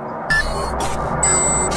[0.28, 1.28] 「どんぐりど
[1.66, 1.76] んぐ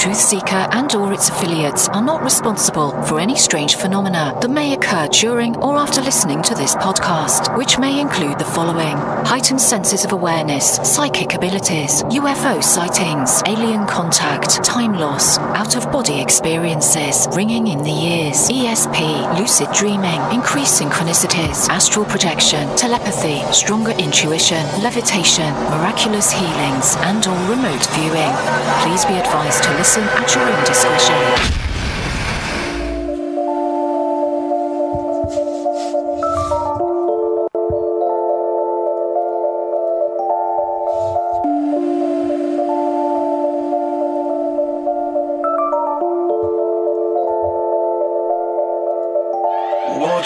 [0.00, 5.06] Truthseeker and or its affiliates are not responsible for any strange phenomena that may occur
[5.08, 10.12] during or after listening to this podcast, which may include the following: heightened senses of
[10.12, 18.48] awareness, psychic abilities, UFO sightings, alien contact, time loss, out-of-body experiences, ringing in the ears,
[18.48, 27.36] ESP, lucid dreaming, increased synchronicities, astral projection, telepathy, stronger intuition, levitation, miraculous healings, and or
[27.50, 28.32] remote viewing.
[28.80, 31.56] Please be advised to listen at your own discretion.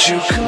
[0.06, 0.43] You come,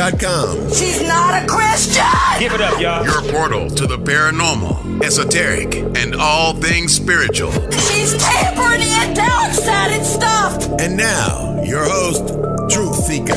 [0.00, 0.72] truthseeker.com.
[0.72, 2.04] she's not a Christian.
[2.38, 3.04] Give it up, y'all.
[3.04, 7.52] Your portal to the paranormal, esoteric, and all things spiritual.
[7.70, 10.80] She's tampering in dark sided stuff.
[10.80, 12.28] And now, your host,
[12.72, 13.36] Truth Seeker.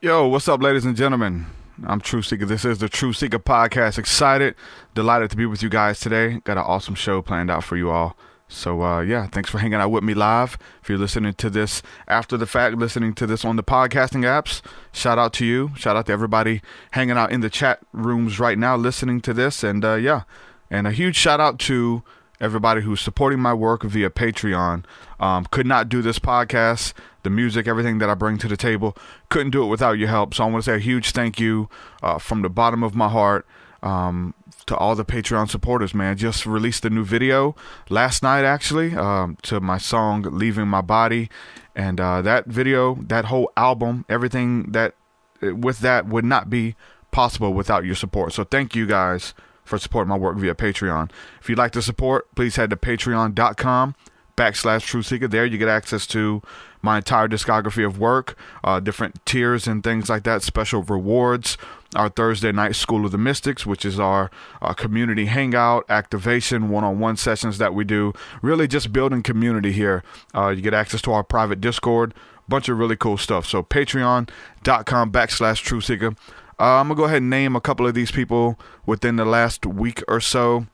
[0.00, 1.46] Yo, what's up, ladies and gentlemen?
[1.86, 2.46] I'm True Seeker.
[2.46, 3.98] This is the True Seeker podcast.
[3.98, 4.54] Excited,
[4.94, 6.40] delighted to be with you guys today.
[6.44, 8.16] Got an awesome show planned out for you all.
[8.54, 10.56] So, uh, yeah, thanks for hanging out with me live.
[10.82, 14.62] If you're listening to this after the fact, listening to this on the podcasting apps,
[14.92, 15.72] shout out to you.
[15.76, 16.62] Shout out to everybody
[16.92, 19.62] hanging out in the chat rooms right now, listening to this.
[19.64, 20.22] And, uh, yeah,
[20.70, 22.02] and a huge shout out to
[22.40, 24.84] everybody who's supporting my work via Patreon.
[25.20, 28.96] Um, could not do this podcast, the music, everything that I bring to the table.
[29.30, 30.34] Couldn't do it without your help.
[30.34, 31.68] So I want to say a huge thank you
[32.02, 33.46] uh, from the bottom of my heart
[33.84, 34.34] um,
[34.66, 36.16] to all the Patreon supporters, man.
[36.16, 37.54] Just released a new video
[37.88, 41.28] last night, actually, um, to my song Leaving My Body.
[41.74, 44.94] And uh, that video, that whole album, everything that
[45.40, 46.76] with that would not be
[47.10, 48.32] possible without your support.
[48.32, 49.34] So thank you guys
[49.64, 51.10] for supporting my work via Patreon.
[51.40, 53.94] If you'd like to support, please head to patreon.com
[54.36, 55.28] backslash true seeker.
[55.28, 56.42] There you get access to
[56.82, 61.56] my entire discography of work, uh, different tiers and things like that, special rewards.
[61.94, 64.30] Our Thursday night School of the Mystics, which is our
[64.76, 68.12] community hangout, activation, one on one sessions that we do.
[68.42, 70.02] Really just building community here.
[70.34, 72.14] Uh, you get access to our private Discord,
[72.48, 73.46] bunch of really cool stuff.
[73.46, 76.14] So, patreon.com backslash true seeker.
[76.58, 79.24] Uh, I'm going to go ahead and name a couple of these people within the
[79.24, 80.66] last week or so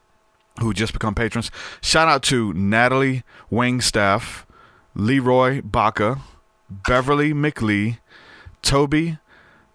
[0.61, 1.51] who just become patrons.
[1.81, 4.45] Shout out to Natalie Wingstaff,
[4.95, 6.21] Leroy Baca,
[6.69, 7.99] Beverly McLee,
[8.63, 9.19] Toby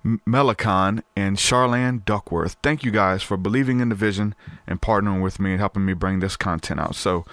[0.05, 2.57] Melicon, and Charlanne Duckworth.
[2.61, 4.35] Thank you guys for believing in the vision
[4.67, 6.95] and partnering with me and helping me bring this content out.
[6.95, 7.25] So,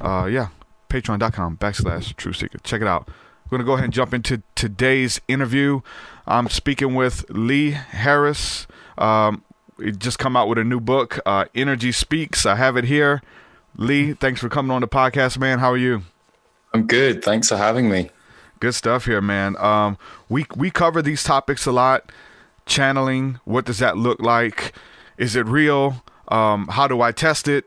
[0.00, 0.48] uh, yeah,
[0.88, 2.58] patreon.com backslash true seeker.
[2.58, 3.08] Check it out.
[3.44, 5.80] We're going to go ahead and jump into today's interview.
[6.26, 8.66] I'm speaking with Lee Harris.
[8.96, 9.44] Um,
[9.98, 12.46] just come out with a new book, uh, Energy Speaks.
[12.46, 13.20] I have it here.
[13.76, 15.58] Lee, thanks for coming on the podcast, man.
[15.58, 16.02] How are you?
[16.72, 17.22] I'm good.
[17.22, 18.10] Thanks for having me.
[18.64, 19.58] Good stuff here, man.
[19.58, 19.98] Um,
[20.30, 22.10] we we cover these topics a lot.
[22.64, 24.72] Channeling, what does that look like?
[25.18, 26.02] Is it real?
[26.28, 27.66] Um, how do I test it?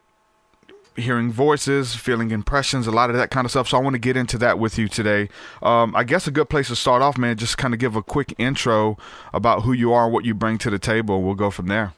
[0.95, 3.67] Hearing voices, feeling impressions, a lot of that kind of stuff.
[3.67, 5.29] So I want to get into that with you today.
[5.61, 8.01] Um, I guess a good place to start off, man, just kind of give a
[8.01, 8.97] quick intro
[9.35, 11.21] about who you are what you bring to the table.
[11.21, 11.93] We'll go from there.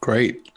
[0.00, 0.50] Great.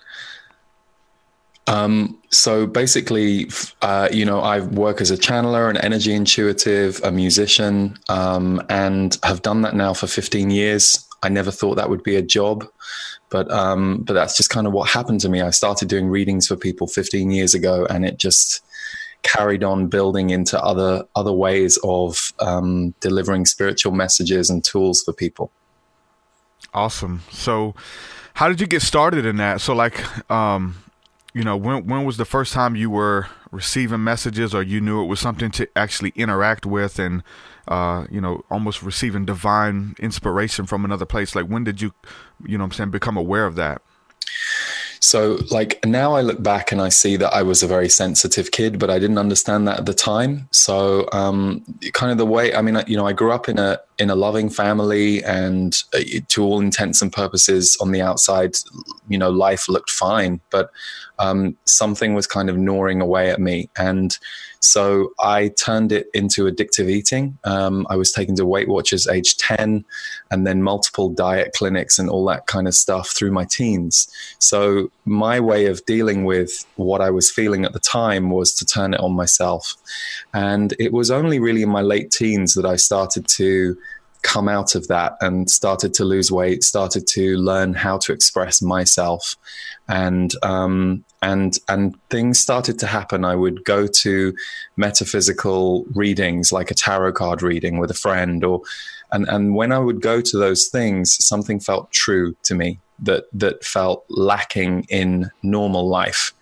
[1.71, 3.50] Um, so basically,
[3.81, 9.18] uh, you know, I work as a channeler, an energy intuitive, a musician, um, and
[9.23, 11.07] have done that now for 15 years.
[11.23, 12.68] I never thought that would be a job,
[13.29, 15.41] but um, but that's just kind of what happened to me.
[15.41, 18.62] I started doing readings for people 15 years ago, and it just
[19.23, 25.13] carried on building into other other ways of um, delivering spiritual messages and tools for
[25.13, 25.51] people.
[26.73, 27.21] Awesome.
[27.29, 27.75] So,
[28.33, 29.62] how did you get started in that?
[29.62, 30.01] So, like,
[30.31, 30.75] um,
[31.33, 35.01] you know, when when was the first time you were receiving messages, or you knew
[35.04, 37.24] it was something to actually interact with, and
[37.68, 41.36] uh, you know, almost receiving divine inspiration from another place?
[41.36, 41.94] Like, when did you,
[42.45, 43.81] you know, I'm saying, become aware of that?
[45.11, 48.51] So, like now, I look back and I see that I was a very sensitive
[48.51, 50.47] kid, but I didn't understand that at the time.
[50.53, 53.77] So, um, kind of the way I mean, you know, I grew up in a
[53.99, 55.99] in a loving family, and uh,
[56.29, 58.55] to all intents and purposes, on the outside,
[59.09, 60.71] you know, life looked fine, but
[61.19, 64.17] um, something was kind of gnawing away at me, and
[64.61, 67.37] so I turned it into addictive eating.
[67.43, 69.83] Um, I was taken to Weight Watchers age 10
[70.29, 74.07] and then multiple diet clinics and all that kind of stuff through my teens.
[74.37, 78.65] So my way of dealing with what I was feeling at the time was to
[78.65, 79.73] turn it on myself.
[80.31, 83.75] And it was only really in my late teens that I started to
[84.21, 88.61] come out of that and started to lose weight, started to learn how to express
[88.61, 89.35] myself,
[89.87, 93.23] and um, and and things started to happen.
[93.23, 94.33] I would go to
[94.75, 98.62] metaphysical readings, like a tarot card reading with a friend, or
[99.12, 103.25] and and when I would go to those things, something felt true to me that
[103.33, 106.33] that felt lacking in normal life.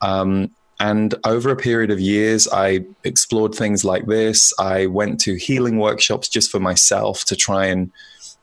[0.00, 4.52] Um, and over a period of years, I explored things like this.
[4.58, 7.92] I went to healing workshops just for myself to try and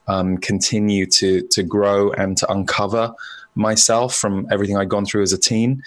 [0.08, 3.14] um, continue to to grow and to uncover
[3.58, 5.84] myself from everything I'd gone through as a teen.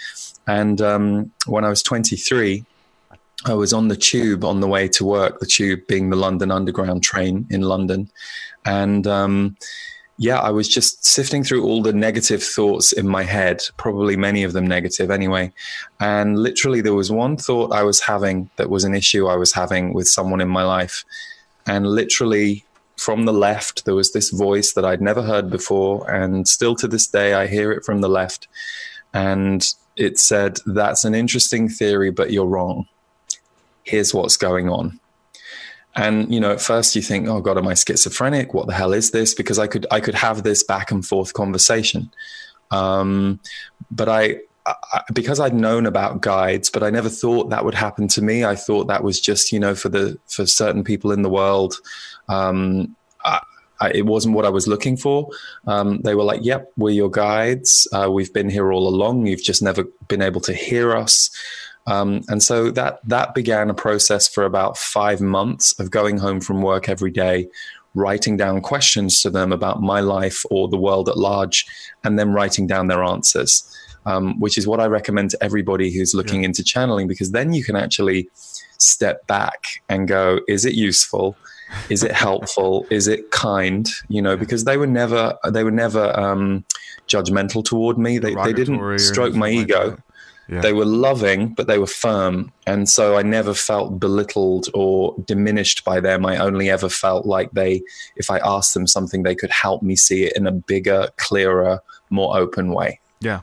[0.46, 2.64] And um, when I was 23,
[3.46, 6.50] I was on the tube on the way to work, the tube being the London
[6.50, 8.10] Underground train in London.
[8.66, 9.56] And um,
[10.18, 14.42] yeah, I was just sifting through all the negative thoughts in my head, probably many
[14.42, 15.50] of them negative anyway.
[15.98, 19.54] And literally, there was one thought I was having that was an issue I was
[19.54, 21.06] having with someone in my life.
[21.66, 22.66] And literally,
[23.00, 26.08] from the left, there was this voice that I'd never heard before.
[26.10, 28.46] And still to this day, I hear it from the left.
[29.14, 29.66] And
[29.96, 32.86] it said, That's an interesting theory, but you're wrong.
[33.84, 35.00] Here's what's going on
[35.96, 38.92] and you know at first you think oh god am i schizophrenic what the hell
[38.92, 42.08] is this because i could i could have this back and forth conversation
[42.70, 43.40] um,
[43.90, 48.06] but I, I, because i'd known about guides but i never thought that would happen
[48.06, 51.22] to me i thought that was just you know for the for certain people in
[51.22, 51.74] the world
[52.30, 53.40] um, I,
[53.80, 55.28] I, it wasn't what I was looking for.
[55.66, 57.88] Um, they were like, "Yep, we're your guides.
[57.92, 59.26] Uh, we've been here all along.
[59.26, 61.30] You've just never been able to hear us."
[61.86, 66.40] Um, and so that that began a process for about five months of going home
[66.40, 67.48] from work every day,
[67.94, 71.66] writing down questions to them about my life or the world at large,
[72.04, 73.64] and then writing down their answers.
[74.06, 76.46] Um, which is what I recommend to everybody who's looking yeah.
[76.46, 78.30] into channeling, because then you can actually
[78.78, 81.36] step back and go, is it useful?
[81.88, 82.86] Is it helpful?
[82.90, 83.88] is it kind?
[84.08, 86.64] You know, because they were never they were never um,
[87.08, 88.18] judgmental toward me.
[88.18, 89.90] They, they didn't stroke my ego.
[89.90, 89.98] Like
[90.50, 90.62] yeah.
[90.62, 92.52] They were loving, but they were firm.
[92.66, 96.26] And so I never felt belittled or diminished by them.
[96.26, 97.82] I only ever felt like they,
[98.16, 101.80] if I asked them something, they could help me see it in a bigger, clearer,
[102.10, 102.98] more open way.
[103.20, 103.42] Yeah.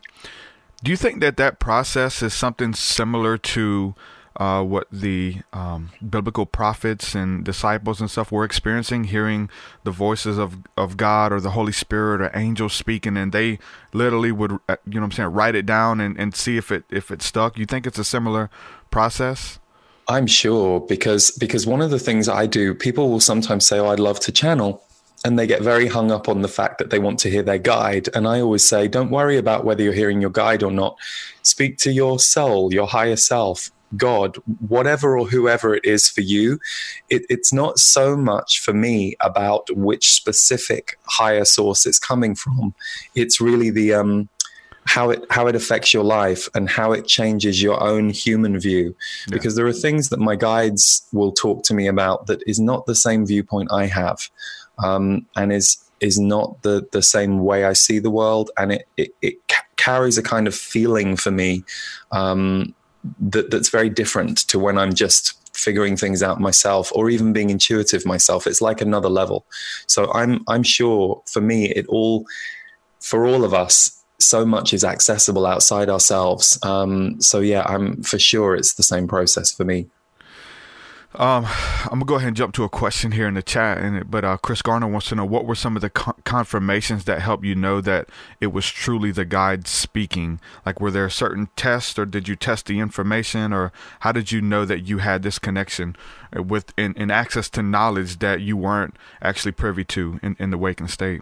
[0.84, 3.96] Do you think that that process is something similar to
[4.38, 9.50] uh, what the um, biblical prophets and disciples and stuff were experiencing, hearing
[9.84, 13.58] the voices of, of God or the Holy Spirit or angels speaking, and they
[13.94, 16.72] literally would, uh, you know, what I'm saying, write it down and, and see if
[16.72, 17.58] it if it stuck.
[17.58, 18.50] You think it's a similar
[18.92, 19.60] process?
[20.08, 23.88] I'm sure because because one of the things I do, people will sometimes say, "Oh,
[23.88, 24.84] I'd love to channel,"
[25.26, 27.58] and they get very hung up on the fact that they want to hear their
[27.58, 28.08] guide.
[28.14, 30.98] And I always say, don't worry about whether you're hearing your guide or not.
[31.42, 36.60] Speak to your soul, your higher self, God, whatever or whoever it is for you.
[37.10, 42.74] It, it's not so much for me about which specific higher source it's coming from.
[43.16, 44.30] It's really the um,
[44.86, 48.96] how it how it affects your life and how it changes your own human view
[49.28, 49.34] yeah.
[49.34, 52.86] because there are things that my guides will talk to me about that is not
[52.86, 54.30] the same viewpoint I have
[54.84, 58.88] um, and is is not the the same way I see the world, and it
[58.98, 61.64] it, it ca- carries a kind of feeling for me
[62.12, 62.74] um,
[63.20, 67.50] that that's very different to when I'm just figuring things out myself or even being
[67.50, 68.46] intuitive myself.
[68.48, 69.46] It's like another level.
[69.88, 72.26] So i'm i'm sure for me it all
[73.00, 76.58] for all of us so much is accessible outside ourselves.
[76.64, 79.88] Um, so yeah i'm for sure it's the same process for me
[81.18, 81.48] um,
[81.86, 84.24] I'm gonna go ahead and jump to a question here in the chat, and but
[84.24, 87.56] uh, Chris Garner wants to know what were some of the confirmations that helped you
[87.56, 88.08] know that
[88.40, 90.40] it was truly the guide speaking.
[90.64, 93.72] Like, were there certain tests, or did you test the information, or
[94.02, 95.96] how did you know that you had this connection
[96.36, 100.58] with in, in access to knowledge that you weren't actually privy to in, in the
[100.58, 101.22] waking state?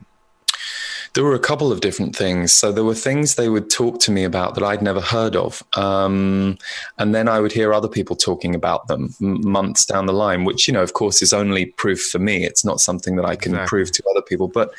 [1.13, 2.53] There were a couple of different things.
[2.53, 5.63] So there were things they would talk to me about that I'd never heard of.
[5.75, 6.57] Um,
[6.97, 10.67] and then I would hear other people talking about them months down the line, which,
[10.67, 12.45] you know, of course, is only proof for me.
[12.45, 13.69] It's not something that I can exactly.
[13.69, 14.47] prove to other people.
[14.47, 14.71] But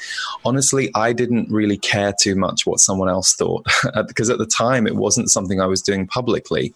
[0.44, 3.66] honestly, I didn't really care too much what someone else thought
[4.06, 6.74] because at the time it wasn't something I was doing publicly.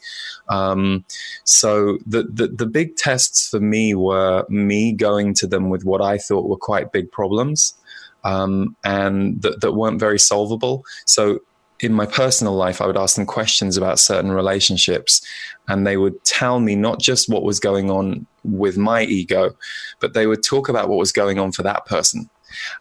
[0.48, 1.04] Um,
[1.44, 6.00] so the, the, the big tests for me were me going to them with what
[6.00, 7.74] I thought were quite big problems
[8.24, 10.84] um, and that, that weren't very solvable.
[11.06, 11.40] So
[11.80, 15.22] in my personal life, I would ask them questions about certain relationships,
[15.68, 19.54] and they would tell me not just what was going on with my ego,
[20.00, 22.28] but they would talk about what was going on for that person.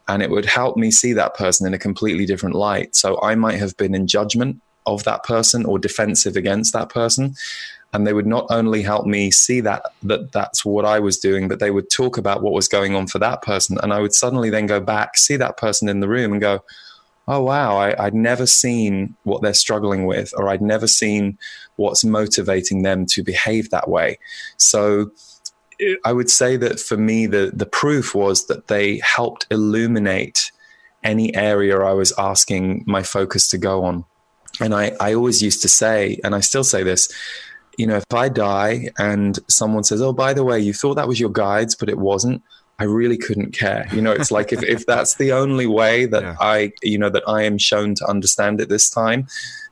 [0.07, 2.95] And it would help me see that person in a completely different light.
[2.95, 7.35] So I might have been in judgment of that person or defensive against that person
[7.93, 11.47] and they would not only help me see that that that's what I was doing,
[11.47, 14.13] but they would talk about what was going on for that person, and I would
[14.13, 16.63] suddenly then go back, see that person in the room, and go,
[17.27, 21.37] "Oh wow, I, would never seen what they're struggling with, or I'd never seen
[21.77, 24.19] what's motivating them to behave that way."
[24.57, 25.11] So.
[25.81, 30.51] Eh, I would say that for me, the, the proof was that they helped illuminate
[31.05, 34.03] any area I was asking my focus to go on.
[34.59, 37.09] And I, I always used to say, and I still say this,
[37.79, 41.07] you know, if I die and someone says, "Oh, by the way, you thought that
[41.07, 42.43] was your guides, but it wasn't,"
[42.77, 43.87] I really couldn't care.
[43.93, 46.35] You know, it's like if if that's the only way that yeah.
[46.41, 49.27] I, you know, that I am shown to understand it this time,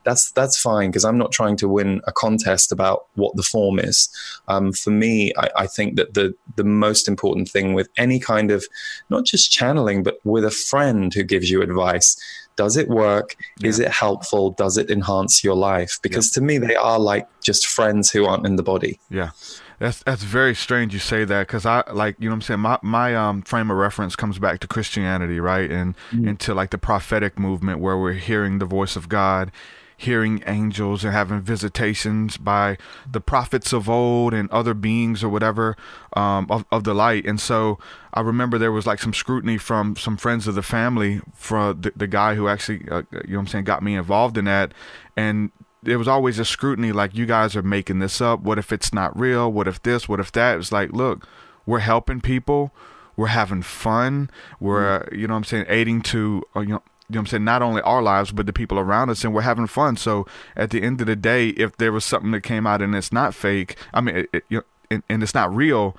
[0.08, 3.78] that's that's fine because I'm not trying to win a contest about what the form
[3.78, 4.08] is.
[4.48, 8.50] Um, for me, I, I, think that the the most important thing with any kind
[8.50, 8.64] of
[9.10, 12.16] not just channeling, but with a friend who gives you advice
[12.56, 13.36] does it work?
[13.60, 13.70] Yeah.
[13.70, 14.50] Is it helpful?
[14.50, 16.00] Does it enhance your life?
[16.02, 16.40] Because yeah.
[16.40, 19.00] to me, they are like just friends who aren't in the body.
[19.12, 19.30] Yeah.
[19.78, 22.60] That's that's very strange you say that because I like you know what I'm saying
[22.62, 26.28] my my um frame of reference comes back to Christianity right and mm.
[26.28, 29.52] into like the prophetic movement where we're hearing the voice of God
[30.00, 32.78] hearing angels and having visitations by
[33.12, 35.76] the prophets of old and other beings or whatever
[36.14, 37.26] um, of, of the light.
[37.26, 37.80] And so
[38.14, 41.92] I remember there was like some scrutiny from some friends of the family for the,
[41.96, 44.72] the guy who actually, uh, you know I'm saying, got me involved in that.
[45.16, 45.52] And
[45.82, 48.42] there was always a scrutiny like, you guys are making this up.
[48.42, 49.52] What if it's not real?
[49.52, 50.08] What if this?
[50.08, 50.60] What if that?
[50.60, 51.28] It's like, look,
[51.66, 52.72] we're helping people.
[53.16, 54.30] We're having fun.
[54.60, 55.18] We're, mm.
[55.18, 57.62] you know I'm saying, aiding to, uh, you know, you know what I'm saying, not
[57.62, 59.96] only our lives, but the people around us, and we're having fun.
[59.96, 60.26] So
[60.58, 63.14] at the end of the day, if there was something that came out and it's
[63.14, 65.96] not fake, I mean, it, it, you know, and, and, it's not real,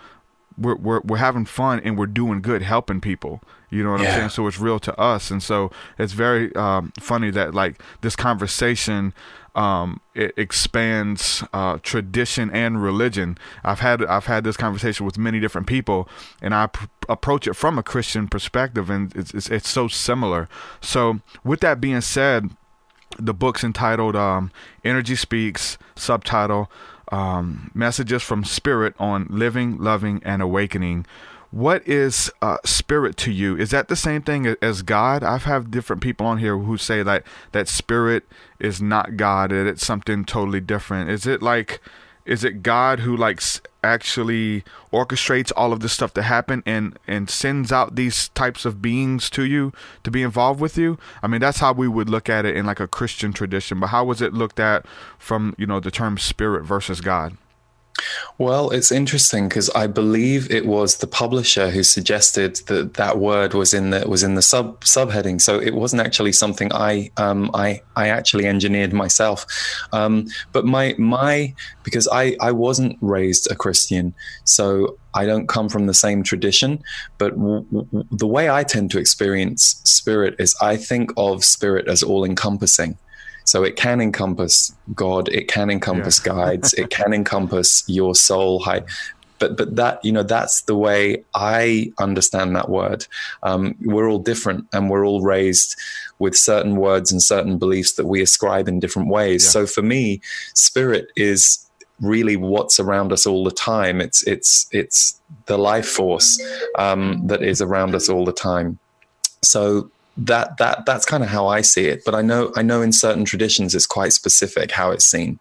[0.59, 3.41] we're, we're, we're having fun and we're doing good, helping people.
[3.71, 4.09] You know what yeah.
[4.09, 4.29] I'm saying?
[4.31, 5.31] So it's real to us.
[5.31, 9.15] And so it's very um, funny that, like, this conversation
[9.59, 13.37] um, it expands uh, tradition and religion.
[13.65, 16.09] I've had I've had this conversation with many different people,
[16.41, 20.49] and I pr- approach it from a Christian perspective, and it's, it's, it's so similar.
[20.81, 22.51] So, with that being said,
[23.19, 24.53] the book's entitled um,
[24.85, 26.71] "Energy Speaks," subtitle
[27.11, 31.05] um, "Messages from Spirit on Living, Loving, and Awakening."
[31.51, 33.57] What is uh, spirit to you?
[33.57, 35.23] Is that the same thing as God?
[35.23, 38.25] I've had different people on here who say that that spirit
[38.61, 41.09] is not God; that it's something totally different.
[41.09, 41.81] Is it like,
[42.27, 43.43] is it God who like
[43.83, 44.63] actually
[44.93, 49.31] orchestrates all of this stuff to happen and and sends out these types of beings
[49.31, 49.73] to you
[50.05, 50.99] to be involved with you?
[51.23, 53.81] I mean, that's how we would look at it in like a Christian tradition.
[53.81, 54.85] But how was it looked at
[55.19, 57.39] from you know the term spirit versus God?
[58.39, 63.55] Well, it's interesting because I believe it was the publisher who suggested that that word
[63.55, 65.41] was in the was in the sub subheading.
[65.41, 69.47] So it wasn't actually something I um, I I actually engineered myself.
[69.93, 74.15] Um, but my my because I I wasn't raised a Christian,
[74.45, 76.83] so I don't come from the same tradition.
[77.19, 81.89] But w- w- the way I tend to experience spirit is I think of spirit
[81.89, 82.97] as all encompassing.
[83.49, 86.35] So it can encompass God, it can encompass yeah.
[86.35, 88.83] guides, it can encompass your soul high.
[89.39, 93.07] But but that you know that's the way I understand that word.
[93.43, 95.77] Um, we're all different, and we're all raised
[96.19, 99.45] with certain words and certain beliefs that we ascribe in different ways.
[99.45, 99.51] Yeah.
[99.51, 100.21] So for me,
[100.55, 101.65] spirit is
[102.01, 104.03] really what's around us all the time.
[104.03, 106.39] It's it's it's the life force
[106.77, 108.79] um, that is around us all the time.
[109.41, 112.05] So that that that's kind of how I see it.
[112.05, 115.39] But I know I know in certain traditions it's quite specific how it's seen.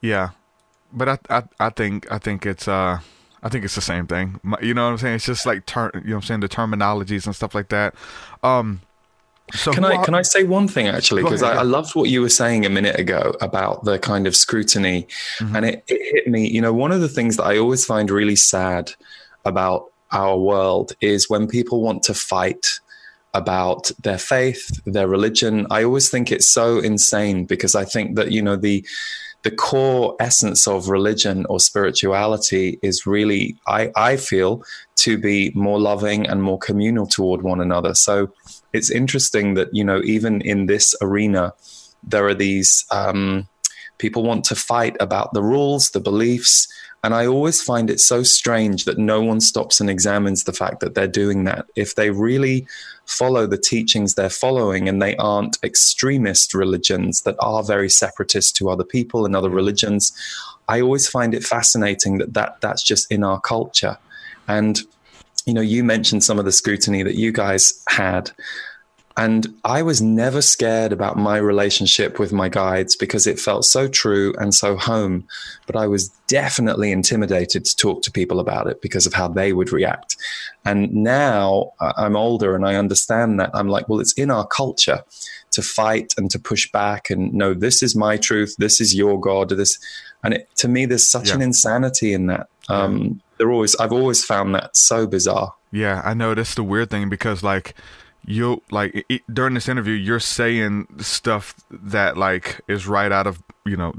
[0.00, 0.30] Yeah,
[0.92, 2.98] but I I, I think I think it's uh
[3.42, 4.40] I think it's the same thing.
[4.60, 5.14] You know what I'm saying?
[5.16, 7.94] It's just like turn you know what I'm saying the terminologies and stuff like that.
[8.42, 8.80] Um,
[9.52, 12.08] so can I are, can I say one thing actually because I, I, loved what
[12.08, 15.06] you were saying a minute ago about the kind of scrutiny,
[15.38, 15.56] mm-hmm.
[15.56, 16.48] and it, it hit me.
[16.48, 18.92] You know, one of the things that I always find really sad
[19.44, 22.80] about our world is when people want to fight
[23.34, 25.66] about their faith, their religion.
[25.70, 28.84] I always think it's so insane because I think that, you know, the
[29.42, 34.62] the core essence of religion or spirituality is really, I, I feel,
[34.98, 37.92] to be more loving and more communal toward one another.
[37.94, 38.32] So
[38.72, 41.54] it's interesting that, you know, even in this arena,
[42.04, 43.48] there are these um,
[43.98, 46.68] people want to fight about the rules, the beliefs,
[47.04, 50.80] and I always find it so strange that no one stops and examines the fact
[50.80, 51.66] that they're doing that.
[51.74, 52.66] If they really
[53.06, 58.70] follow the teachings they're following and they aren't extremist religions that are very separatist to
[58.70, 60.12] other people and other religions,
[60.68, 63.98] I always find it fascinating that, that that's just in our culture.
[64.46, 64.80] And,
[65.44, 68.30] you know, you mentioned some of the scrutiny that you guys had.
[69.16, 73.88] And I was never scared about my relationship with my guides because it felt so
[73.88, 75.26] true and so home.
[75.66, 79.52] But I was definitely intimidated to talk to people about it because of how they
[79.52, 80.16] would react.
[80.64, 83.50] And now I'm older and I understand that.
[83.52, 85.04] I'm like, well, it's in our culture
[85.50, 88.54] to fight and to push back and no, this is my truth.
[88.58, 89.50] This is your God.
[89.50, 89.78] This,
[90.24, 91.34] and it, to me, there's such yeah.
[91.34, 92.48] an insanity in that.
[92.68, 93.10] Um, yeah.
[93.36, 95.54] They're always, I've always found that so bizarre.
[95.72, 96.34] Yeah, I know.
[96.34, 97.74] That's the weird thing because, like,
[98.24, 103.42] you like it, during this interview you're saying stuff that like is right out of
[103.64, 103.92] you know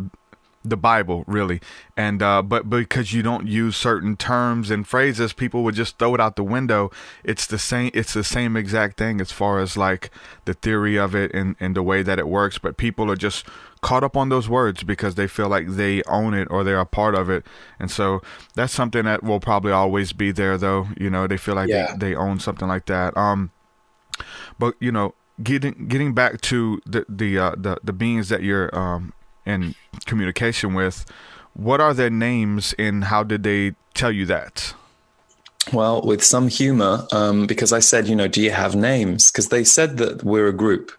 [0.66, 1.60] the bible really.
[1.98, 6.16] And uh but because you don't use certain terms and phrases people would just throw
[6.16, 6.90] it out the window.
[7.24, 10.10] It's the same it's the same exact thing as far as like
[10.46, 12.58] the theory of it and and the way that it works.
[12.58, 13.46] But people are just
[13.82, 16.86] caught up on those words because they feel like they own it or they're a
[16.86, 17.46] part of it.
[17.78, 18.22] And so
[18.56, 20.88] that's something that will probably always be there though.
[20.98, 21.92] You know they feel like yeah.
[21.98, 23.18] they, they own something like that.
[23.18, 23.52] Um
[24.64, 28.74] but you know, getting getting back to the the uh, the, the beings that you're
[28.74, 29.12] um,
[29.46, 31.04] in communication with,
[31.54, 34.74] what are their names and how did they tell you that?
[35.74, 39.32] Well, with some humor, um, because I said, you know, do you have names?
[39.32, 40.94] Because they said that we're a group,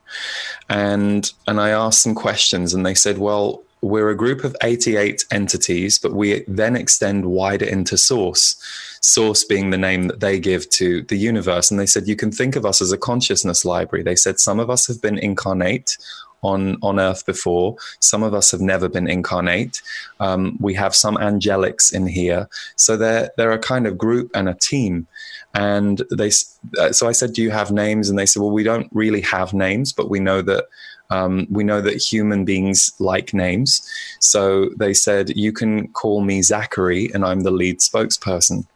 [0.68, 5.24] and and I asked some questions, and they said, well, we're a group of 88
[5.30, 8.56] entities, but we then extend wider into source.
[9.02, 11.70] Source being the name that they give to the universe.
[11.70, 14.02] And they said, you can think of us as a consciousness library.
[14.02, 15.98] They said, some of us have been incarnate
[16.42, 17.76] on, on earth before.
[18.00, 19.82] Some of us have never been incarnate.
[20.18, 22.48] Um, we have some angelics in here.
[22.76, 25.06] So they're, they're a kind of group and a team.
[25.54, 26.30] And they,
[26.78, 28.08] uh, so I said, do you have names?
[28.08, 30.64] And they said, well, we don't really have names, but we know that
[31.10, 33.86] um, we know that human beings like names.
[34.20, 38.66] So they said, You can call me Zachary, and I'm the lead spokesperson.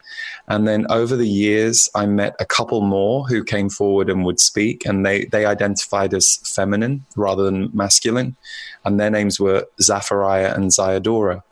[0.48, 4.40] And then over the years, I met a couple more who came forward and would
[4.40, 8.36] speak, and they, they identified as feminine rather than masculine.
[8.84, 11.42] And their names were Zaphariah and Zayadora.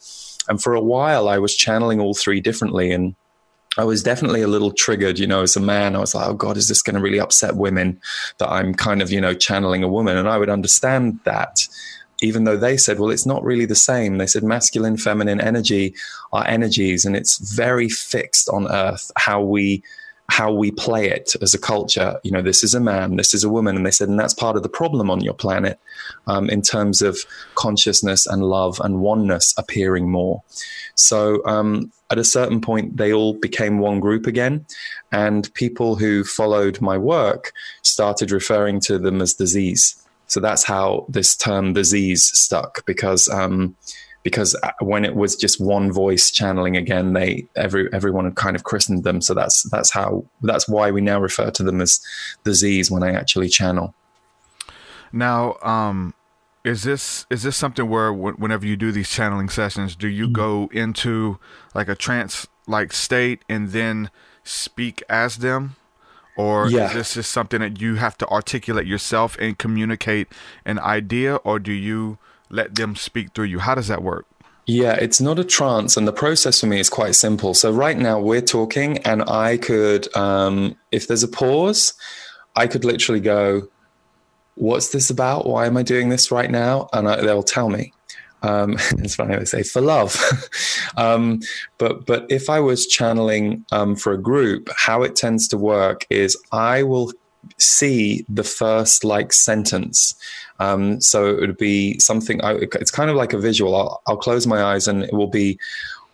[0.48, 2.92] And for a while, I was channeling all three differently.
[2.92, 3.14] And
[3.78, 5.96] I was definitely a little triggered, you know, as a man.
[5.96, 8.00] I was like, oh God, is this going to really upset women
[8.38, 10.16] that I'm kind of, you know, channeling a woman?
[10.16, 11.68] And I would understand that,
[12.22, 14.16] even though they said, well, it's not really the same.
[14.16, 15.94] They said masculine, feminine energy
[16.32, 19.82] are energies, and it's very fixed on earth how we
[20.28, 22.18] how we play it as a culture.
[22.22, 23.76] You know, this is a man, this is a woman.
[23.76, 25.78] And they said, and that's part of the problem on your planet
[26.26, 27.18] um, in terms of
[27.54, 30.42] consciousness and love and oneness appearing more.
[30.94, 34.66] So um, at a certain point, they all became one group again.
[35.12, 40.02] And people who followed my work started referring to them as the Z's.
[40.26, 43.76] So that's how this term the Z's stuck because um,
[44.26, 48.56] because uh, when it was just one voice channeling again, they every everyone had kind
[48.56, 49.20] of christened them.
[49.20, 52.00] So that's that's how that's why we now refer to them as
[52.42, 53.94] the Z's when I actually channel.
[55.12, 56.12] Now, um,
[56.64, 60.24] is this is this something where w- whenever you do these channeling sessions, do you
[60.24, 60.32] mm-hmm.
[60.32, 61.38] go into
[61.72, 64.10] like a trance like state and then
[64.42, 65.76] speak as them?
[66.36, 66.88] Or yeah.
[66.88, 70.26] is this just something that you have to articulate yourself and communicate
[70.64, 73.58] an idea, or do you let them speak through you?
[73.58, 74.26] How does that work?
[74.66, 77.54] Yeah, it's not a trance, and the process for me is quite simple.
[77.54, 81.94] So right now we're talking, and I could, um, if there's a pause,
[82.56, 83.68] I could literally go,
[84.56, 85.46] "What's this about?
[85.46, 87.92] Why am I doing this right now?" And I, they'll tell me.
[88.42, 90.20] Um, it's funny I say for love,
[90.96, 91.40] um,
[91.78, 96.06] but but if I was channeling um, for a group, how it tends to work
[96.10, 97.12] is I will
[97.58, 100.14] see the first like sentence.
[100.58, 102.42] Um, so it would be something.
[102.42, 103.74] I, it's kind of like a visual.
[103.74, 105.58] I'll, I'll close my eyes and it will be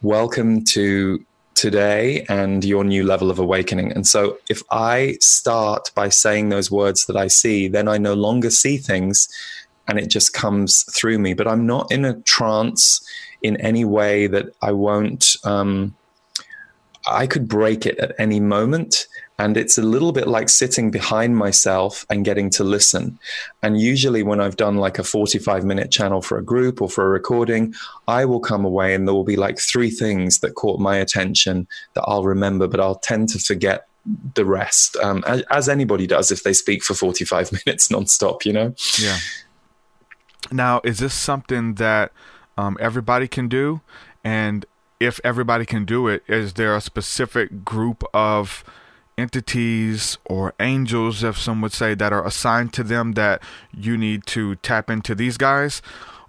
[0.02, 1.24] welcome to
[1.55, 3.92] today and your new level of awakening.
[3.92, 8.14] And so if I start by saying those words that I see, then I no
[8.14, 9.28] longer see things
[9.87, 11.35] and it just comes through me.
[11.35, 13.07] But I'm not in a trance
[13.42, 15.37] in any way that I won't.
[15.44, 15.94] Um,
[17.07, 19.07] I could break it at any moment.
[19.38, 23.18] And it's a little bit like sitting behind myself and getting to listen.
[23.62, 27.06] And usually, when I've done like a 45 minute channel for a group or for
[27.06, 27.74] a recording,
[28.06, 31.66] I will come away and there will be like three things that caught my attention
[31.94, 33.88] that I'll remember, but I'll tend to forget
[34.34, 38.52] the rest, um, as, as anybody does if they speak for 45 minutes nonstop, you
[38.52, 38.74] know?
[39.00, 39.18] Yeah.
[40.50, 42.12] Now, is this something that
[42.58, 43.80] um, everybody can do?
[44.24, 44.66] And
[44.98, 48.64] if everybody can do it, is there a specific group of
[49.18, 54.27] entities or angels, if some would say, that are assigned to them that you need
[54.27, 55.83] to tap into these guys?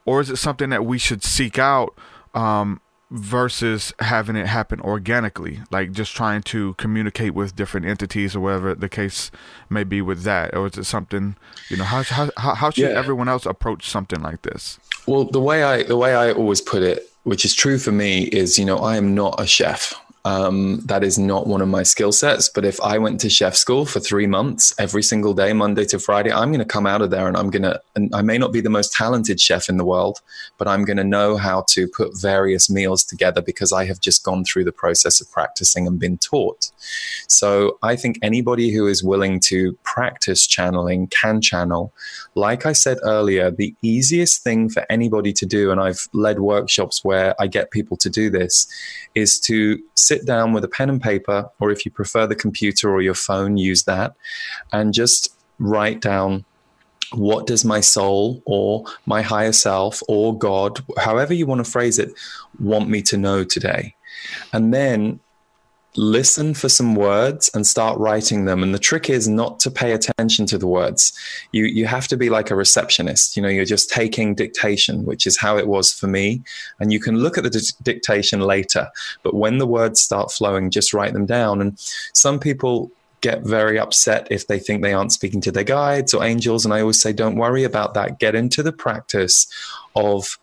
[0.06, 1.96] Or is it something that we should seek out
[2.34, 2.82] um,
[3.14, 8.74] versus having it happen organically, like just trying to communicate with different entities or whatever
[8.74, 9.30] the case
[9.70, 11.36] may be with that, or is it something
[11.70, 11.84] you know?
[11.84, 12.98] How how how should yeah.
[12.98, 14.80] everyone else approach something like this?
[15.06, 18.24] Well, the way I the way I always put it, which is true for me,
[18.24, 19.94] is you know I am not a chef.
[20.26, 22.48] Um, that is not one of my skill sets.
[22.48, 26.00] But if I went to chef school for three months, every single day, Monday to
[26.00, 28.38] Friday, I'm going to come out of there and I'm going to, and I may
[28.38, 30.22] not be the most talented chef in the world,
[30.58, 34.24] but I'm going to know how to put various meals together because I have just
[34.24, 36.72] gone through the process of practicing and been taught.
[37.28, 41.92] So I think anybody who is willing to practice channeling can channel.
[42.36, 47.04] Like I said earlier, the easiest thing for anybody to do, and I've led workshops
[47.04, 48.68] where I get people to do this,
[49.16, 52.90] is to sit down with a pen and paper, or if you prefer the computer
[52.90, 54.16] or your phone, use that,
[54.72, 56.46] and just write down
[57.12, 62.00] what does my soul or my higher self or God, however you want to phrase
[62.00, 62.12] it,
[62.60, 63.96] want me to know today?
[64.52, 65.20] And then
[65.96, 68.64] listen for some words and start writing them.
[68.64, 71.14] And the trick is not to pay attention to the words.
[71.52, 73.36] You you have to be like a receptionist.
[73.36, 76.42] You know you're just taking dictation which is how it was for me.
[76.80, 78.90] And you can look at the di- dictation later
[79.22, 81.62] but when the words start flowing just write them down.
[81.62, 81.80] And
[82.14, 86.24] some people get very upset if they think they aren't speaking to their guides or
[86.24, 86.66] angels.
[86.66, 88.20] And i always say don't worry about that.
[88.20, 89.48] Get into the practice
[89.96, 90.40] of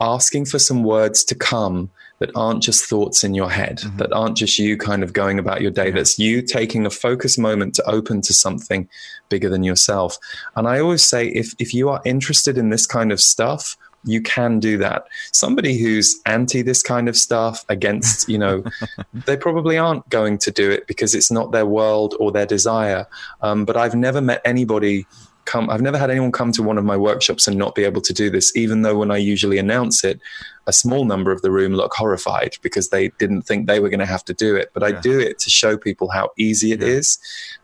[0.00, 3.96] asking for some words to come that aren't just thoughts in your head, mm-hmm.
[3.96, 5.94] that aren't just you kind of going about your day, yeah.
[5.94, 8.88] that's you taking a focused moment to open to something
[9.28, 10.18] bigger than yourself.
[10.54, 14.22] And I always say if, if you are interested in this kind of stuff, you
[14.22, 15.06] can do that.
[15.32, 18.64] Somebody who's anti this kind of stuff, against, you know,
[19.26, 23.06] they probably aren't going to do it because it's not their world or their desire.
[23.42, 25.06] Um, but I've never met anybody
[25.50, 28.00] come i've never had anyone come to one of my workshops and not be able
[28.00, 30.20] to do this even though when i usually announce it
[30.66, 34.06] a small number of the room look horrified because they didn't think they were going
[34.06, 34.96] to have to do it but yeah.
[34.96, 36.86] i do it to show people how easy it yeah.
[36.86, 37.18] is,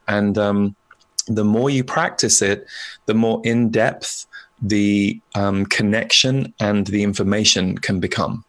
[0.09, 0.75] and um,
[1.29, 2.67] the more you practice it
[3.07, 4.27] the more in depth
[4.61, 8.45] the um, connection and the information can become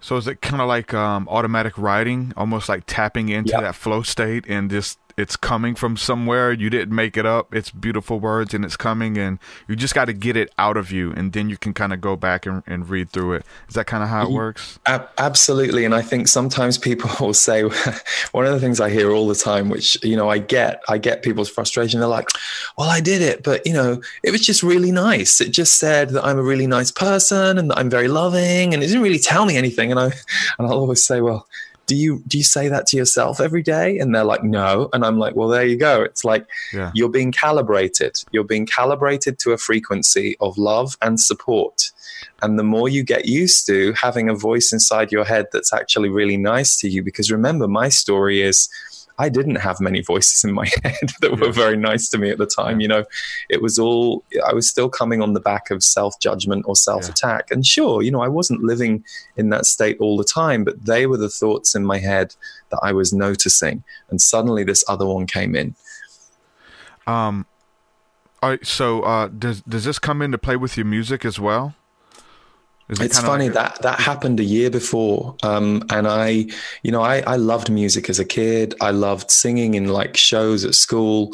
[0.00, 3.62] so is it kind of like um, automatic writing almost like tapping into yep.
[3.62, 6.52] that flow state and just it's coming from somewhere.
[6.52, 7.52] You didn't make it up.
[7.52, 10.92] It's beautiful words and it's coming, and you just got to get it out of
[10.92, 13.46] you, and then you can kind of go back and, and read through it.
[13.68, 14.34] Is that kind of how it mm-hmm.
[14.34, 14.78] works?
[14.86, 15.84] Absolutely.
[15.84, 17.62] And I think sometimes people will say
[18.32, 20.98] one of the things I hear all the time, which you know I get, I
[20.98, 21.98] get people's frustration.
[21.98, 22.28] They're like,
[22.76, 25.40] "Well, I did it, but you know, it was just really nice.
[25.40, 28.84] It just said that I'm a really nice person and that I'm very loving, and
[28.84, 30.04] it didn't really tell me anything." And I,
[30.58, 31.48] and I'll always say, "Well."
[31.88, 33.98] Do you do you say that to yourself every day?
[33.98, 34.88] And they're like no.
[34.92, 36.02] And i'm like well there you go.
[36.02, 36.92] It's like yeah.
[36.94, 38.16] you're being calibrated.
[38.30, 41.90] You're being calibrated to a frequency of love and support.
[42.42, 46.08] And the more you get used to having a voice inside your head that's actually
[46.08, 48.68] really nice to you, because remember, my story is
[49.18, 52.38] I didn't have many voices in my head that were very nice to me at
[52.38, 52.80] the time.
[52.80, 53.04] You know,
[53.48, 57.08] it was all, I was still coming on the back of self judgment or self
[57.08, 57.46] attack.
[57.50, 57.56] Yeah.
[57.56, 59.04] And sure, you know, I wasn't living
[59.36, 62.34] in that state all the time, but they were the thoughts in my head
[62.70, 63.82] that I was noticing.
[64.10, 65.74] And suddenly this other one came in.
[67.06, 67.46] Um,
[68.42, 71.74] all right, so uh, does does this come into play with your music as well?
[72.88, 76.46] It it's funny like that that happened a year before, um, and I,
[76.82, 78.74] you know, I, I loved music as a kid.
[78.80, 81.32] I loved singing in like shows at school,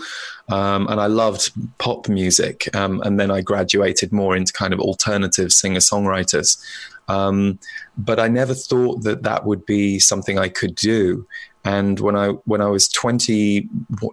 [0.48, 2.74] um, and I loved pop music.
[2.74, 6.60] Um, and then I graduated more into kind of alternative singer songwriters.
[7.08, 7.58] Um,
[7.96, 11.26] but I never thought that that would be something I could do.
[11.64, 13.68] And when I when I was 20,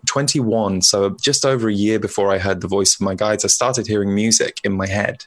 [0.05, 3.49] 21, so just over a year before I heard the voice of my guides, I
[3.49, 5.25] started hearing music in my head,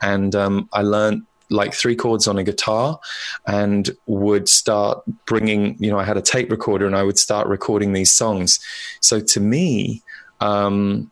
[0.00, 2.98] and um, I learned like three chords on a guitar
[3.46, 7.46] and would start bringing, you know, I had a tape recorder and I would start
[7.48, 8.60] recording these songs.
[9.00, 10.02] So to me,
[10.40, 11.10] um,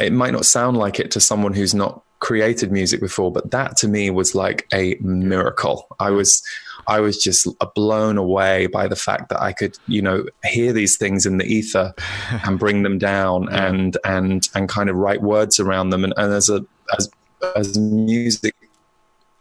[0.00, 3.76] it might not sound like it to someone who's not created music before, but that
[3.76, 5.86] to me was like a miracle.
[6.00, 6.42] I was,
[6.86, 10.96] I was just blown away by the fact that I could, you know, hear these
[10.96, 11.94] things in the ether
[12.44, 16.04] and bring them down and and and kind of write words around them.
[16.04, 16.64] And, and as a
[16.96, 17.10] as
[17.56, 18.54] as music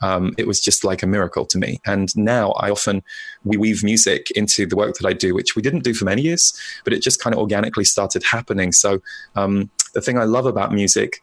[0.00, 1.80] Um, it was just like a miracle to me.
[1.86, 3.02] And now I often
[3.44, 6.22] we weave music into the work that I do, which we didn't do for many
[6.22, 8.72] years, but it just kind of organically started happening.
[8.72, 9.00] So
[9.34, 11.22] um, the thing I love about music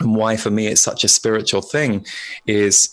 [0.00, 2.06] and why for me it's such a spiritual thing
[2.46, 2.90] is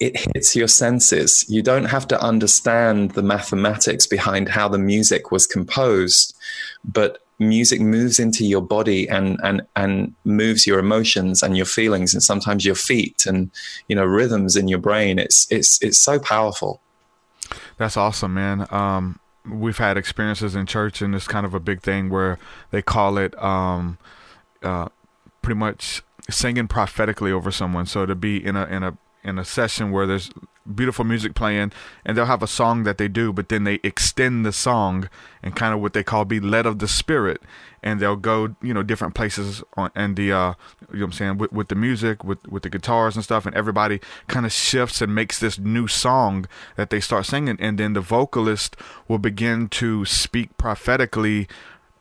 [0.00, 1.44] it hits your senses.
[1.48, 6.36] You don't have to understand the mathematics behind how the music was composed,
[6.84, 12.12] but music moves into your body and and and moves your emotions and your feelings
[12.12, 13.50] and sometimes your feet and
[13.88, 15.18] you know rhythms in your brain.
[15.18, 16.80] It's it's it's so powerful.
[17.76, 18.66] That's awesome, man.
[18.70, 22.38] Um, we've had experiences in church, and it's kind of a big thing where
[22.70, 23.98] they call it um,
[24.62, 24.88] uh,
[25.42, 27.86] pretty much singing prophetically over someone.
[27.86, 30.30] So to be in a in a in a session where there's
[30.74, 31.72] beautiful music playing
[32.04, 35.08] and they'll have a song that they do but then they extend the song
[35.42, 37.40] and kind of what they call be led of the spirit
[37.82, 40.54] and they'll go you know different places on and the uh
[40.92, 43.46] you know what i'm saying with, with the music with with the guitars and stuff
[43.46, 47.78] and everybody kind of shifts and makes this new song that they start singing and
[47.78, 48.76] then the vocalist
[49.06, 51.48] will begin to speak prophetically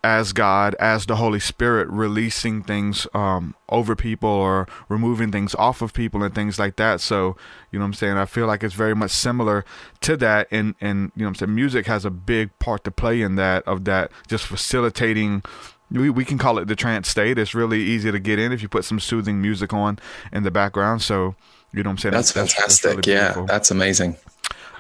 [0.03, 5.81] as God, as the Holy Spirit, releasing things um, over people or removing things off
[5.81, 7.01] of people and things like that.
[7.01, 7.35] So,
[7.71, 8.17] you know what I'm saying?
[8.17, 9.65] I feel like it's very much similar
[10.01, 10.47] to that.
[10.51, 11.55] And, and you know what I'm saying?
[11.55, 15.43] Music has a big part to play in that, of that, just facilitating.
[15.89, 17.37] We, we can call it the trance state.
[17.37, 19.99] It's really easy to get in if you put some soothing music on
[20.31, 21.01] in the background.
[21.01, 21.35] So,
[21.73, 22.13] you know what I'm saying?
[22.13, 22.95] That's, that's fantastic.
[22.95, 24.17] That's really yeah, that's amazing.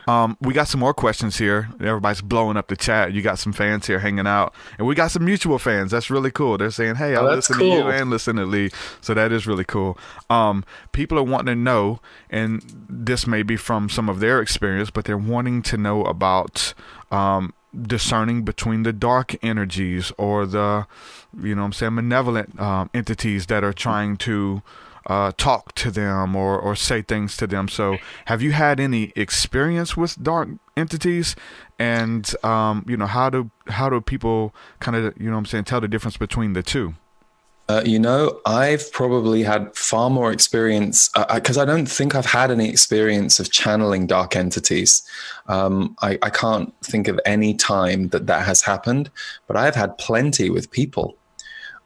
[0.07, 1.69] Um, we got some more questions here.
[1.81, 3.11] Everybody's blowing up the chat.
[3.11, 5.91] You got some fans here hanging out, and we got some mutual fans.
[5.91, 6.57] That's really cool.
[6.57, 7.71] They're saying, "Hey, I oh, listen cool.
[7.71, 9.97] to you and listen to Lee," so that is really cool.
[10.29, 14.89] Um, people are wanting to know, and this may be from some of their experience,
[14.89, 16.73] but they're wanting to know about
[17.11, 20.87] um, discerning between the dark energies or the,
[21.41, 24.61] you know, I'm saying, malevolent um, entities that are trying to
[25.07, 27.67] uh, talk to them or, or say things to them.
[27.67, 31.35] So, have you had any experience with dark entities?
[31.79, 35.63] And um, you know, how do how do people kind of you know I'm saying
[35.63, 36.95] tell the difference between the two?
[37.69, 42.25] Uh, you know, I've probably had far more experience because uh, I don't think I've
[42.25, 45.01] had any experience of channeling dark entities.
[45.47, 49.11] Um, I, I, can't think of any time that that has happened,
[49.47, 51.17] but I've had plenty with people.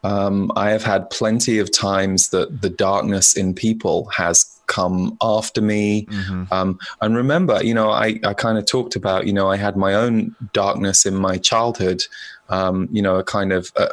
[0.04, 5.60] Um, I have had plenty of times that the darkness in people has come after
[5.60, 6.06] me.
[6.06, 6.44] Mm-hmm.
[6.52, 9.76] Um, and remember, you know, I, I kind of talked about, you know, I had
[9.76, 12.02] my own darkness in my childhood,
[12.48, 13.70] um, you know, a kind of.
[13.76, 13.88] A,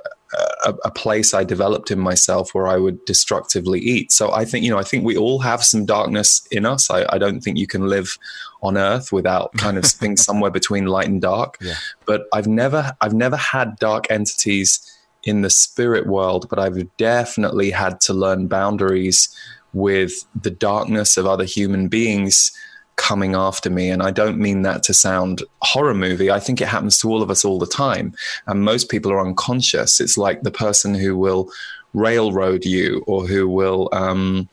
[0.63, 4.11] a, a, place I developed in myself where I would destructively eat.
[4.11, 6.91] So I think, you know, I think we all have some darkness in us.
[6.91, 8.15] I, I don't think you can live
[8.61, 11.57] on earth without kind of being somewhere between light and dark.
[11.59, 11.73] Yeah.
[12.05, 14.79] But I've never, I've never had dark entities
[15.23, 19.29] in the spirit world, but I've definitely had to learn boundaries
[19.73, 22.51] with the darkness of other human beings
[22.95, 23.89] coming after me.
[23.89, 26.29] And I don't mean that to sound horror movie.
[26.29, 28.13] I think it happens to all of us all the time.
[28.45, 30.01] And most people are unconscious.
[30.01, 31.49] It's like the person who will
[31.93, 34.49] railroad you or who will, um,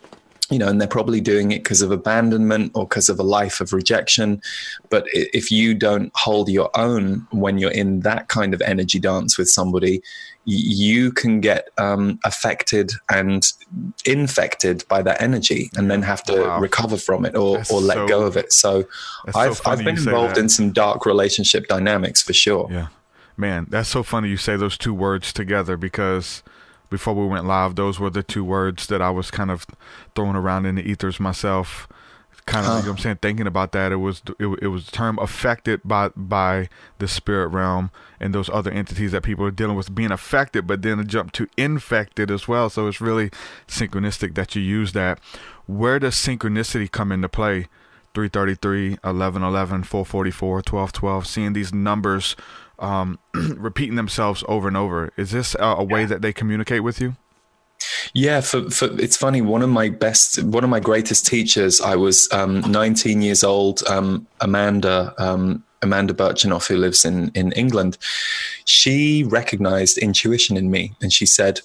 [0.48, 3.60] you know, and they're probably doing it because of abandonment or because of a life
[3.60, 4.40] of rejection.
[4.90, 9.36] But if you don't hold your own when you're in that kind of energy dance
[9.36, 10.02] with somebody,
[10.48, 13.52] you can get um, affected and
[14.04, 16.60] infected by that energy and then have to wow.
[16.60, 18.52] recover from it or, or let so, go of it.
[18.52, 18.84] So
[19.34, 22.68] I've, so I've been involved in some dark relationship dynamics for sure.
[22.70, 22.88] Yeah.
[23.36, 26.44] Man, that's so funny you say those two words together because
[26.90, 29.66] before we went live, those were the two words that I was kind of
[30.14, 31.88] throwing around in the ethers myself
[32.46, 32.78] kind of, huh.
[32.78, 36.10] you know I'm saying, thinking about that, it was it, it was term affected by
[36.16, 40.66] by the spirit realm and those other entities that people are dealing with being affected,
[40.66, 42.70] but then a jump to infected as well.
[42.70, 43.30] So it's really
[43.68, 45.18] synchronistic that you use that.
[45.66, 47.66] Where does synchronicity come into play?
[48.14, 52.34] 333, 11, 11, 444, 12, 12, seeing these numbers
[52.78, 55.12] um, repeating themselves over and over.
[55.18, 57.16] Is this a, a way that they communicate with you?
[58.14, 59.42] Yeah, for, for it's funny.
[59.42, 61.80] One of my best, one of my greatest teachers.
[61.80, 63.82] I was um, 19 years old.
[63.88, 67.98] Um, Amanda, um, Amanda Birchenough, who lives in in England,
[68.64, 71.60] she recognized intuition in me, and she said,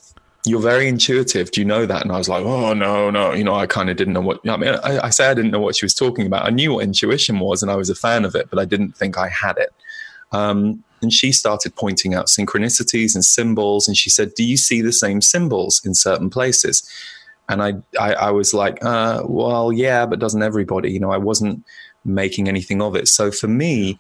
[0.46, 1.52] "You're very intuitive.
[1.52, 3.90] Do you know that?" And I was like, "Oh no, no." You know, I kind
[3.90, 4.48] of didn't know what.
[4.48, 6.46] I mean, I, I say I didn't know what she was talking about.
[6.46, 8.96] I knew what intuition was, and I was a fan of it, but I didn't
[8.96, 9.74] think I had it.
[10.32, 13.88] Um, and she started pointing out synchronicities and symbols.
[13.88, 16.88] And she said, Do you see the same symbols in certain places?
[17.50, 20.92] And I, I, I was like, uh, Well, yeah, but doesn't everybody?
[20.92, 21.66] You know, I wasn't
[22.06, 23.08] making anything of it.
[23.08, 24.00] So for me,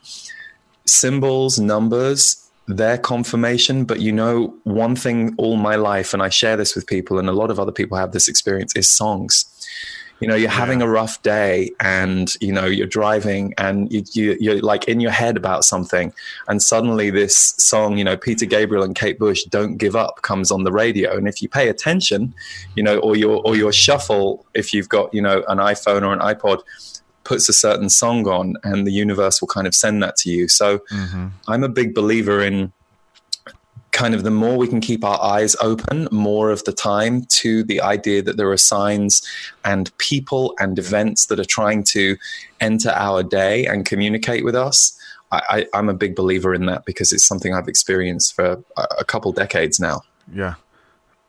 [0.85, 3.85] symbols, numbers, their confirmation.
[3.85, 7.29] But you know, one thing all my life, and I share this with people, and
[7.29, 9.45] a lot of other people have this experience, is songs
[10.21, 10.57] you know you're yeah.
[10.57, 14.99] having a rough day and you know you're driving and you, you, you're like in
[14.99, 16.13] your head about something
[16.47, 20.51] and suddenly this song you know peter gabriel and kate bush don't give up comes
[20.51, 22.33] on the radio and if you pay attention
[22.75, 26.13] you know or your or your shuffle if you've got you know an iphone or
[26.13, 26.61] an ipod
[27.23, 30.47] puts a certain song on and the universe will kind of send that to you
[30.47, 31.27] so mm-hmm.
[31.47, 32.71] i'm a big believer in
[34.01, 37.63] kind of the more we can keep our eyes open more of the time to
[37.63, 39.21] the idea that there are signs
[39.63, 42.17] and people and events that are trying to
[42.59, 44.97] enter our day and communicate with us.
[45.31, 49.05] I, am a big believer in that because it's something I've experienced for a, a
[49.05, 50.01] couple decades now.
[50.33, 50.55] Yeah.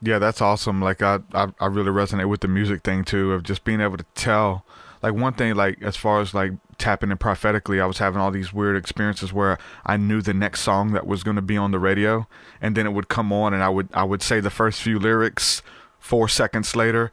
[0.00, 0.80] Yeah, that's awesome.
[0.80, 3.98] Like I, I, I really resonate with the music thing too, of just being able
[3.98, 4.64] to tell
[5.02, 8.30] like one thing like as far as like tapping in prophetically i was having all
[8.32, 11.70] these weird experiences where i knew the next song that was going to be on
[11.70, 12.26] the radio
[12.60, 14.98] and then it would come on and i would i would say the first few
[14.98, 15.62] lyrics
[15.98, 17.12] four seconds later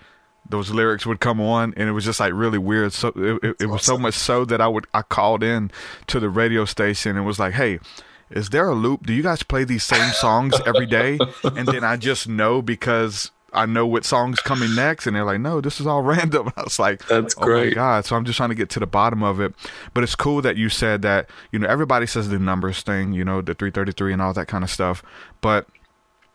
[0.50, 2.92] those lyrics would come on and it was just like really weird.
[2.92, 3.96] So it, it, it was awesome.
[3.96, 5.70] so much so that i would i called in
[6.08, 7.80] to the radio station and was like hey
[8.32, 9.08] is there a loop?
[9.08, 11.18] Do you guys play these same songs every day?
[11.44, 15.40] And then i just know because I know what song's coming next, and they're like,
[15.40, 18.38] "No, this is all random." I was like, "That's oh great." God, so I'm just
[18.38, 19.54] trying to get to the bottom of it.
[19.94, 21.30] But it's cool that you said that.
[21.52, 24.64] You know, everybody says the numbers thing, you know, the 333 and all that kind
[24.64, 25.04] of stuff.
[25.42, 25.68] But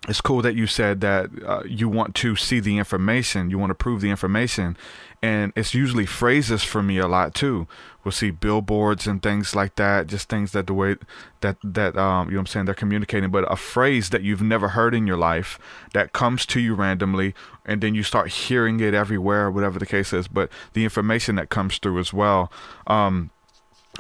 [0.09, 3.71] it's cool that you said that uh, you want to see the information, you want
[3.71, 4.77] to prove the information,
[5.25, 7.67] and it's usually phrases for me a lot too.
[8.05, 10.97] We'll see billboards and things like that, just things that the way
[11.41, 14.69] that that um you know I'm saying they're communicating, but a phrase that you've never
[14.69, 15.59] heard in your life
[15.95, 17.35] that comes to you randomly,
[17.65, 20.29] and then you start hearing it everywhere, whatever the case is.
[20.29, 22.53] But the information that comes through as well.
[22.87, 23.31] Um,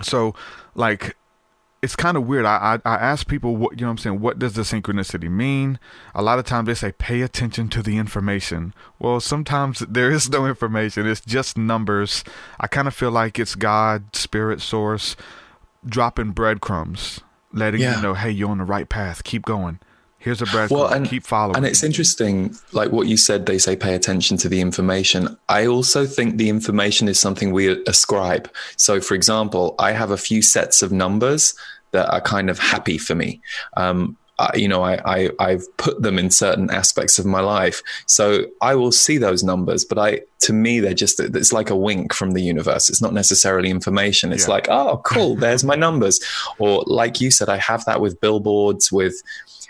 [0.03, 0.35] so
[0.75, 1.17] like
[1.85, 2.47] it's kind of weird.
[2.47, 5.31] I, I, I ask people what you know what I'm saying, what does the synchronicity
[5.31, 5.79] mean?
[6.15, 8.75] A lot of times they say pay attention to the information.
[8.99, 11.07] Well, sometimes there is no information.
[11.07, 12.25] It's just numbers.
[12.59, 15.15] I kind of feel like it's God, spirit source
[15.87, 17.21] dropping breadcrumbs,
[17.53, 17.97] letting yeah.
[17.97, 19.23] you know, hey, you're on the right path.
[19.23, 19.79] Keep going.
[20.25, 20.71] Here's a breadcrumb.
[20.71, 21.59] Well, and, keep following.
[21.59, 25.37] And it's interesting, like what you said, they say pay attention to the information.
[25.51, 28.51] I also think the information is something we ascribe.
[28.79, 31.55] So, for example, I have a few sets of numbers
[31.95, 33.41] that are kind of happy for me.
[33.77, 37.83] Um, uh, you know, I, I I've put them in certain aspects of my life.
[38.07, 41.77] So I will see those numbers, but I to me they're just it's like a
[41.77, 42.91] wink from the universe.
[42.91, 44.33] It's not necessarily information.
[44.33, 44.55] It's Yeah.
[44.55, 46.19] like, oh, cool, there's my numbers.
[46.59, 49.23] Or like you said, I have that with billboards with.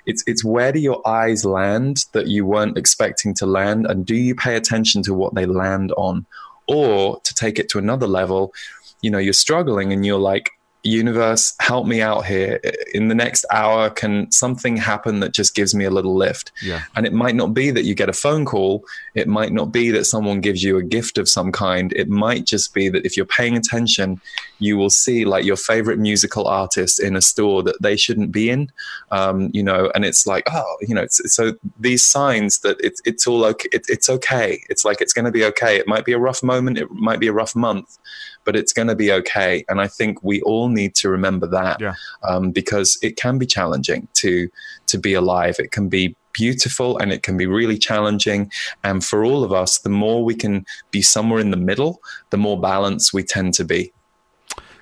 [0.06, 4.14] It's, it's where do your eyes land that you weren't expecting to land and do
[4.14, 6.26] you pay attention to what they land on
[6.66, 8.52] or to take it to another level
[9.00, 10.50] you know you're struggling and you're like
[10.84, 12.60] universe help me out here.
[12.92, 16.52] In the next hour can something happen that just gives me a little lift?
[16.62, 16.82] Yeah.
[16.96, 18.84] and it might not be that you get a phone call.
[19.14, 21.92] It might not be that someone gives you a gift of some kind.
[21.94, 24.20] It might just be that if you're paying attention
[24.60, 28.50] you will see like your favorite musical artist in a store that they shouldn't be
[28.50, 28.70] in.
[29.10, 33.00] Um, you know and it's like oh you know it's, so these signs that it's
[33.04, 34.62] it's all okay it, it's okay.
[34.68, 35.76] It's like it's going to be okay.
[35.76, 36.78] It might be a rough moment.
[36.78, 37.98] It might be a rough month
[38.44, 41.80] but it's going to be okay and i think we all need to remember that
[41.80, 41.94] Yeah.
[42.28, 44.48] um, because it can be challenging to
[44.86, 48.50] to be alive it can be beautiful and it can be really challenging
[48.82, 52.36] and for all of us the more we can be somewhere in the middle the
[52.36, 53.92] more balanced we tend to be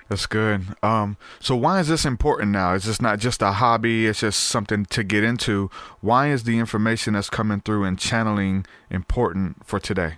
[0.09, 0.75] That's good.
[0.83, 2.73] Um, so why is this important now?
[2.75, 4.05] Is this not just a hobby?
[4.05, 5.71] It's just something to get into.
[6.01, 10.15] Why is the information that's coming through and channeling important for today?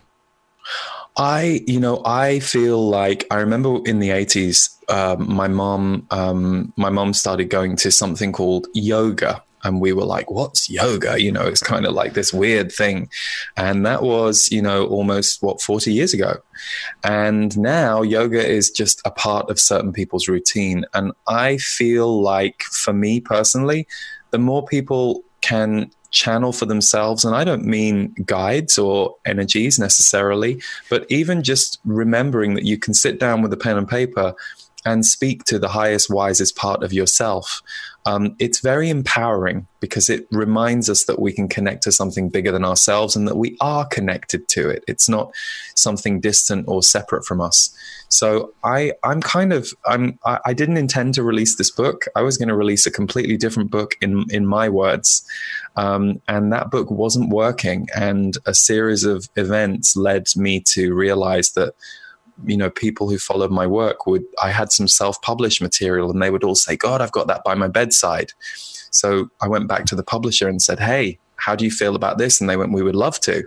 [1.17, 6.73] I, you know, I feel like I remember in the eighties, um, my mom, um,
[6.75, 11.31] my mom started going to something called yoga, and we were like, "What's yoga?" You
[11.31, 13.09] know, it's kind of like this weird thing,
[13.55, 16.37] and that was, you know, almost what forty years ago,
[17.03, 22.63] and now yoga is just a part of certain people's routine, and I feel like,
[22.63, 23.87] for me personally,
[24.31, 27.23] the more people can channel for themselves.
[27.23, 32.93] And I don't mean guides or energies necessarily, but even just remembering that you can
[32.93, 34.33] sit down with a pen and paper
[34.85, 37.61] and speak to the highest, wisest part of yourself.
[38.05, 42.51] Um, it's very empowering because it reminds us that we can connect to something bigger
[42.51, 44.83] than ourselves and that we are connected to it.
[44.87, 45.33] It's not
[45.73, 47.75] something distant or separate from us.
[48.09, 52.05] So I, I'm kind of, I'm, I, I didn't intend to release this book.
[52.15, 55.25] I was going to release a completely different book in, in my words.
[55.75, 57.87] Um, and that book wasn't working.
[57.95, 61.73] And a series of events led me to realize that
[62.45, 66.29] you know people who followed my work would i had some self-published material and they
[66.29, 68.33] would all say god i've got that by my bedside
[68.91, 72.17] so i went back to the publisher and said hey how do you feel about
[72.17, 73.43] this and they went we would love to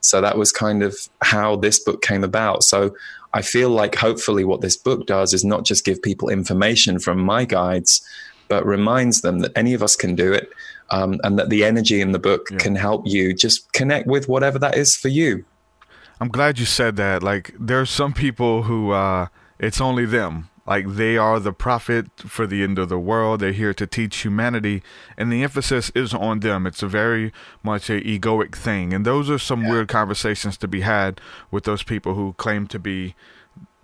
[0.00, 2.94] so that was kind of how this book came about so
[3.34, 7.18] i feel like hopefully what this book does is not just give people information from
[7.18, 8.00] my guides
[8.48, 10.50] but reminds them that any of us can do it
[10.90, 14.58] um, and that the energy in the book can help you just connect with whatever
[14.58, 15.44] that is for you
[16.20, 17.22] I'm glad you said that.
[17.22, 19.28] Like, there's some people who uh,
[19.58, 20.48] it's only them.
[20.66, 23.40] Like, they are the prophet for the end of the world.
[23.40, 24.82] They're here to teach humanity,
[25.16, 26.66] and the emphasis is on them.
[26.66, 30.80] It's a very much a egoic thing, and those are some weird conversations to be
[30.80, 33.14] had with those people who claim to be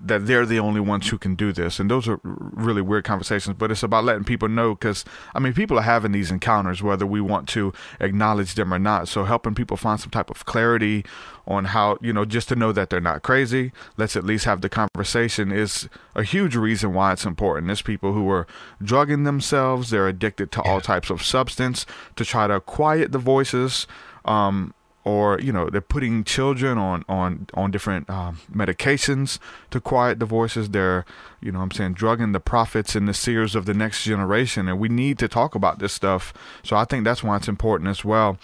[0.03, 1.79] that they're the only ones who can do this.
[1.79, 5.53] And those are really weird conversations, but it's about letting people know because, I mean,
[5.53, 9.09] people are having these encounters whether we want to acknowledge them or not.
[9.09, 11.05] So helping people find some type of clarity
[11.47, 14.63] on how, you know, just to know that they're not crazy, let's at least have
[14.63, 17.67] the conversation is a huge reason why it's important.
[17.67, 18.47] There's people who are
[18.83, 21.85] drugging themselves, they're addicted to all types of substance
[22.17, 23.87] to try to quiet the voices.
[24.25, 24.75] Um,
[25.05, 29.39] or you know they're putting children on on on different um, medications
[29.71, 30.71] to quiet the voices.
[30.71, 31.05] They're
[31.41, 34.69] you know i'm saying drugging the prophets and the seers of the next generation.
[34.69, 36.33] And we need to talk about this stuff.
[36.63, 38.39] So i think that's why it's important as well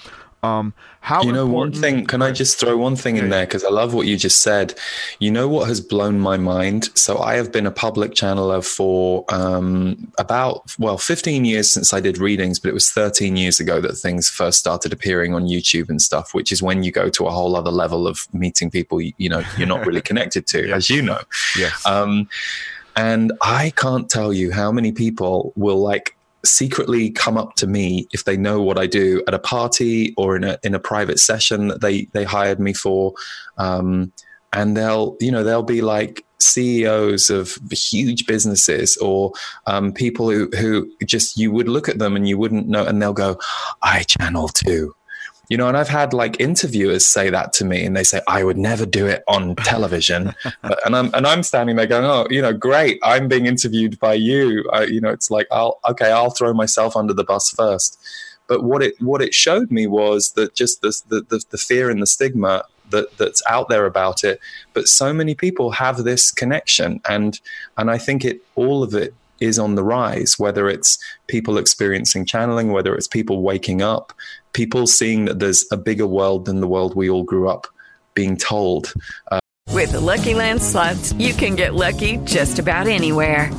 [0.47, 3.47] um how you know one thing can i just throw one thing in there?
[3.47, 4.74] Because i love what you just said.
[5.18, 6.90] You know what has blown my mind?
[6.94, 12.01] So i have been a public channeler for um, about well 15 years since i
[12.01, 15.88] did readings but it was 13 years ago that things first started appearing on youtube
[15.88, 19.01] and stuff which is when you go to a whole other level of meeting people
[19.01, 21.20] you, you know you're not really connected to as you know.
[21.59, 21.84] Yes.
[21.86, 22.28] Um,
[22.94, 26.16] and I can't tell you how many people will like
[26.47, 30.36] secretly come up to me if they know what I do at a party or
[30.36, 33.14] in a in a private session that they they hired me for,
[33.59, 34.12] um,
[34.53, 39.32] and they'll you know they'll be like CEOs of huge businesses or
[39.66, 43.01] um, people who who just you would look at them and you wouldn't know, and
[43.01, 43.38] they'll go,
[43.82, 44.94] I channel too
[45.49, 48.42] you know and i've had like interviewers say that to me and they say i
[48.42, 50.34] would never do it on television.
[50.62, 52.99] But, and i'm and i'm standing there going oh you know great.
[53.03, 54.68] I'm being interviewed by you.
[54.72, 57.99] I, you know it's like i'll okay i'll throw myself under the bus first.
[58.49, 61.90] But what it what it showed me was that just the the, the, the fear
[61.90, 64.40] and the stigma that that's out there about it.
[64.72, 67.40] But so many people have this connection and
[67.76, 72.24] and i think it all of it is on the rise, whether it's people experiencing
[72.24, 74.12] channeling, whether it's people waking up,
[74.53, 77.66] people seeing that there's a bigger world than the world we all grew up
[78.14, 78.93] being told.
[79.30, 79.39] Uh,
[79.72, 83.51] With the Lucky Land slots, you can get lucky just about anywhere.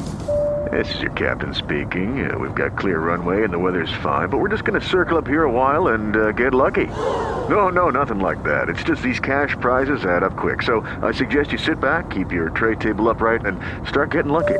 [0.71, 2.29] This is your captain speaking.
[2.29, 5.17] Uh, we've got clear runway and the weather's fine, but we're just going to circle
[5.17, 6.87] up here a while and uh, get lucky.
[6.87, 8.67] No, no, nothing like that.
[8.67, 10.61] It's just these cash prizes add up quick.
[10.61, 13.57] So I suggest you sit back, keep your tray table upright, and
[13.87, 14.59] start getting lucky.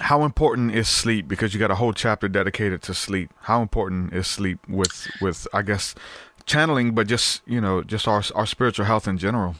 [0.00, 1.28] how important is sleep?
[1.28, 3.32] Because you got a whole chapter dedicated to sleep.
[3.42, 5.94] How important is sleep with with I guess
[6.46, 9.56] channeling, but just you know just our our spiritual health in general.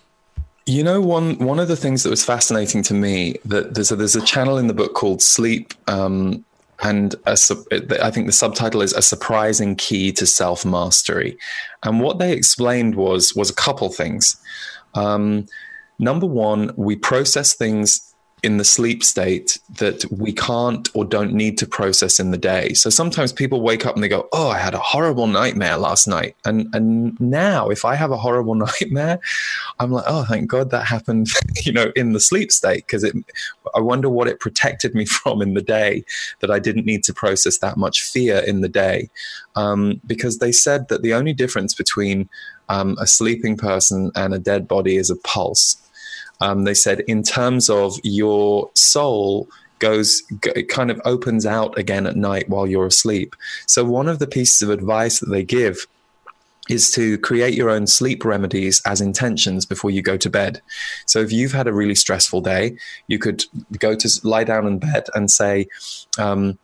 [0.66, 3.96] You know, one one of the things that was fascinating to me that there's a,
[3.96, 6.44] there's a channel in the book called Sleep, um,
[6.82, 7.36] and a,
[8.02, 11.38] I think the subtitle is a surprising key to self mastery.
[11.82, 14.36] And what they explained was was a couple things.
[14.94, 15.46] Um,
[15.98, 18.09] number one, we process things
[18.42, 22.72] in the sleep state that we can't or don't need to process in the day.
[22.72, 26.06] So sometimes people wake up and they go, "Oh, I had a horrible nightmare last
[26.06, 29.20] night." And and now if I have a horrible nightmare,
[29.78, 31.28] I'm like, "Oh, thank God that happened,
[31.64, 33.14] you know, in the sleep state because it
[33.74, 36.04] I wonder what it protected me from in the day
[36.40, 39.10] that I didn't need to process that much fear in the day."
[39.56, 42.28] Um, because they said that the only difference between
[42.68, 45.76] um, a sleeping person and a dead body is a pulse
[46.40, 50.22] um, they said in terms of your soul goes
[50.54, 53.34] it kind of opens out again at night while you're asleep
[53.66, 55.86] so one of the pieces of advice that they give
[56.70, 60.62] is to create your own sleep remedies as intentions before you go to bed.
[61.06, 62.76] So if you've had a really stressful day,
[63.08, 63.44] you could
[63.78, 65.66] go to lie down in bed and say,
[66.16, 66.58] um,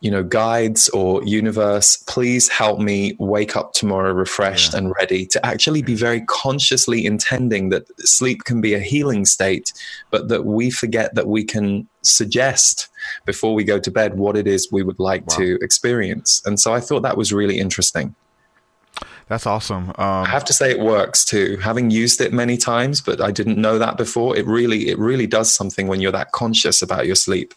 [0.00, 4.78] you know, guides or universe, please help me wake up tomorrow refreshed yeah.
[4.78, 9.72] and ready to actually be very consciously intending that sleep can be a healing state,
[10.10, 12.88] but that we forget that we can suggest
[13.24, 15.36] before we go to bed what it is we would like wow.
[15.36, 16.42] to experience.
[16.44, 18.14] And so I thought that was really interesting.
[19.28, 19.88] That's awesome.
[19.90, 21.56] Um, I have to say it works too.
[21.60, 24.36] Having used it many times, but I didn't know that before.
[24.36, 27.52] It really, it really does something when you're that conscious about your sleep.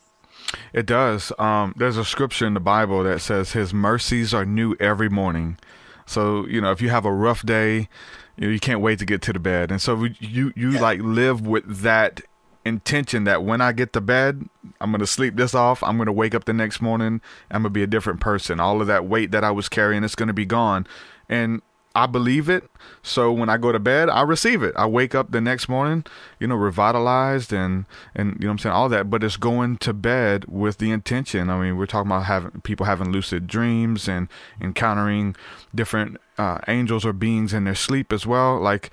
[0.74, 1.32] It does.
[1.40, 5.58] Um, there's a scripture in the Bible that says His mercies are new every morning.
[6.06, 7.88] So you know, if you have a rough day,
[8.36, 10.82] you know, you can't wait to get to the bed, and so you you yeah.
[10.82, 12.22] like live with that
[12.66, 14.48] intention that when I get to bed,
[14.82, 15.84] I'm gonna sleep this off.
[15.84, 17.22] I'm gonna wake up the next morning.
[17.52, 18.60] I'm gonna be a different person.
[18.60, 20.88] All of that weight that I was carrying is gonna be gone,
[21.28, 21.62] and
[21.96, 22.70] I believe it.
[23.02, 24.76] So when I go to bed, I receive it.
[24.76, 26.06] I wake up the next morning,
[26.40, 27.86] you know, revitalized and
[28.16, 31.50] and you know I'm saying all that, but it's going to bed with the intention.
[31.50, 34.28] I mean, we're talking about having people having lucid dreams and
[34.62, 35.36] encountering
[35.74, 38.60] different uh, angels or beings in their sleep as well.
[38.60, 38.92] Like,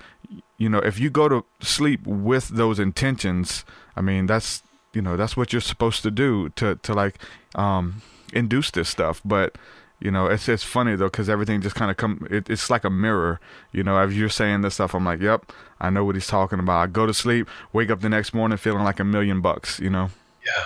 [0.57, 3.63] you know, if you go to sleep with those intentions,
[3.95, 7.19] I mean, that's you know, that's what you're supposed to do to to like
[7.53, 8.01] um
[8.33, 9.55] induce this stuff, but
[9.99, 12.27] you know, it's it's funny though because everything just kind of come.
[12.29, 13.39] It, it's like a mirror.
[13.71, 16.59] You know, as you're saying this stuff, I'm like, yep, I know what he's talking
[16.59, 16.77] about.
[16.77, 19.79] I go to sleep, wake up the next morning feeling like a million bucks.
[19.79, 20.09] You know.
[20.45, 20.65] Yeah.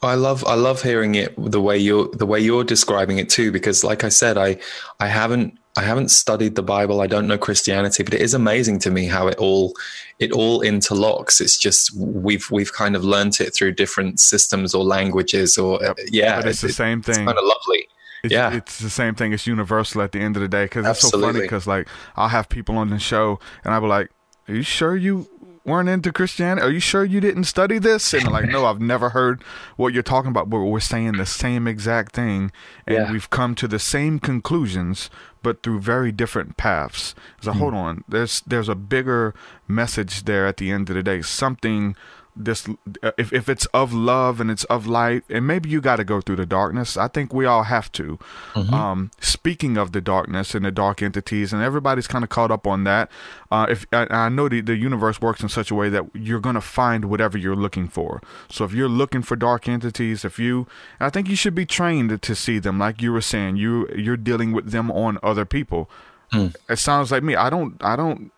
[0.00, 3.50] I love I love hearing it the way you're the way you're describing it too
[3.50, 4.58] because like I said I
[5.00, 8.78] I haven't I haven't studied the Bible I don't know Christianity but it is amazing
[8.80, 9.74] to me how it all
[10.20, 14.84] it all interlocks it's just we've we've kind of learned it through different systems or
[14.84, 15.98] languages or yep.
[16.12, 17.88] yeah but it's, it's the same thing it's kind of lovely
[18.22, 19.32] it's, yeah, it's the same thing.
[19.32, 22.28] It's universal at the end of the day because it's so funny because like I'll
[22.28, 24.10] have people on the show and I'll be like,
[24.48, 25.28] "Are you sure you
[25.64, 26.66] weren't into Christianity?
[26.66, 29.42] Are you sure you didn't study this?" And they're like, "No, I've never heard
[29.76, 32.50] what you're talking about." But we're saying the same exact thing,
[32.86, 33.12] and yeah.
[33.12, 35.10] we've come to the same conclusions,
[35.42, 37.14] but through very different paths.
[37.40, 37.56] So mm.
[37.56, 39.34] hold on, there's there's a bigger
[39.68, 41.22] message there at the end of the day.
[41.22, 41.94] Something
[42.38, 42.68] this
[43.02, 46.04] uh, if if it's of love and it's of light, and maybe you got to
[46.04, 46.96] go through the darkness.
[46.96, 48.18] I think we all have to.
[48.54, 48.72] Mm-hmm.
[48.72, 52.66] Um, speaking of the darkness and the dark entities, and everybody's kind of caught up
[52.66, 53.10] on that.
[53.50, 56.40] Uh, if I, I know the the universe works in such a way that you're
[56.40, 58.22] gonna find whatever you're looking for.
[58.48, 60.66] So if you're looking for dark entities, if you,
[61.00, 62.78] I think you should be trained to see them.
[62.78, 65.90] Like you were saying, you you're dealing with them on other people.
[66.32, 66.54] Mm.
[66.68, 67.36] It sounds like me.
[67.36, 67.82] I don't.
[67.82, 68.30] I don't.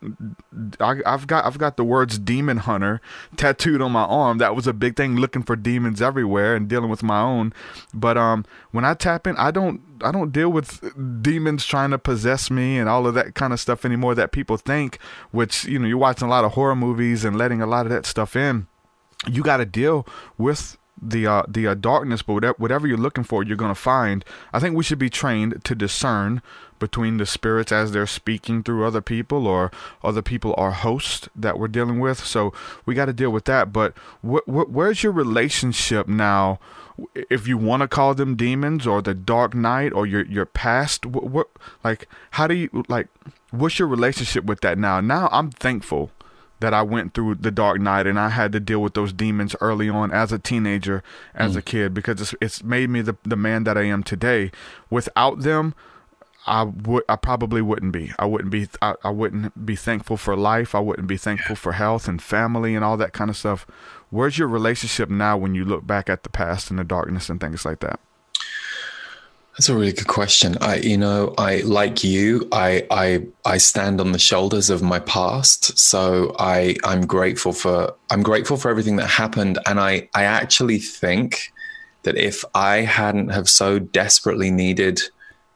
[0.78, 1.44] I, I've got.
[1.44, 3.00] I've got the words "demon hunter"
[3.36, 4.38] tattooed on my arm.
[4.38, 5.16] That was a big thing.
[5.16, 7.52] Looking for demons everywhere and dealing with my own.
[7.92, 9.80] But um, when I tap in, I don't.
[10.02, 13.60] I don't deal with demons trying to possess me and all of that kind of
[13.60, 15.00] stuff anymore that people think.
[15.32, 17.92] Which you know, you're watching a lot of horror movies and letting a lot of
[17.92, 18.68] that stuff in.
[19.26, 20.06] You got to deal
[20.38, 24.24] with the uh, the uh, darkness, but whatever, you're looking for, you're gonna find.
[24.52, 26.42] I think we should be trained to discern
[26.78, 29.70] between the spirits as they're speaking through other people, or
[30.02, 32.24] other people are hosts that we're dealing with.
[32.24, 32.52] So
[32.86, 33.72] we got to deal with that.
[33.72, 33.96] But
[34.26, 36.58] wh- wh- where's your relationship now?
[37.14, 41.06] If you want to call them demons or the dark night or your your past,
[41.06, 41.48] what, what
[41.82, 43.08] like how do you like?
[43.50, 45.00] What's your relationship with that now?
[45.00, 46.10] Now I'm thankful
[46.60, 49.56] that I went through the dark night and I had to deal with those demons
[49.60, 51.02] early on as a teenager,
[51.34, 51.58] as Mm.
[51.58, 54.50] a kid, because it's, it's made me the, the man that I am today.
[54.90, 55.74] Without them,
[56.46, 58.12] I would I probably wouldn't be.
[58.18, 60.74] I wouldn't be I, I wouldn't be thankful for life.
[60.74, 63.66] I wouldn't be thankful for health and family and all that kind of stuff.
[64.08, 67.38] Where's your relationship now when you look back at the past and the darkness and
[67.40, 68.00] things like that?
[69.60, 70.56] That's a really good question.
[70.62, 72.48] I, you know, I like you.
[72.50, 77.94] I, I, I stand on the shoulders of my past, so I, I'm grateful for,
[78.10, 81.52] I'm grateful for everything that happened, and I, I actually think
[82.04, 85.02] that if I hadn't have so desperately needed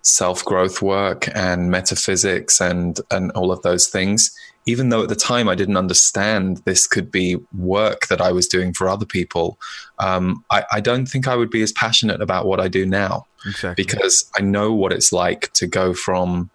[0.02, 4.36] self growth work and metaphysics and and all of those things,
[4.66, 8.48] even though at the time I didn't understand this could be work that I was
[8.48, 9.58] doing for other people,
[9.98, 13.26] um, I, I don't think I would be as passionate about what I do now
[13.46, 13.82] Exactly.
[13.84, 16.50] because I know what it's like to go from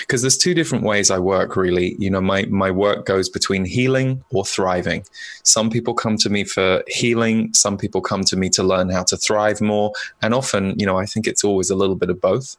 [0.00, 1.94] because there's two different ways I work really.
[1.98, 5.04] You know, my my work goes between healing or thriving.
[5.44, 9.04] Some people come to me for healing, some people come to me to learn how
[9.04, 9.92] to thrive more,
[10.22, 12.56] and often, you know, I think it's always a little bit of both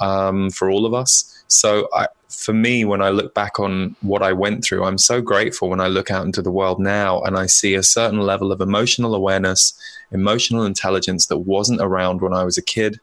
[0.00, 1.32] um, for all of us.
[1.48, 2.06] So I
[2.36, 5.80] for me, when I look back on what I went through, I'm so grateful when
[5.80, 9.14] I look out into the world now and I see a certain level of emotional
[9.14, 9.72] awareness,
[10.12, 13.00] emotional intelligence that wasn't around when I was a kid,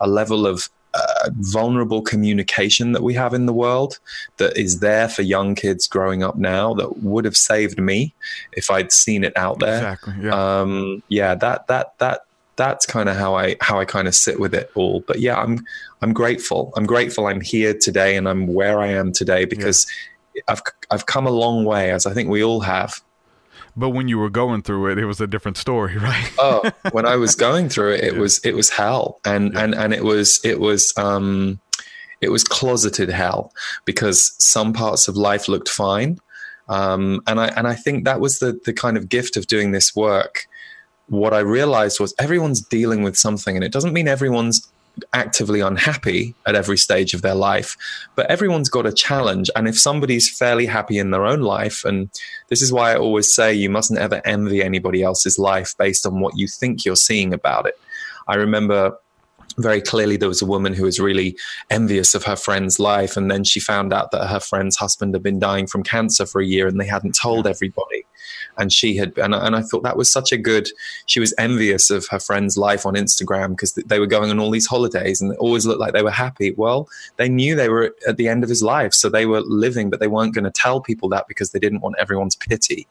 [0.00, 4.00] a level of uh, vulnerable communication that we have in the world
[4.38, 8.12] that is there for young kids growing up now that would have saved me
[8.52, 9.76] if I'd seen it out there.
[9.76, 10.14] Exactly.
[10.22, 10.60] Yeah.
[10.60, 12.22] Um, yeah, that that that
[12.60, 15.00] that's kind of how I how I kind of sit with it all.
[15.06, 15.64] But yeah, I'm
[16.02, 16.74] I'm grateful.
[16.76, 19.86] I'm grateful I'm here today and I'm where I am today because
[20.46, 23.00] I've I've come a long way, as I think we all have.
[23.76, 26.32] But when you were going through it, it was a different story, right?
[26.38, 29.94] oh, when I was going through it, it was it was hell, and and and
[29.94, 31.60] it was it was um,
[32.20, 33.54] it was closeted hell
[33.86, 36.18] because some parts of life looked fine,
[36.68, 39.70] um, and I and I think that was the the kind of gift of doing
[39.70, 40.46] this work.
[41.10, 44.70] What I realized was everyone's dealing with something, and it doesn't mean everyone's
[45.12, 47.76] actively unhappy at every stage of their life,
[48.14, 49.50] but everyone's got a challenge.
[49.56, 52.10] And if somebody's fairly happy in their own life, and
[52.48, 56.20] this is why I always say you mustn't ever envy anybody else's life based on
[56.20, 57.78] what you think you're seeing about it.
[58.28, 58.96] I remember
[59.58, 61.36] very clearly there was a woman who was really
[61.70, 65.22] envious of her friend's life and then she found out that her friend's husband had
[65.22, 67.99] been dying from cancer for a year and they hadn't told everybody
[68.60, 70.68] and she had and, and i thought that was such a good
[71.06, 74.50] she was envious of her friend's life on instagram because they were going on all
[74.50, 76.52] these holidays and it always looked like they were happy.
[76.52, 79.88] Well they knew they were at the end of his life so they were living
[79.90, 82.86] but they weren't going to tell people that because they didn't want everyone's pity.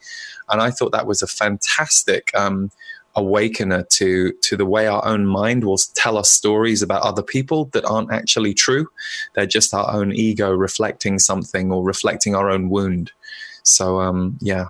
[0.50, 2.72] And i thought that was a fantastic um,
[3.16, 7.66] awakener to to the way our own mind will tell us stories about other people
[7.74, 8.88] that aren't actually true.
[9.34, 13.12] They're just our own ego reflecting something or reflecting our own wound.
[13.64, 14.68] So um yeah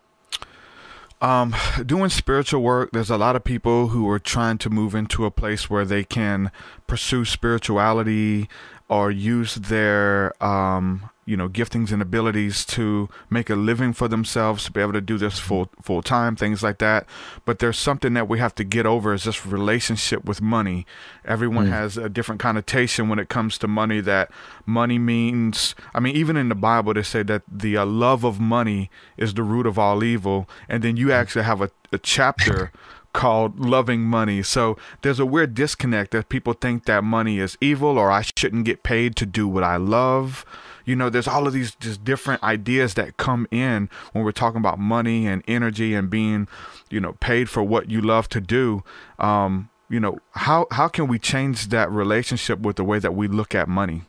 [1.22, 1.56] um,
[1.86, 5.32] doing spiritual work, there's a lot of people who are trying to move into a
[5.32, 6.52] place where they can
[6.88, 8.48] pursue spirituality
[8.88, 14.64] or use their um, you know giftings and abilities to make a living for themselves
[14.66, 17.06] to be able to do this full full time things like that
[17.46, 20.86] but there's something that we have to get over is this relationship with money
[21.24, 21.70] everyone Mm.
[21.82, 24.32] has a different connotation when it comes to money that
[24.66, 28.40] money means i mean even in the bible they say that the uh, love of
[28.40, 32.72] money is the root of all evil and then you actually have a, a chapter
[33.12, 34.44] called loving money.
[34.44, 38.66] So there's a weird disconnect that people think that money is evil or I shouldn't
[38.66, 40.46] get paid to do what I love.
[40.90, 44.58] You know, there's all of these just different ideas that come in when we're talking
[44.58, 46.48] about money and energy and being,
[46.90, 48.84] you know, paid for what you love to do.
[49.20, 53.28] Um, you know, how how can we change that relationship with the way that we
[53.28, 54.02] look at money?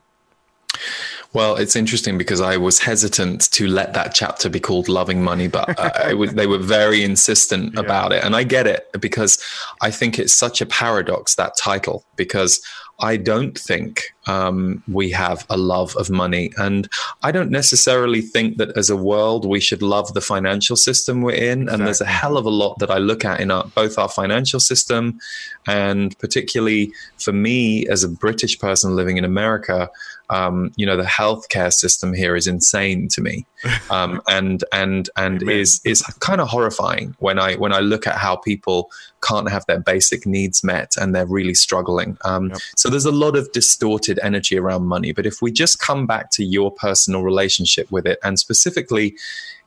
[1.34, 5.48] Well, it's interesting because I was hesitant to let that chapter be called "Loving Money,"
[5.48, 7.80] but uh, was, they were very insistent yeah.
[7.80, 9.38] about it, and I get it because
[9.82, 12.60] I think it's such a paradox that title because
[13.00, 16.52] I don't think um, we have a love of money.
[16.56, 16.88] And
[17.22, 21.34] I don't necessarily think that as a world we should love the financial system we're
[21.34, 21.62] in.
[21.62, 21.74] Exactly.
[21.74, 24.08] And there's a hell of a lot that I look at in our, both our
[24.08, 25.18] financial system
[25.66, 29.90] and particularly for me as a British person living in America.
[30.30, 33.46] Um, you know, the healthcare system here is insane to me,
[33.90, 35.56] um, and and and Amen.
[35.56, 38.90] is is kind of horrifying when I when I look at how people
[39.22, 42.16] can't have their basic needs met and they're really struggling.
[42.24, 42.58] Um, yep.
[42.76, 45.12] So there's a lot of distorted energy around money.
[45.12, 49.16] But if we just come back to your personal relationship with it, and specifically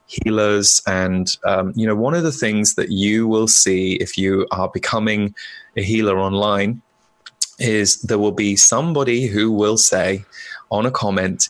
[0.07, 4.47] healers, and um, you know, one of the things that you will see if you
[4.51, 5.35] are becoming
[5.77, 6.81] a healer online
[7.59, 10.23] is there will be somebody who will say
[10.73, 11.47] on a comment,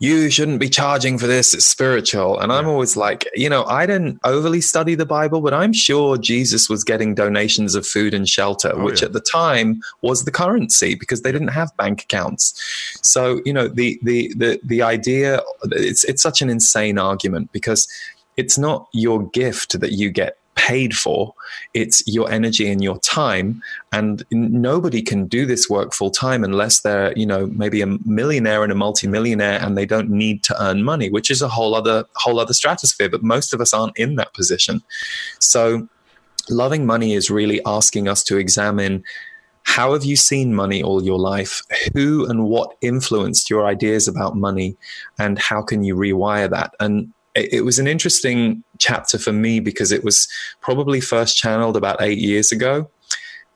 [0.00, 1.54] you shouldn't be charging for this.
[1.54, 2.38] It's spiritual.
[2.38, 6.16] And I'm always like, you know, I didn't overly study the Bible, but I'm sure
[6.16, 9.06] Jesus was getting donations of food and shelter, oh, which yeah.
[9.06, 12.54] at the time was the currency because they didn't have bank accounts.
[13.02, 15.42] So, you know, the the the the idea
[15.72, 17.88] it's it's such an insane argument because
[18.36, 21.32] it's not your gift that you get paid for.
[21.72, 23.62] It's your energy and your time.
[23.92, 28.64] And nobody can do this work full time unless they're, you know, maybe a millionaire
[28.64, 32.04] and a multimillionaire and they don't need to earn money, which is a whole other
[32.16, 33.08] whole other stratosphere.
[33.08, 34.82] But most of us aren't in that position.
[35.38, 35.88] So
[36.50, 39.04] loving money is really asking us to examine
[39.62, 41.62] how have you seen money all your life?
[41.94, 44.76] Who and what influenced your ideas about money?
[45.18, 46.74] And how can you rewire that?
[46.80, 50.28] And it was an interesting chapter for me because it was
[50.60, 52.90] probably first channeled about eight years ago.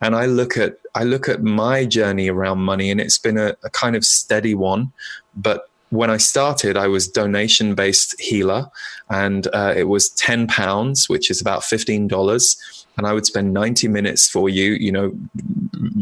[0.01, 3.55] And i look at i look at my journey around money and it's been a,
[3.65, 4.93] a kind of steady one.
[5.37, 8.67] But when i started i was donation based healer
[9.11, 13.89] and uh, it was 10 pounds which is about $15 and i would spend 90
[13.89, 15.13] minutes for you you know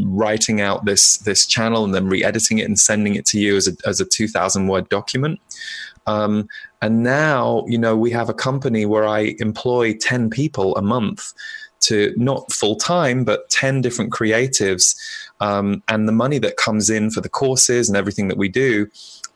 [0.06, 3.66] writing out this this channel and then re-editing it and sending it to you as
[3.66, 5.40] a, as a 2000 word document
[6.10, 6.48] um,
[6.82, 11.32] and now, you know, we have a company where I employ 10 people a month
[11.80, 14.96] to not full time, but 10 different creatives.
[15.40, 18.88] Um, and the money that comes in for the courses and everything that we do,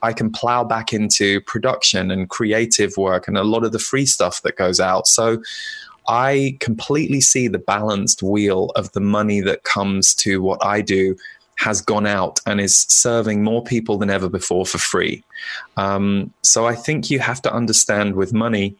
[0.02, 4.04] I can plow back into production and creative work and a lot of the free
[4.04, 5.06] stuff that goes out.
[5.06, 5.42] So
[6.08, 11.16] I completely see the balanced wheel of the money that comes to what I do
[11.56, 15.24] has gone out and is serving more people than ever before for free.
[15.76, 18.76] Um, so I think you have to understand with money,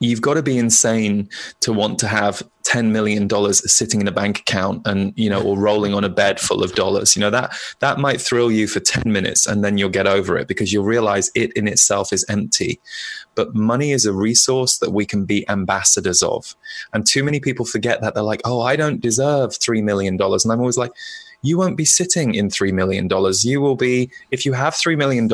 [0.00, 1.28] you've got to be insane
[1.60, 5.58] to want to have $10 million sitting in a bank account and you know or
[5.58, 7.16] rolling on a bed full of dollars.
[7.16, 10.36] You know that that might thrill you for 10 minutes and then you'll get over
[10.36, 12.78] it because you'll realize it in itself is empty.
[13.34, 16.54] But money is a resource that we can be ambassadors of.
[16.92, 18.14] And too many people forget that.
[18.14, 20.92] They're like oh i don't deserve $3 million and i'm always like
[21.42, 23.08] you won't be sitting in $3 million.
[23.42, 25.28] You will be, if you have $3 million,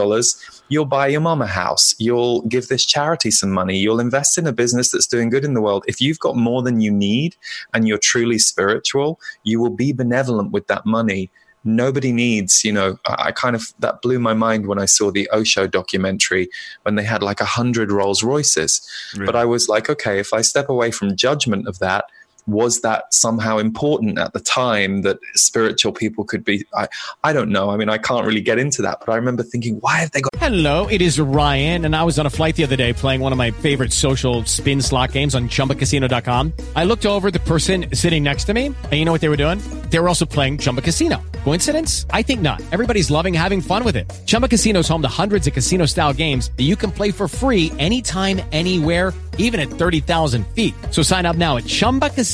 [0.68, 1.94] you'll buy your mom a house.
[1.98, 3.78] You'll give this charity some money.
[3.78, 5.84] You'll invest in a business that's doing good in the world.
[5.86, 7.36] If you've got more than you need
[7.72, 11.30] and you're truly spiritual, you will be benevolent with that money
[11.64, 15.28] nobody needs you know i kind of that blew my mind when i saw the
[15.30, 16.48] osho documentary
[16.82, 19.24] when they had like a hundred rolls royces really?
[19.24, 22.04] but i was like okay if i step away from judgment of that
[22.46, 26.88] was that somehow important at the time that spiritual people could be I,
[27.22, 27.70] I don't know.
[27.70, 30.20] I mean i can't really get into that but i remember thinking why have they
[30.20, 33.20] got hello it is ryan and i was on a flight the other day playing
[33.20, 37.86] one of my favorite social spin slot games on chumbacasino.com i looked over the person
[37.94, 39.58] sitting next to me and you know what they were doing?
[39.90, 41.22] They were also playing chumba casino.
[41.44, 42.06] Coincidence?
[42.10, 42.60] I think not.
[42.72, 44.12] Everybody's loving having fun with it.
[44.26, 47.28] Chumba casino is home to hundreds of casino style games that you can play for
[47.28, 50.74] free anytime anywhere even at 30000 feet.
[50.90, 52.33] So sign up now at chumbacasino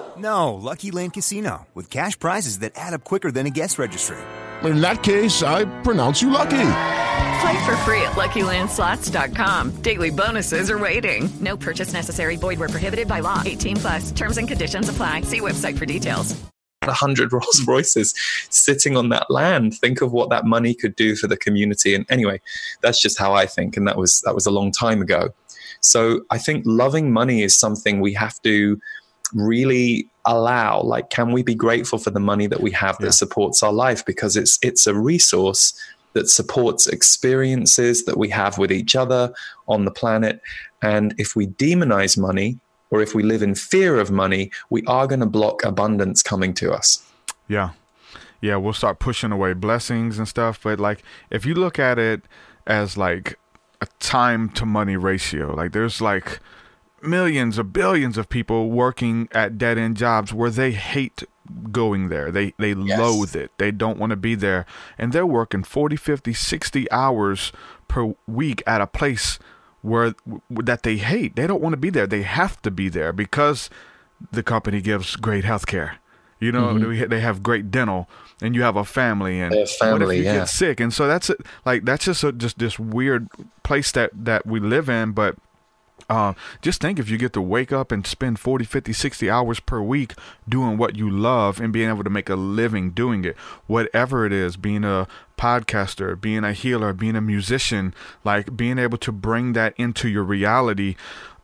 [0.17, 1.67] No, Lucky Land Casino.
[1.73, 4.17] With cash prizes that add up quicker than a guest registry.
[4.63, 6.49] In that case, I pronounce you lucky.
[7.41, 9.81] Play for free at LuckyLandSlots.com.
[9.81, 11.29] Daily bonuses are waiting.
[11.39, 12.35] No purchase necessary.
[12.35, 13.41] Void were prohibited by law.
[13.43, 14.11] 18 plus.
[14.11, 15.21] Terms and conditions apply.
[15.21, 16.39] See website for details.
[16.83, 18.13] A hundred Rolls Royces
[18.49, 19.75] sitting on that land.
[19.75, 21.95] Think of what that money could do for the community.
[21.95, 22.41] And anyway,
[22.81, 23.77] that's just how I think.
[23.77, 25.29] And that was that was a long time ago.
[25.81, 28.79] So I think loving money is something we have to
[29.33, 33.63] really allow like can we be grateful for the money that we have that supports
[33.63, 35.73] our life because it's it's a resource
[36.13, 39.33] that supports experiences that we have with each other
[39.67, 40.41] on the planet
[40.81, 42.59] and if we demonize money
[42.91, 46.53] or if we live in fear of money we are going to block abundance coming
[46.53, 47.03] to us
[47.47, 47.71] Yeah.
[48.41, 50.59] Yeah, we'll start pushing away blessings and stuff.
[50.63, 52.23] But like if you look at it
[52.65, 53.37] as like
[53.81, 56.39] a time to money ratio, like there's like
[57.03, 61.23] millions or billions of people working at dead end jobs where they hate
[61.71, 62.31] going there.
[62.31, 63.51] They they loathe it.
[63.57, 64.65] They don't want to be there.
[64.97, 67.51] And they're working 40, 50, 60 hours
[67.87, 69.39] per week at a place
[69.81, 70.13] where
[70.49, 71.35] that they hate.
[71.35, 72.07] They don't want to be there.
[72.07, 73.69] They have to be there because
[74.31, 75.97] the company gives great health care.
[76.39, 77.09] You know, Mhm.
[77.09, 78.09] they have great dental,
[78.41, 80.33] and you have a family, and have what if you yeah.
[80.39, 80.79] get sick?
[80.79, 81.41] And so that's it.
[81.65, 83.27] Like that's just a, just this weird
[83.63, 85.11] place that that we live in.
[85.11, 85.35] But
[86.11, 89.61] uh, just think if you get to wake up and spend 40, 50, 60 hours
[89.61, 90.13] per week
[90.47, 94.33] doing what you love and being able to make a living doing it, whatever it
[94.33, 95.07] is, being a
[95.37, 97.93] podcaster, being a healer, being a musician,
[98.25, 100.97] like being able to bring that into your reality.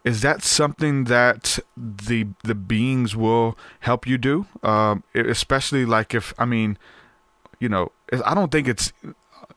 [0.04, 4.48] Is that something that the the beings will help you do?
[4.64, 6.78] Um, especially like if I mean,
[7.60, 7.94] you know,
[8.26, 8.92] I don't think it's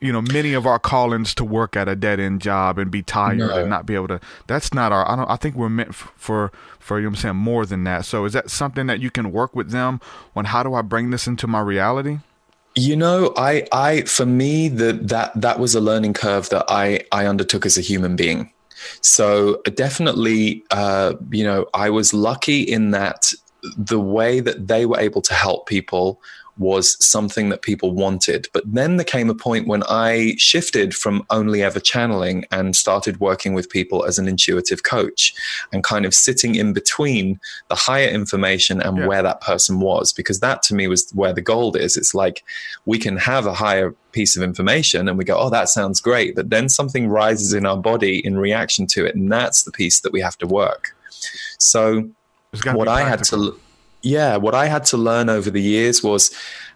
[0.01, 3.03] you know many of our callings to work at a dead end job and be
[3.03, 3.51] tired No.
[3.59, 4.21] and not be able to.
[4.47, 5.09] That's not our.
[5.11, 5.31] I don't.
[5.31, 7.05] I think we're meant f- for for you.
[7.05, 8.05] know what I'm saying more than that.
[8.05, 10.01] So is that something that you can work with them
[10.35, 10.47] on?
[10.47, 12.19] How do I bring this into my reality?
[12.77, 17.01] You know, I, I, for me, that that that was a learning curve that I
[17.13, 18.53] I undertook as a human being.
[19.03, 23.33] So definitely, uh, you know, I was lucky in that
[23.77, 26.21] the way that they were able to help people
[26.61, 28.47] was something that people wanted.
[28.53, 33.19] But then there came a point when I shifted from only ever channeling and started
[33.19, 35.35] working with people as an intuitive coach
[35.73, 40.41] and kind of sitting in between the higher information and where that person was, because
[40.41, 41.97] that to me was where the gold is.
[41.97, 42.45] It's like
[42.85, 46.37] we can have a higher piece of information and we go, oh, that sounds great.
[46.37, 49.15] But then something rises in our body in reaction to it.
[49.15, 50.95] And that's the piece that we have to work.
[51.59, 52.11] So,
[52.65, 53.59] what I had to
[54.03, 56.31] yeah what i had to learn over the years was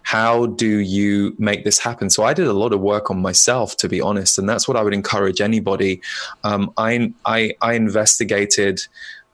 [0.05, 2.11] how do you make this happen?
[2.11, 4.77] So i did a lot of work on myself to be honest and that's what
[4.77, 6.01] i would encourage anybody.
[6.43, 8.85] Um, I, I i investigated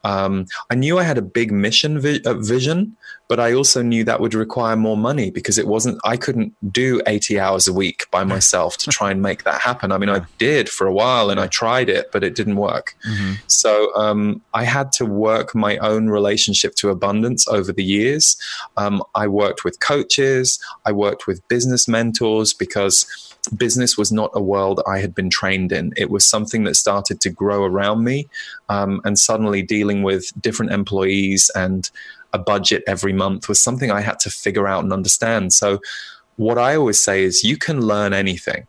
[0.04, 2.96] um, i knew i had a big mission vi- uh, vision
[3.32, 7.00] but i also knew that would require more money because it wasn't i couldn't do
[7.06, 9.90] 80 hours a week by myself to try and make that happen.
[9.90, 12.94] I mean i did for a while and i tried it but it didn't work.
[13.46, 18.36] So um, I had to work my own relationship to abundance over the years.
[18.76, 22.94] Um, I worked with coaches, I worked with business mentors because
[23.56, 25.92] business was not a world I had been trained in.
[25.96, 28.28] It was something that started to grow around me,
[28.68, 31.90] um, and suddenly dealing with different employees and
[32.32, 35.52] a budget every month was something I had to figure out and understand.
[35.52, 35.80] So,
[36.36, 38.66] what I always say is, you can learn anything.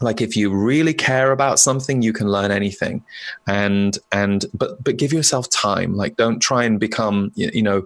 [0.00, 3.04] Like if you really care about something you can learn anything.
[3.46, 5.94] And and but but give yourself time.
[5.94, 7.84] Like don't try and become you know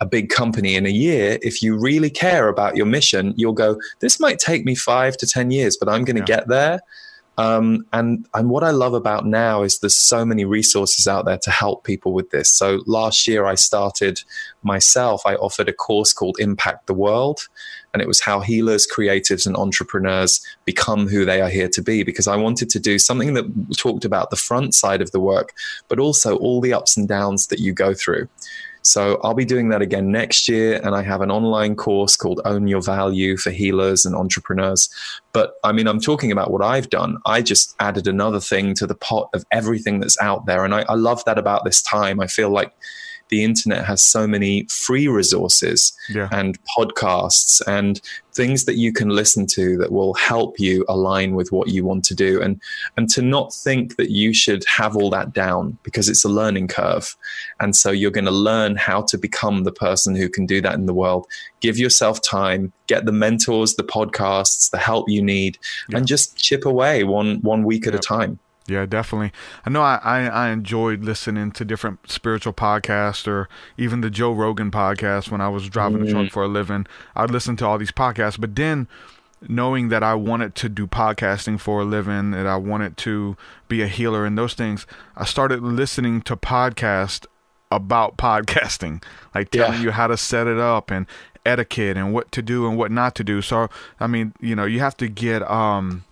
[0.00, 1.38] a big company in a year.
[1.42, 5.26] If you really care about your mission you'll go this might take me 5 to
[5.26, 6.80] 10 years but i'm going to get there
[7.38, 11.38] um, and and what I love about now is there's so many resources out there
[11.38, 12.50] to help people with this.
[12.50, 14.20] So last year I started
[14.64, 15.22] myself.
[15.24, 17.48] I offered a course called Impact the World,
[17.94, 22.02] and it was how healers, creatives, and entrepreneurs become who they are here to be.
[22.02, 25.54] Because I wanted to do something that talked about the front side of the work,
[25.86, 28.28] but also all the ups and downs that you go through.
[28.88, 30.80] So I'll be doing that again next year.
[30.82, 34.88] And I have an online course called Own Your Value for healers and entrepreneurs.
[35.32, 37.18] But I mean, I'm talking about what I've done.
[37.26, 40.64] I just added another thing to the pot of everything that's out there.
[40.64, 42.18] And I, I love that about this time.
[42.18, 42.72] I feel like
[43.28, 46.28] the internet has so many free resources Yeah.
[46.32, 48.00] and podcasts and
[48.32, 52.04] things that you can listen to that will help you align with what you want
[52.04, 52.40] to do.
[52.40, 52.60] And
[52.96, 56.68] and to not think that you should have all that down because it's a learning
[56.68, 57.16] curve.
[57.60, 60.74] And so you're going to learn how to become the person who can do that
[60.74, 61.26] in the world.
[61.60, 65.58] Give yourself time get the mentors the podcasts the help you need
[65.92, 68.38] and just chip away one one week at a time
[68.68, 69.32] Yeah, definitely.
[69.64, 73.48] I know I, I, I enjoyed listening to different spiritual podcasts or
[73.78, 76.30] even the Joe Rogan podcast when I was driving the truck Mm.
[76.32, 76.86] for a living.
[77.16, 78.86] I'd listen to all these podcasts, but then
[79.48, 83.36] knowing that I wanted to do podcasting for a living, that I wanted to
[83.68, 87.24] be a healer and those things, I started listening to podcasts
[87.70, 89.02] about podcasting,
[89.34, 89.80] like telling Yeah.
[89.84, 91.06] you how to set it up and
[91.46, 93.40] etiquette and what to do and what not to do.
[93.40, 93.68] So,
[94.00, 96.04] I mean, you know, you have to get, um,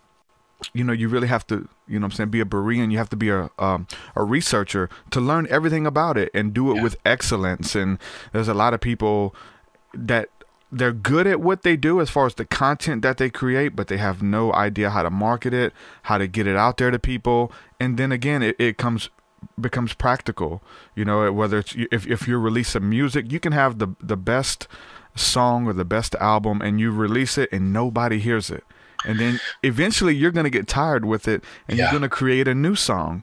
[0.73, 2.91] you know, you really have to, you know what I'm saying, be a Berean.
[2.91, 6.77] You have to be a, um, a researcher to learn everything about it and do
[6.77, 7.75] it with excellence.
[7.75, 7.99] And
[8.33, 9.35] there's a lot of people
[9.95, 10.29] that
[10.73, 13.87] they're good at what they do as far as the content that they create, but
[13.87, 15.73] they have no idea how to market it,
[16.03, 17.53] how to get it out there to people.
[17.79, 19.09] And then again, it, it comes
[19.61, 20.63] becomes practical.
[20.95, 24.67] You know, whether it's if if you're releasing music, you can have the the best
[25.15, 28.65] song or the best album, and you release it, and nobody hears it.
[29.05, 32.75] And then eventually, you're gonna get tired with it, and you're gonna create a new
[32.75, 33.23] song.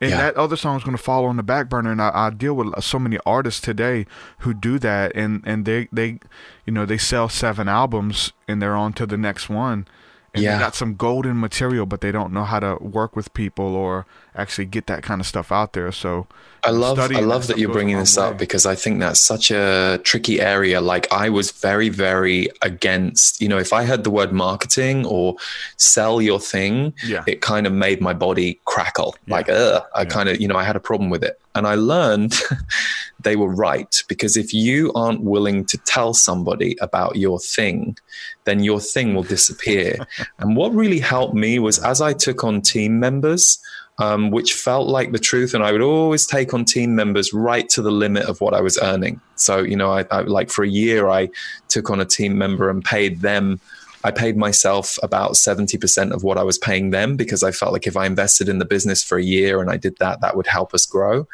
[0.00, 0.16] And Yeah.
[0.18, 1.92] that other song is going to fall on the back burner.
[1.92, 4.04] And I, I deal with uh, so many artists today
[4.38, 6.18] who do that and and they they
[6.66, 9.86] you know they sell seven albums and they're on to the next one
[10.34, 10.56] and Yeah.
[10.56, 14.06] they got some golden material but they don't know how to work with people or
[14.34, 16.26] actually get that kind of stuff out there so
[16.64, 18.22] I love I love that you're bringing this way.
[18.24, 20.80] up because I think that's such a tricky area.
[20.80, 25.34] Like I was very very against, you know, if I heard the word marketing or
[25.76, 27.24] sell your thing, Yeah.
[27.26, 29.16] it kind of made my body crackle.
[29.26, 31.36] Like uh, I kind of, you know, I had a problem with it.
[31.56, 32.32] And I learned
[33.20, 37.96] they were right because if you aren't willing to tell somebody about your thing,
[38.44, 40.06] then your thing will disappear.
[40.38, 43.58] and what really helped me was as I took on team members,
[43.98, 45.54] um, which felt like the truth.
[45.54, 48.60] And I would always take on team members right to the limit of what I
[48.60, 49.20] was earning.
[49.36, 51.28] So, you know, I, I like for a year, I
[51.68, 53.60] took on a team member and paid them.
[54.04, 57.86] I paid myself about 70% of what I was paying them because I felt like
[57.86, 60.48] if I invested in the business for a year and I did that, that would
[60.48, 61.28] help us grow.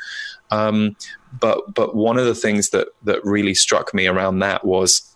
[0.50, 0.96] Um,
[1.40, 5.07] but but one of the things that that really struck me around that was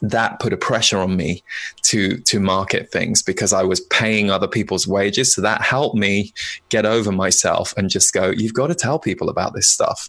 [0.00, 1.42] that put a pressure on me
[1.82, 5.34] to to market things because I was paying other people's wages.
[5.34, 6.32] So that helped me
[6.68, 10.08] get over myself and just go, you've got to tell people about this stuff.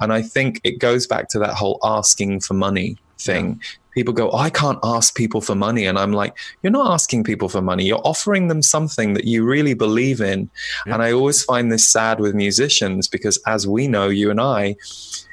[0.00, 3.60] And I think it goes back to that whole asking for money thing.
[3.92, 5.84] People go, oh, I can't ask people for money.
[5.84, 7.84] And I'm like, you're not asking people for money.
[7.84, 10.48] You're offering them something that you really believe in.
[10.86, 14.76] And I always find this sad with musicians because, as we know, you and I,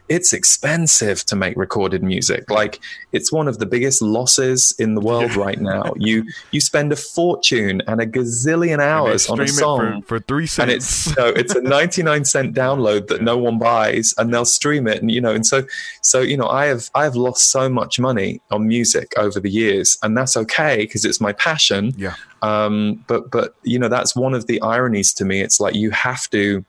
[0.10, 2.50] it's expensive to make recorded music.
[2.50, 2.80] Like
[3.12, 5.84] it's one of the biggest losses in the world right now.
[6.00, 10.48] You you spend a fortune and a gazillion hours on a song for, for three
[10.60, 11.18] and it's cents.
[11.18, 15.12] no, it's a 99 cent download that no one buys and they'll stream it and
[15.12, 15.64] you know and so
[16.02, 19.50] so you know I have I have lost so much money on music over the
[19.50, 24.16] years and that's okay because it's my passion yeah um but but you know that's
[24.16, 26.64] one of the ironies to me it's like you have to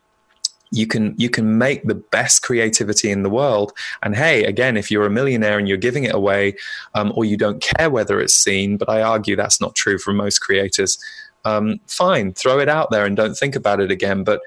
[0.71, 3.73] you can you can make the best creativity in the world.
[4.03, 6.55] And hey again if you're a millionaire and you're giving it away
[6.95, 10.13] um, or you don't care whether it's seen but i argue that's not true for
[10.13, 10.99] most creators
[11.45, 14.25] um, fine throw it out there and don't think about it again.
[14.25, 14.41] But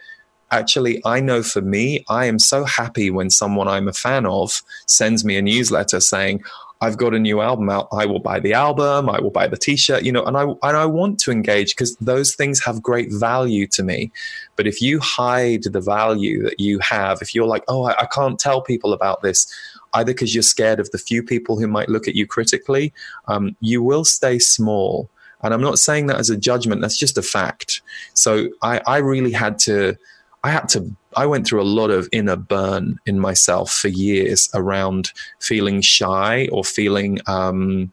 [0.51, 4.61] actually i know for me i am so happy when someone i'm a fan of
[4.85, 6.43] sends me a newsletter saying
[6.81, 7.87] I've got a new album out.
[7.91, 9.09] I will buy the album.
[9.09, 10.03] I will buy the T-shirt.
[10.03, 13.67] You know, and I and I want to engage because those things have great value
[13.67, 14.11] to me.
[14.55, 18.05] But if you hide the value that you have, if you're like, oh, I, I
[18.07, 19.47] can't tell people about this,
[19.93, 22.93] either because you're scared of the few people who might look at you critically,
[23.27, 25.09] um, you will stay small.
[25.43, 26.81] And I'm not saying that as a judgment.
[26.81, 27.81] That's just a fact.
[28.13, 29.97] So I, I really had to.
[30.43, 34.49] I had to, I went through a lot of inner burn in myself for years
[34.53, 37.91] around feeling shy or feeling um,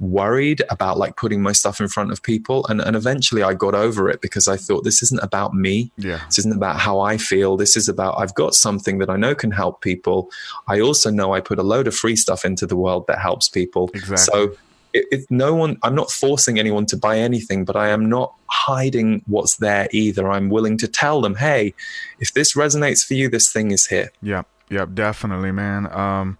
[0.00, 2.66] worried about like putting my stuff in front of people.
[2.68, 5.92] And, and eventually I got over it because I thought this isn't about me.
[5.96, 6.20] Yeah.
[6.26, 7.56] This isn't about how I feel.
[7.56, 10.30] This is about I've got something that I know can help people.
[10.66, 13.48] I also know I put a load of free stuff into the world that helps
[13.48, 13.90] people.
[13.94, 14.16] Exactly.
[14.16, 14.56] So
[14.92, 18.34] it, it, no one i'm not forcing anyone to buy anything but i am not
[18.46, 21.74] hiding what's there either i'm willing to tell them hey
[22.18, 25.90] if this resonates for you this thing is here Yep, yep, definitely, man.
[25.92, 26.38] Um,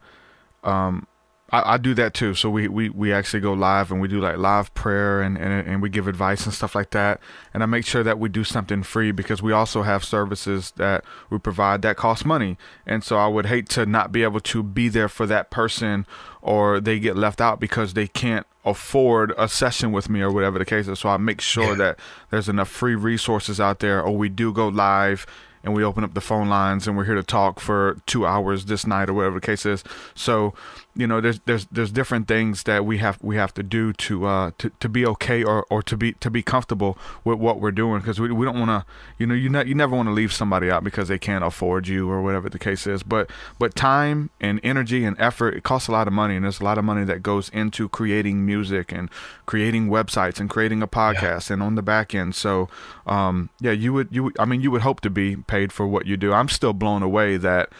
[0.63, 1.07] um,
[1.51, 2.35] I, I do that too.
[2.35, 5.67] So we, we, we actually go live and we do like live prayer and, and
[5.67, 7.21] and we give advice and stuff like that.
[7.53, 11.05] And I make sure that we do something free because we also have services that
[11.31, 12.57] we provide that cost money.
[12.87, 16.07] And so I would hate to not be able to be there for that person
[16.43, 20.59] or they get left out because they can't afford a session with me or whatever
[20.59, 20.99] the case is.
[21.01, 21.99] So I make sure that
[22.31, 25.27] there's enough free resources out there or we do go live
[25.63, 28.67] and we open up the phone lines and we're here to talk for two hours
[28.67, 29.85] this night or whatever the case is.
[30.15, 30.55] So,
[30.97, 34.27] you know, there's there's there's different things that we have we have to do to
[34.27, 37.71] uh to, to be okay or, or to be to be comfortable with what we're
[37.71, 38.85] doing because we, we don't want to
[39.17, 41.87] you know you ne- you never want to leave somebody out because they can't afford
[41.87, 43.05] you or whatever the case is.
[43.05, 46.61] But but time and energy and effort it costs a lot of money and there's
[46.61, 49.09] a lot of money that goes into creating music and
[49.47, 51.55] creating websites and creating a podcast yeah.
[51.55, 52.35] and on the back end.
[52.35, 52.69] So
[53.07, 55.87] um yeah, you would you would, I mean you would hope to be paid for
[55.87, 56.33] what you do.
[56.33, 57.71] I'm still blown away that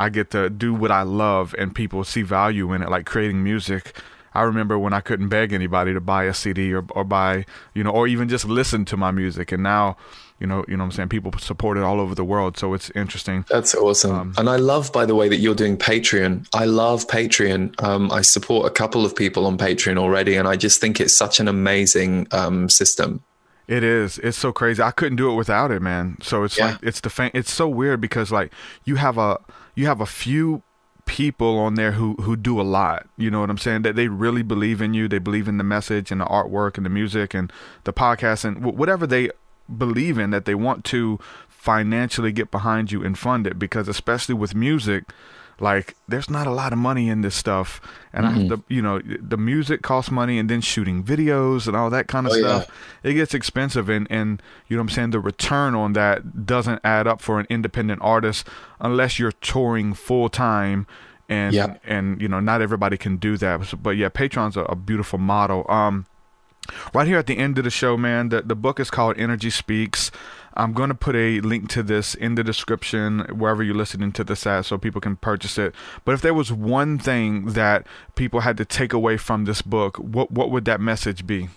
[0.00, 3.44] I get to do what I love and people see value in it, like creating
[3.44, 3.94] music.
[4.32, 7.44] I remember when I couldn't beg anybody to buy a CD or, or buy,
[7.74, 9.52] you know, or even just listen to my music.
[9.52, 9.98] And now,
[10.38, 11.10] you know, you know I'm saying?
[11.10, 12.56] People support it all over the world.
[12.56, 13.44] So it's interesting.
[13.50, 14.12] That's awesome.
[14.12, 16.48] Um, and I love, by the way, that you're doing Patreon.
[16.54, 17.82] I love Patreon.
[17.82, 20.34] Um, I support a couple of people on Patreon already.
[20.34, 23.22] And I just think it's such an amazing um, system.
[23.68, 24.18] It is.
[24.18, 24.82] It's so crazy.
[24.82, 26.16] I couldn't do it without it, man.
[26.22, 26.70] So it's yeah.
[26.72, 27.30] like it's the fan.
[27.34, 28.50] It's so weird because like
[28.84, 29.38] you have a
[29.80, 30.62] you have a few
[31.06, 33.08] people on there who who do a lot.
[33.16, 33.82] You know what I'm saying?
[33.82, 35.08] That they really believe in you.
[35.08, 37.50] They believe in the message and the artwork and the music and
[37.84, 39.30] the podcast and whatever they
[39.76, 41.18] believe in that they want to
[41.48, 45.04] financially get behind you and fund it because especially with music
[45.60, 47.80] like there's not a lot of money in this stuff
[48.12, 48.34] and mm-hmm.
[48.34, 48.68] I have mm-hmm.
[48.68, 52.26] to you know the music costs money and then shooting videos and all that kind
[52.26, 52.66] of oh, stuff
[53.02, 53.10] yeah.
[53.10, 56.80] it gets expensive and and you know what I'm saying the return on that doesn't
[56.84, 58.46] add up for an independent artist
[58.80, 60.86] unless you're touring full time
[61.28, 61.80] and yep.
[61.84, 65.64] and you know not everybody can do that but yeah Patreon's a, a beautiful model
[65.70, 66.06] um
[66.94, 69.50] right here at the end of the show man the the book is called Energy
[69.50, 70.10] Speaks
[70.60, 74.24] I'm going to put a link to this in the description wherever you're listening to
[74.24, 75.74] this at so people can purchase it.
[76.04, 79.96] But if there was one thing that people had to take away from this book,
[79.96, 81.48] what what would that message be?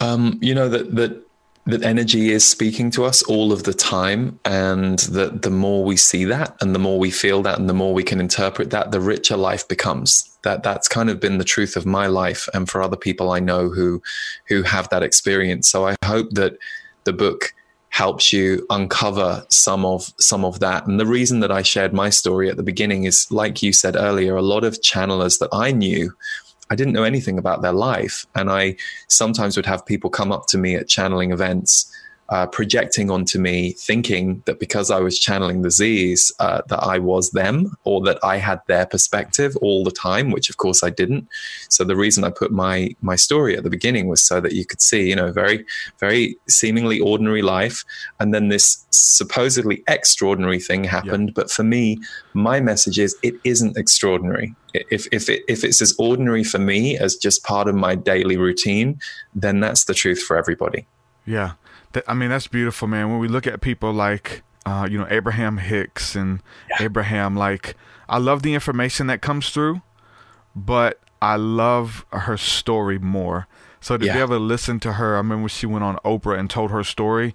[0.00, 1.24] Um, you know that that
[1.64, 5.96] that energy is speaking to us all of the time and that the more we
[5.96, 8.90] see that and the more we feel that and the more we can interpret that
[8.90, 12.70] the richer life becomes that that's kind of been the truth of my life and
[12.70, 14.00] for other people i know who
[14.46, 16.56] who have that experience so i hope that
[17.04, 17.52] the book
[17.90, 20.86] helps you uncover some of some of that.
[20.86, 23.96] And the reason that i shared my story at the beginning is like you said
[23.96, 26.12] earlier a lot of channelers that i knew
[26.70, 28.26] i didn't know anything about their life.
[28.34, 28.76] And i
[29.08, 31.92] sometimes would have people come up to me at channeling events
[32.30, 36.98] uh, projecting onto me, thinking that because I was channeling the Z's, uh, that I
[36.98, 40.90] was them or that I had their perspective all the time, which of course I
[40.90, 41.26] didn't.
[41.70, 44.66] So the reason I put my my story at the beginning was so that you
[44.66, 45.64] could see, you know, very
[45.98, 47.84] very seemingly ordinary life,
[48.20, 51.32] and then this supposedly extraordinary thing happened.
[51.34, 51.98] But for me,
[52.34, 54.54] my message is it isn't extraordinary.
[54.74, 58.36] If if it, if it's as ordinary for me as just part of my daily
[58.36, 59.00] routine,
[59.34, 60.86] then that's the truth for everybody.
[61.24, 61.52] Yeah.
[62.06, 63.10] I mean, that's beautiful, man.
[63.10, 66.84] When we look at people like, uh, you know, Abraham Hicks and yeah.
[66.84, 67.76] Abraham, like,
[68.08, 69.82] I love the information that comes through,
[70.54, 73.46] but I love her story more.
[73.80, 74.14] So to yeah.
[74.14, 76.84] be able to listen to her, I remember she went on Oprah and told her
[76.84, 77.34] story,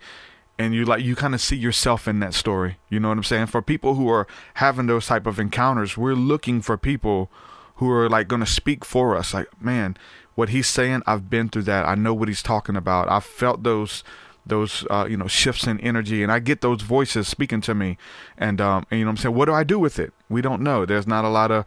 [0.59, 2.77] and you like you kind of see yourself in that story.
[2.89, 3.47] You know what I'm saying?
[3.47, 7.31] For people who are having those type of encounters, we're looking for people
[7.75, 9.33] who are like going to speak for us.
[9.33, 9.97] Like, man,
[10.35, 11.87] what he's saying, I've been through that.
[11.87, 13.09] I know what he's talking about.
[13.09, 14.03] I've felt those
[14.45, 17.97] those uh, you know shifts in energy and I get those voices speaking to me.
[18.37, 19.35] And um and you know I'm saying?
[19.35, 20.13] What do I do with it?
[20.29, 20.85] We don't know.
[20.85, 21.65] There's not a lot of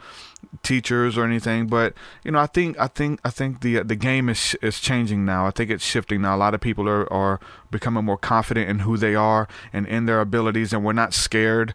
[0.62, 1.92] teachers or anything but
[2.24, 5.46] you know I think I think I think the the game is is changing now.
[5.46, 6.36] I think it's shifting now.
[6.36, 10.06] A lot of people are are becoming more confident in who they are and in
[10.06, 11.74] their abilities and we're not scared.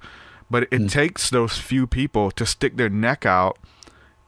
[0.49, 0.91] But it mm.
[0.91, 3.57] takes those few people to stick their neck out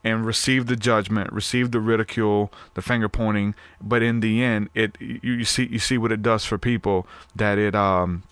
[0.04, 4.96] and receive the judgment, receive the ridicule, the finger pointing, but in the end, it
[5.00, 8.22] you, you see you see what it does for people that it um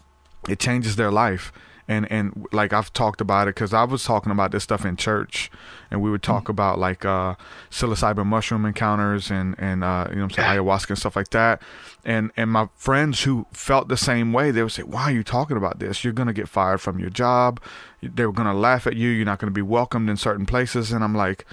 [0.48, 1.52] it changes their life.
[1.92, 4.96] And and like I've talked about it because I was talking about this stuff in
[4.96, 5.50] church,
[5.90, 6.52] and we would talk mm-hmm.
[6.52, 7.34] about like uh,
[7.70, 11.60] psilocybin mushroom encounters and and uh, you know I'm saying ayahuasca and stuff like that.
[12.04, 15.22] And and my friends who felt the same way, they would say, "Why are you
[15.22, 16.02] talking about this?
[16.02, 17.60] You're gonna get fired from your job.
[18.02, 19.10] They were gonna laugh at you.
[19.10, 21.46] You're not gonna be welcomed in certain places." And I'm like,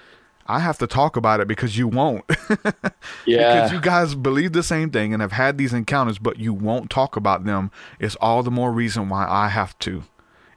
[0.50, 2.26] I have to talk about it because you won't.
[3.26, 3.54] yeah.
[3.54, 6.90] Because you guys believe the same thing and have had these encounters, but you won't
[6.90, 7.70] talk about them.
[8.00, 10.04] It's all the more reason why I have to.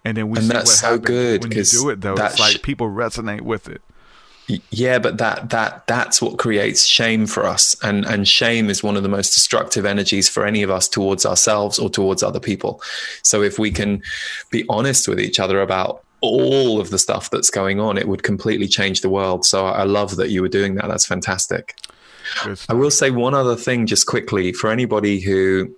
[0.04, 2.14] And then we and see that's what so good when you do it though.
[2.14, 3.82] It's like people resonate with it.
[4.70, 8.96] Yeah, but that that that's what creates shame for us, and and shame is one
[8.96, 12.82] of the most destructive energies for any of us towards ourselves or towards other people.
[13.22, 14.02] So if we can
[14.50, 18.22] be honest with each other about all of the stuff that's going on, it would
[18.24, 19.44] completely change the world.
[19.44, 20.88] So I love that you were doing that.
[20.88, 21.76] That's fantastic.
[22.68, 25.74] I will say one other thing just quickly for anybody who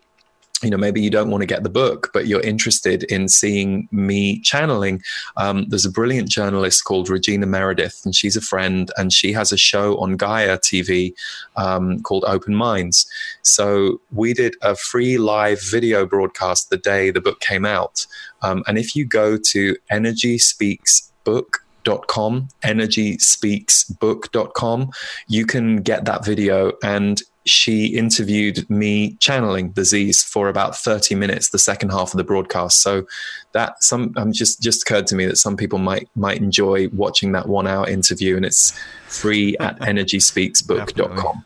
[0.65, 3.89] you know maybe you don't want to get the book but you're interested in seeing
[3.91, 5.03] me channeling.
[5.37, 9.53] Um, there's a brilliant journalist called regina meredith and she's a friend and she has
[9.53, 11.15] a show on gaia tv
[11.57, 13.07] um, called open minds.
[13.43, 18.07] So we did a free live video broadcast the day the book came out.
[18.43, 21.64] Um, and if you go to energy speaks book
[22.09, 24.91] com energyspeaksbook.com
[25.29, 31.15] you can get that video and she interviewed me channeling the Z's for about 30
[31.15, 32.81] minutes, the second half of the broadcast.
[32.81, 33.07] So
[33.53, 37.33] that some um, just just occurred to me that some people might might enjoy watching
[37.33, 40.97] that one hour interview and it's free at energyspeaksbook.com.
[40.97, 41.43] Definitely.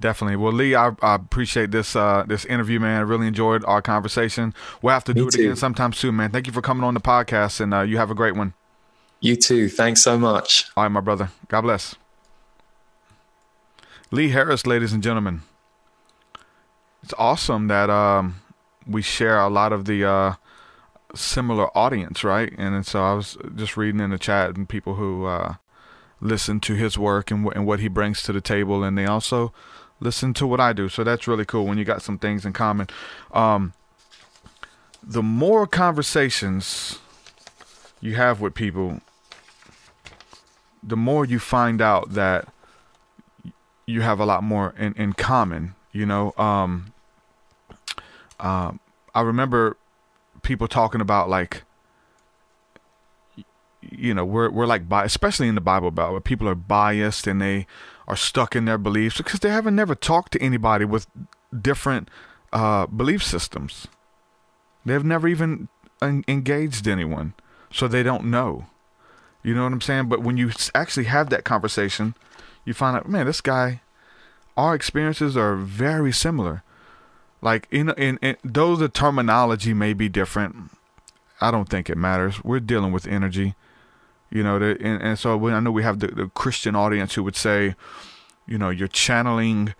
[0.00, 0.36] Definitely.
[0.36, 2.98] Well, Lee, I, I appreciate this uh, this interview, man.
[2.98, 4.54] I really enjoyed our conversation.
[4.82, 5.40] We'll have to Me do it too.
[5.40, 6.30] again sometime soon, man.
[6.30, 8.54] Thank you for coming on the podcast, and uh, you have a great one.
[9.20, 9.68] You too.
[9.68, 10.70] Thanks so much.
[10.76, 11.30] All right, my brother.
[11.48, 11.96] God bless.
[14.10, 15.42] Lee Harris, ladies and gentlemen.
[17.02, 18.36] It's awesome that um,
[18.86, 20.34] we share a lot of the uh,
[21.14, 22.52] similar audience, right?
[22.56, 25.54] And so I was just reading in the chat and people who uh,
[26.20, 29.52] listen to his work and, and what he brings to the table, and they also
[30.00, 30.88] listen to what I do.
[30.88, 32.88] So that's really cool when you got some things in common.
[33.32, 33.72] Um,
[35.02, 36.98] the more conversations
[38.00, 39.00] you have with people,
[40.82, 42.48] the more you find out that
[43.86, 45.74] you have a lot more in, in common.
[45.92, 46.92] You know, um,
[48.38, 48.80] um,
[49.14, 49.76] I remember
[50.42, 51.64] people talking about like,
[53.80, 57.26] you know, we're we're like bi- especially in the Bible Belt, where people are biased
[57.26, 57.66] and they
[58.06, 61.06] are stuck in their beliefs because they haven't never talked to anybody with
[61.58, 62.08] different
[62.52, 63.88] uh, belief systems.
[64.84, 65.68] They've never even
[66.02, 67.34] en- engaged anyone,
[67.72, 68.66] so they don't know.
[69.48, 70.10] You know what I'm saying?
[70.10, 72.14] But when you actually have that conversation,
[72.66, 73.80] you find out, man, this guy,
[74.58, 76.62] our experiences are very similar.
[77.40, 80.70] Like in in, in though the terminology may be different,
[81.40, 82.44] I don't think it matters.
[82.44, 83.54] We're dealing with energy,
[84.30, 84.58] you know.
[84.58, 87.36] The, and, and so when I know we have the, the Christian audience who would
[87.36, 87.74] say,
[88.46, 89.74] you know, you're channeling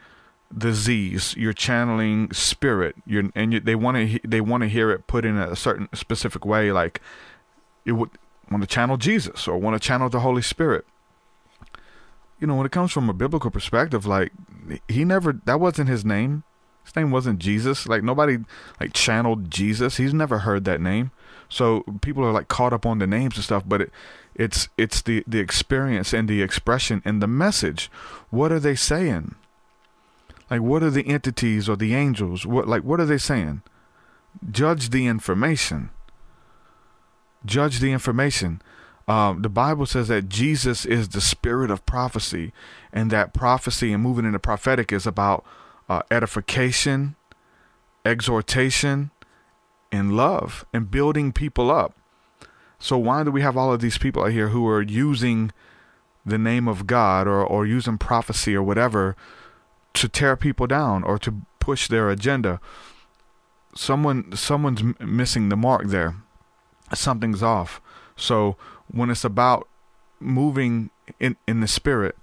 [0.50, 4.90] the Z's, you're channeling spirit, you're and you, they want to they want to hear
[4.90, 7.02] it put in a certain specific way, like
[7.84, 8.08] it would
[8.50, 10.84] want to channel Jesus or want to channel the Holy Spirit.
[12.40, 14.32] You know, when it comes from a biblical perspective, like
[14.88, 16.44] he never that wasn't his name.
[16.84, 17.86] His name wasn't Jesus.
[17.86, 18.38] Like nobody
[18.80, 19.96] like channeled Jesus.
[19.96, 21.10] He's never heard that name.
[21.48, 23.92] So people are like caught up on the names and stuff, but it,
[24.34, 27.90] it's it's the the experience and the expression and the message.
[28.30, 29.34] What are they saying?
[30.50, 32.46] Like what are the entities or the angels?
[32.46, 33.62] What like what are they saying?
[34.50, 35.90] Judge the information.
[37.44, 38.60] Judge the information.
[39.06, 42.52] Um, the Bible says that Jesus is the spirit of prophecy,
[42.93, 45.44] and that prophecy and moving in the prophetic is about
[45.89, 47.16] uh, edification,
[48.05, 49.10] exhortation,
[49.90, 51.94] and love, and building people up.
[52.78, 55.52] So why do we have all of these people out here who are using
[56.24, 59.16] the name of God or, or using prophecy or whatever
[59.94, 62.60] to tear people down or to push their agenda?
[63.74, 66.16] Someone someone's missing the mark there.
[66.94, 67.81] Something's off.
[68.16, 68.56] So
[68.90, 69.69] when it's about
[70.20, 70.90] moving
[71.20, 72.16] in, in the spirit,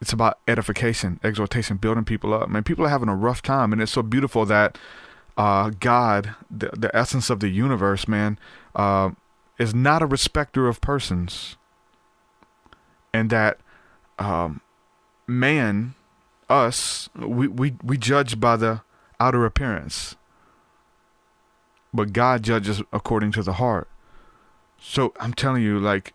[0.00, 2.48] it's about edification, exhortation, building people up.
[2.48, 4.76] Man, people are having a rough time, and it's so beautiful that
[5.36, 8.38] uh, God, the, the essence of the universe, man,
[8.74, 9.10] uh,
[9.58, 11.56] is not a respecter of persons,
[13.14, 13.58] and that
[14.18, 14.60] um,
[15.26, 15.94] man,
[16.48, 18.82] us, we, we we judge by the
[19.20, 20.16] outer appearance,
[21.92, 23.88] but God judges according to the heart.
[24.78, 26.14] So I'm telling you, like,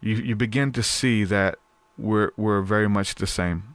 [0.00, 1.58] you you begin to see that
[1.96, 3.74] we're we're very much the same.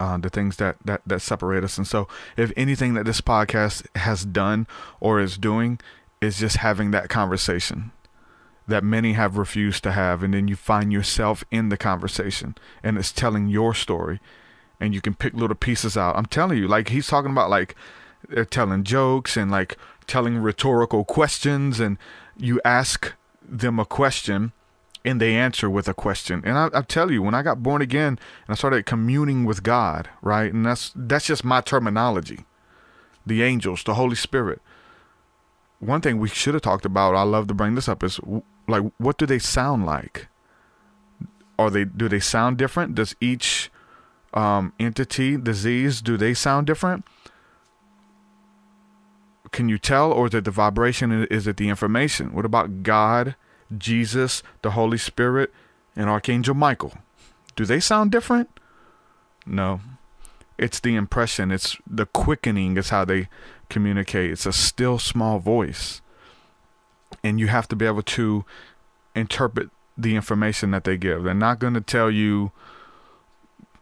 [0.00, 2.06] Uh, the things that, that that separate us, and so
[2.36, 4.64] if anything that this podcast has done
[5.00, 5.80] or is doing
[6.20, 7.90] is just having that conversation
[8.68, 12.96] that many have refused to have, and then you find yourself in the conversation, and
[12.96, 14.20] it's telling your story,
[14.78, 16.14] and you can pick little pieces out.
[16.14, 17.74] I'm telling you, like he's talking about, like
[18.28, 19.76] they're telling jokes and like
[20.08, 21.98] telling rhetorical questions, and
[22.36, 23.12] you ask
[23.42, 24.52] them a question
[25.04, 26.42] and they answer with a question.
[26.44, 29.62] And I, I tell you, when I got born again and I started communing with
[29.62, 32.44] God, right, and that's that's just my terminology.
[33.24, 34.60] The angels, the Holy Spirit.
[35.80, 37.14] One thing we should have talked about.
[37.14, 38.18] I love to bring this up is
[38.66, 40.28] like, what do they sound like?
[41.58, 42.94] Are they do they sound different?
[42.94, 43.70] Does each
[44.34, 47.04] um, entity, the Z's, do they sound different?
[49.52, 51.26] Can you tell, or is it the vibration?
[51.30, 52.34] Is it the information?
[52.34, 53.34] What about God?
[53.76, 55.52] Jesus, the Holy Spirit,
[55.96, 56.94] and Archangel Michael.
[57.56, 58.48] Do they sound different?
[59.44, 59.80] No.
[60.58, 63.28] It's the impression, it's the quickening is how they
[63.68, 64.32] communicate.
[64.32, 66.00] It's a still small voice.
[67.22, 68.44] And you have to be able to
[69.14, 71.24] interpret the information that they give.
[71.24, 72.52] They're not going to tell you,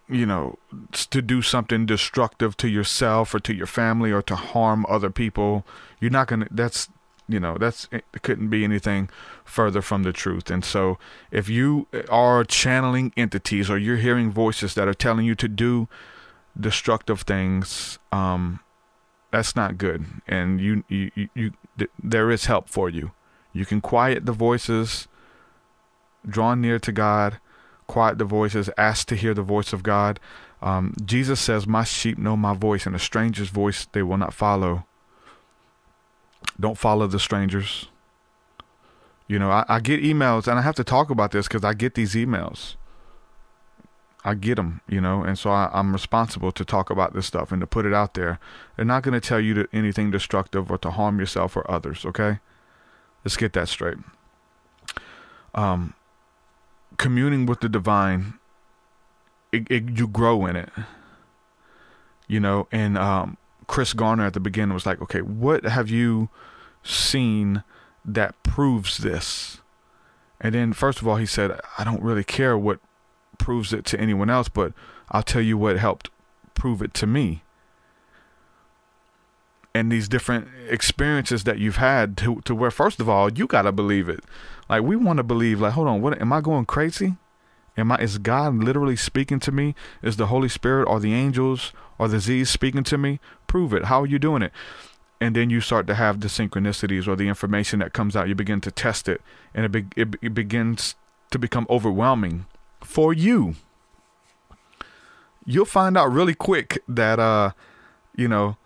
[0.08, 0.58] you know,
[0.92, 5.66] to do something destructive to yourself or to your family or to harm other people.
[6.00, 6.88] You're not going to, that's,
[7.28, 9.08] you know, that's, it couldn't be anything
[9.44, 10.50] further from the truth.
[10.50, 10.98] And so
[11.30, 15.88] if you are channeling entities or you're hearing voices that are telling you to do
[16.58, 18.60] destructive things, um,
[19.32, 20.04] that's not good.
[20.28, 23.10] And you, you, you, you th- there is help for you.
[23.52, 25.08] You can quiet the voices
[26.28, 27.38] draw near to God,
[27.86, 30.20] quiet the voices, ask to hear the voice of God.
[30.62, 34.34] Um, Jesus says, My sheep know my voice, and a stranger's voice they will not
[34.34, 34.86] follow.
[36.58, 37.88] Don't follow the strangers.
[39.28, 41.74] You know, I, I get emails, and I have to talk about this because I
[41.74, 42.76] get these emails.
[44.24, 47.52] I get them, you know, and so I, am responsible to talk about this stuff
[47.52, 48.40] and to put it out there.
[48.74, 52.04] They're not going to tell you to, anything destructive or to harm yourself or others,
[52.04, 52.40] okay?
[53.24, 53.98] Let's get that straight.
[55.54, 55.94] Um,
[56.97, 58.35] communing with the divine,
[59.52, 60.70] it, it, you grow in it.
[62.28, 63.36] You know, and um,
[63.66, 66.28] Chris Garner at the beginning was like, okay, what have you
[66.82, 67.62] seen
[68.05, 69.60] that proves this?
[70.40, 72.81] And then, first of all, he said, I don't really care what
[73.39, 74.73] proves it to anyone else, but
[75.10, 76.10] I'll tell you what helped
[76.55, 77.43] prove it to me.
[79.76, 83.62] And these different experiences that you've had to, to where, first of all, you got
[83.62, 84.20] to believe it.
[84.70, 87.16] Like we want to believe, like, hold on, what am I going crazy?
[87.76, 89.74] Am I is God literally speaking to me?
[90.02, 93.20] Is the Holy Spirit or the angels or the Z's speaking to me?
[93.48, 93.84] Prove it.
[93.84, 94.50] How are you doing it?
[95.20, 98.28] And then you start to have the synchronicities or the information that comes out.
[98.28, 99.20] You begin to test it,
[99.54, 100.94] and it, be, it, it begins
[101.32, 102.46] to become overwhelming
[102.80, 103.56] for you.
[105.44, 107.50] You'll find out really quick that, uh,
[108.16, 108.56] you know,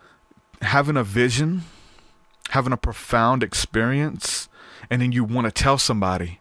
[0.63, 1.63] having a vision,
[2.51, 4.49] having a profound experience,
[4.91, 6.41] and then you want to tell somebody,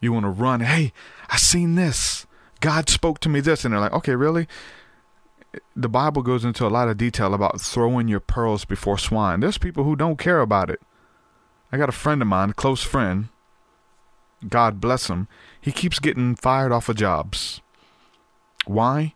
[0.00, 0.92] you want to run, hey,
[1.28, 2.26] I seen this.
[2.60, 3.64] God spoke to me this.
[3.64, 4.48] And they're like, okay, really?
[5.74, 9.40] The Bible goes into a lot of detail about throwing your pearls before swine.
[9.40, 10.80] There's people who don't care about it.
[11.72, 13.28] I got a friend of mine, close friend.
[14.48, 15.28] God bless him.
[15.60, 17.60] He keeps getting fired off of jobs.
[18.66, 19.14] Why?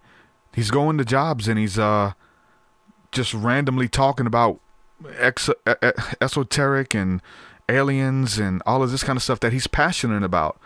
[0.55, 2.13] He's going to jobs and he's uh
[3.15, 4.61] just randomly talking about
[5.19, 5.49] ex-
[6.21, 7.23] esoteric and
[7.69, 10.61] aliens and all of this kind of stuff that he's passionate about.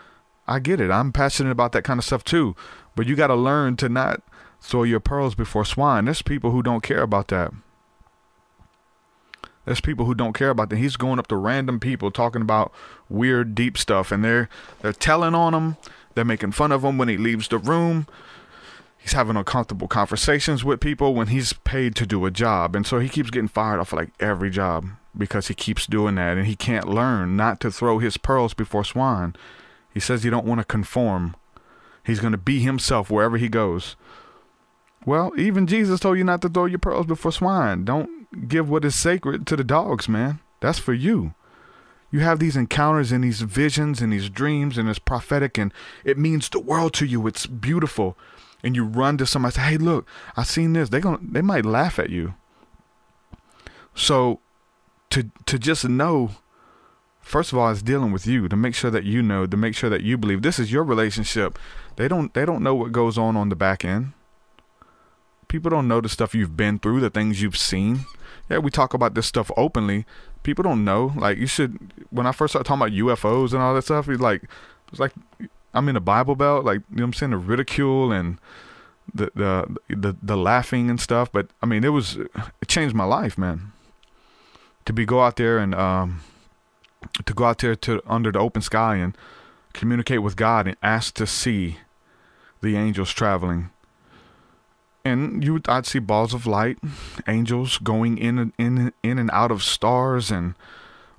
[0.47, 0.91] I get it.
[0.91, 2.55] I'm passionate about that kind of stuff too.
[2.95, 4.21] But you got to learn to not
[4.59, 6.05] throw your pearls before swine.
[6.05, 7.53] There's people who don't care about that.
[9.65, 10.77] There's people who don't care about that.
[10.77, 12.73] He's going up to random people talking about
[13.07, 14.49] weird, deep stuff, and they're
[14.81, 15.77] they're telling on him.
[16.15, 18.07] They're making fun of him when he leaves the room.
[18.99, 22.99] He's having uncomfortable conversations with people when he's paid to do a job, and so
[22.99, 24.85] he keeps getting fired off of like every job
[25.17, 28.83] because he keeps doing that and he can't learn not to throw his pearls before
[28.83, 29.35] swine.
[29.93, 31.35] He says he don't want to conform.
[32.05, 33.95] He's going to be himself wherever he goes.
[35.05, 37.85] Well, even Jesus told you not to throw your pearls before swine.
[37.85, 40.39] Don't give what is sacred to the dogs, man.
[40.59, 41.33] That's for you.
[42.11, 45.73] You have these encounters and these visions and these dreams and it's prophetic and
[46.03, 47.27] it means the world to you.
[47.27, 48.17] It's beautiful.
[48.63, 50.89] And you run to somebody say, Hey, look, I seen this.
[50.89, 52.33] They going they might laugh at you.
[53.95, 54.39] So
[55.09, 56.31] to to just know
[57.21, 59.75] first of all it's dealing with you to make sure that you know to make
[59.75, 60.41] sure that you believe.
[60.41, 61.57] This is your relationship.
[61.95, 64.13] They don't they don't know what goes on on the back end.
[65.47, 68.01] People don't know the stuff you've been through the things you've seen.
[68.49, 70.05] Yeah we talk about this stuff openly.
[70.43, 71.13] People don't know.
[71.15, 74.21] Like you should when i first started talking about ufos and all that stuff it's
[74.21, 74.43] like
[74.91, 75.13] it's like
[75.73, 78.39] i'm in a bible belt like you know i'm saying the ridicule and
[79.13, 83.05] the the the, the laughing and stuff but i mean it was it changed my
[83.05, 83.71] life man
[84.89, 86.21] to be go out there and um,
[87.25, 89.15] to go out there to under the open sky and
[89.73, 91.77] communicate with God and ask to see
[92.61, 93.69] the angels traveling.
[95.05, 96.77] And you, would I'd see balls of light,
[97.27, 100.29] angels going in and in in and out of stars.
[100.29, 100.55] And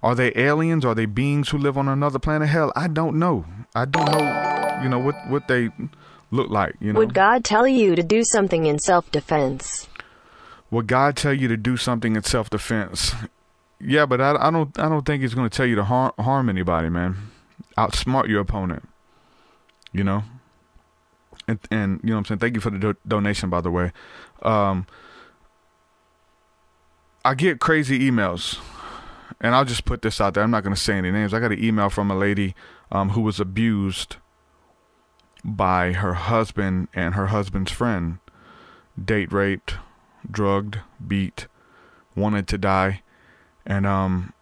[0.03, 0.85] are they aliens?
[0.85, 2.49] Are they beings who live on another planet?
[2.49, 3.45] Hell, I don't know.
[3.75, 4.81] I don't know.
[4.83, 5.71] You know what what they
[6.31, 6.75] look like.
[6.81, 6.99] You know.
[6.99, 9.89] Would God tell you to do something in self defense?
[10.71, 13.13] Would God tell you to do something in self defense?
[13.83, 16.13] Yeah, but I, I don't I don't think he's going to tell you to harm
[16.19, 17.17] harm anybody, man.
[17.79, 18.89] Outsmart your opponent.
[19.93, 20.23] You know.
[21.49, 22.39] And and you know what I'm saying.
[22.41, 23.93] Thank you for the do- donation, by the way.
[24.43, 24.87] Um,
[27.25, 28.59] I get crazy emails,
[29.41, 30.43] and I'll just put this out there.
[30.43, 31.35] I'm not going to say any names.
[31.35, 32.55] I got an email from a lady
[32.91, 34.17] um, who was abused
[35.45, 38.19] by her husband and her husband's friend,
[39.03, 39.77] date raped,
[40.31, 41.47] drugged, beat,
[42.15, 43.03] wanted to die
[43.67, 44.33] and um,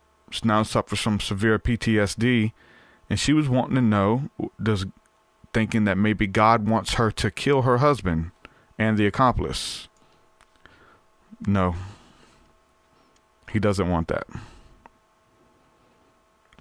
[0.44, 2.52] now suffers from severe PTSD.
[3.10, 4.30] And she was wanting to know,
[4.62, 4.86] does
[5.52, 8.30] thinking that maybe God wants her to kill her husband
[8.78, 9.88] and the accomplice.
[11.46, 11.74] No,
[13.50, 14.26] he doesn't want that.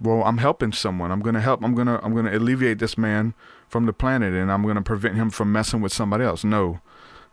[0.00, 1.10] Well, I'm helping someone.
[1.10, 1.62] I'm going to help.
[1.62, 3.34] I'm going to I'm going to alleviate this man
[3.68, 6.44] from the planet and I'm going to prevent him from messing with somebody else.
[6.44, 6.80] No.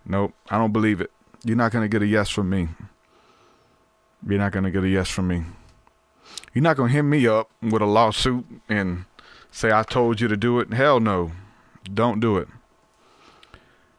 [0.06, 1.12] Nope, I don't believe it.
[1.44, 2.70] You're not going to get a yes from me.
[4.28, 5.44] You're not going to get a yes from me.
[6.54, 9.06] You're not going to hit me up with a lawsuit and
[9.52, 10.74] say I told you to do it.
[10.74, 11.32] Hell no.
[11.92, 12.48] Don't do it.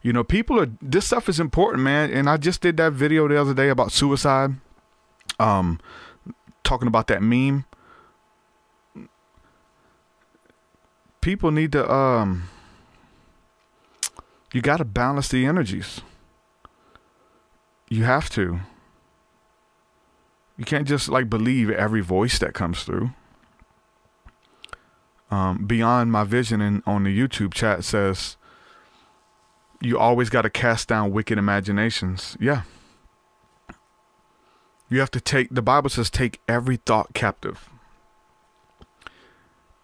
[0.03, 2.11] You know, people are this stuff is important, man.
[2.13, 4.53] And I just did that video the other day about suicide.
[5.41, 5.81] Um
[6.63, 7.65] talking about that meme.
[11.27, 12.45] People need to um
[14.53, 16.01] you got to balance the energies.
[17.89, 18.61] You have to.
[20.57, 23.11] You can't just like believe every voice that comes through.
[25.29, 28.37] Um, beyond my vision and on the YouTube chat says
[29.81, 32.37] you always got to cast down wicked imaginations.
[32.39, 32.63] Yeah.
[34.89, 37.69] You have to take the Bible says take every thought captive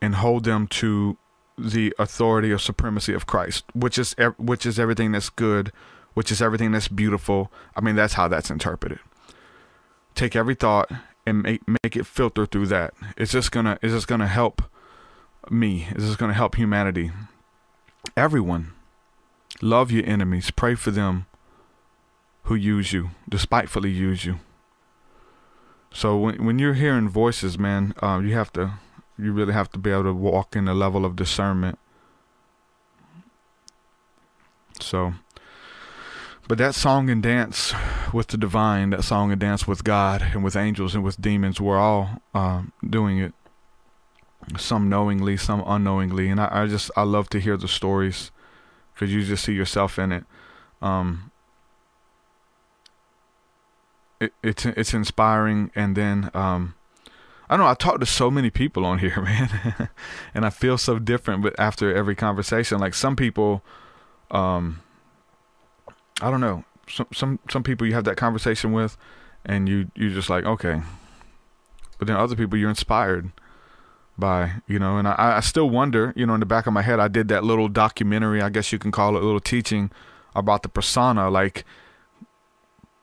[0.01, 1.19] and hold them to
[1.62, 5.72] the authority or supremacy of Christ, which is which is everything that's good,
[6.14, 7.52] which is everything that's beautiful.
[7.76, 8.98] I mean, that's how that's interpreted.
[10.14, 10.90] Take every thought
[11.26, 12.94] and make make it filter through that.
[13.16, 14.62] It's just gonna it's just gonna help
[15.51, 15.86] me.
[15.90, 17.12] It's just gonna help humanity.
[18.16, 18.72] Everyone.
[19.60, 20.51] Love your enemies.
[20.51, 21.26] Pray for them
[22.44, 24.40] who use you, despitefully use you.
[25.93, 28.74] So when when you're hearing voices, man, uh, you have to
[29.18, 31.78] you really have to be able to walk in a level of discernment.
[34.80, 35.14] So,
[36.48, 37.72] but that song and dance
[38.12, 41.60] with the divine, that song and dance with God and with angels and with demons,
[41.60, 43.34] we're all uh, doing it.
[44.56, 48.32] Some knowingly, some unknowingly, and I, I just I love to hear the stories
[48.93, 50.24] because you just see yourself in it.
[50.80, 51.30] Um,
[54.18, 56.74] it it's it's inspiring, and then um,
[57.52, 57.70] I don't know.
[57.70, 59.90] I talk to so many people on here, man,
[60.34, 61.42] and I feel so different.
[61.42, 63.62] But after every conversation, like some people,
[64.30, 64.80] um,
[66.22, 66.64] I don't know.
[66.88, 68.96] Some some some people you have that conversation with,
[69.44, 70.80] and you you're just like okay,
[71.98, 73.30] but then other people you're inspired
[74.16, 74.96] by, you know.
[74.96, 77.28] And I I still wonder, you know, in the back of my head, I did
[77.28, 79.90] that little documentary, I guess you can call it, a little teaching
[80.34, 81.28] about the persona.
[81.28, 81.66] Like,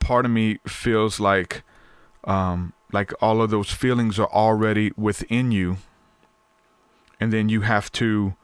[0.00, 1.62] part of me feels like,
[2.24, 5.78] um like all of those feelings are already within you.
[7.18, 8.34] And then you have to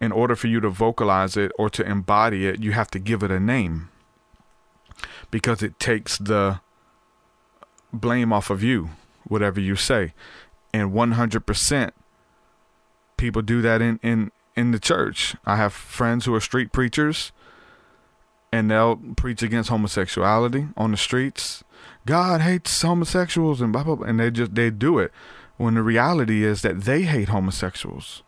[0.00, 3.22] in order for you to vocalize it or to embody it you have to give
[3.22, 3.88] it a name.
[5.30, 6.60] Because it takes the
[7.92, 8.90] blame off of you
[9.24, 10.14] whatever you say.
[10.72, 11.90] And 100%
[13.16, 15.34] people do that in in in the church.
[15.46, 17.32] I have friends who are street preachers
[18.52, 21.64] and they'll preach against homosexuality on the streets
[22.06, 25.12] God hates homosexuals and blah blah blah, and they just they do it
[25.56, 28.22] when the reality is that they hate homosexuals.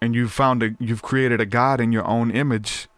[0.00, 2.88] And you've found a you've created a God in your own image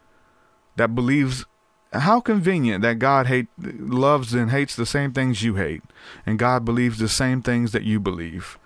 [0.75, 1.45] that believes
[1.91, 5.83] how convenient that God hate loves and hates the same things you hate
[6.25, 8.57] and God believes the same things that you believe.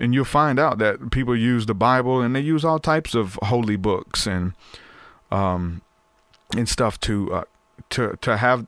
[0.00, 3.38] And you'll find out that people use the Bible and they use all types of
[3.42, 4.54] holy books and
[5.30, 5.82] um
[6.56, 7.44] and stuff to uh,
[7.90, 8.66] to to have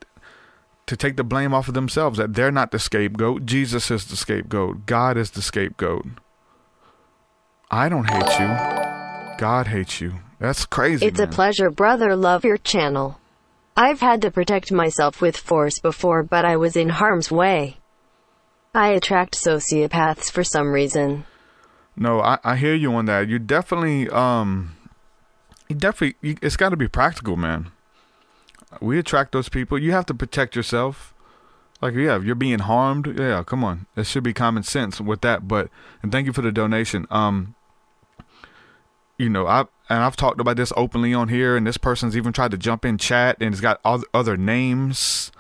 [0.87, 3.45] to take the blame off of themselves that they're not the scapegoat.
[3.45, 4.87] Jesus is the scapegoat.
[4.87, 6.07] God is the scapegoat.
[7.71, 9.37] I don't hate you.
[9.39, 10.15] God hates you.
[10.39, 11.07] That's crazy.
[11.07, 11.29] It's man.
[11.29, 12.15] a pleasure, brother.
[12.15, 13.19] Love your channel.
[13.77, 17.79] I've had to protect myself with force before, but I was in harm's way.
[18.75, 21.25] I attract sociopaths for some reason.
[21.97, 23.29] No, I, I hear you on that.
[23.29, 24.77] You definitely, um,
[25.69, 27.73] you definitely, you, it's got to be practical, man
[28.81, 29.79] we attract those people.
[29.79, 31.15] You have to protect yourself.
[31.81, 33.87] Like, yeah, if you're being harmed, yeah, come on.
[33.97, 35.47] It should be common sense with that.
[35.47, 35.69] But,
[36.03, 37.07] and thank you for the donation.
[37.11, 37.55] Um,
[39.19, 42.33] you know, I and I've talked about this openly on here, and this person's even
[42.33, 45.31] tried to jump in chat, and it's got other names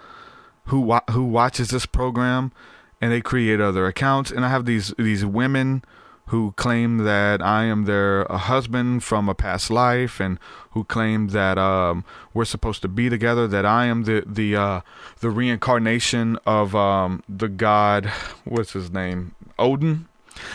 [0.66, 2.52] who who watches this program,
[3.00, 5.84] and they create other accounts, and I have these these women
[6.26, 10.38] who claim that I am their husband from a past life, and
[10.70, 12.04] who claim that um,
[12.34, 13.46] we're supposed to be together.
[13.46, 14.80] That I am the the uh,
[15.20, 18.06] the reincarnation of um, the god.
[18.44, 19.34] What's his name?
[19.58, 20.08] Odin.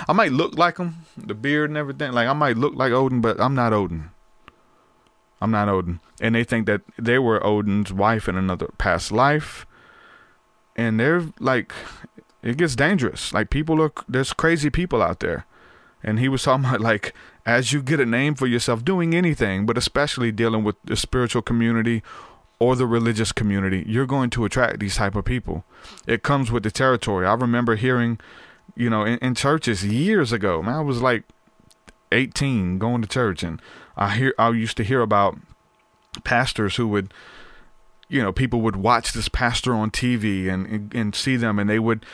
[0.08, 2.12] I might look like him, the beard and everything.
[2.12, 4.12] Like I might look like Odin, but I'm not Odin.
[5.42, 6.00] I'm not Odin.
[6.20, 9.66] And they think that they were Odin's wife in another past life.
[10.76, 11.74] and they're like,
[12.44, 13.34] it gets dangerous.
[13.34, 15.46] Like people are, there's crazy people out there,
[16.04, 17.14] and he was talking about like
[17.46, 21.42] as you get a name for yourself, doing anything, but especially dealing with the spiritual
[21.42, 22.04] community
[22.60, 25.64] or the religious community, you're going to attract these type of people.
[26.06, 27.26] It comes with the territory.
[27.26, 28.20] I remember hearing,
[28.76, 30.62] you know, in, in churches years ago.
[30.62, 31.24] Man, I was like
[32.12, 33.60] 18 going to church, and
[33.98, 35.38] I hear I used to hear about
[36.24, 37.14] pastors who would
[38.10, 41.70] you know people would watch this pastor on TV and, and and see them and
[41.70, 42.06] they would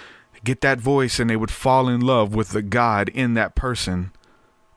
[0.43, 4.11] get that voice and they would fall in love with the God in that person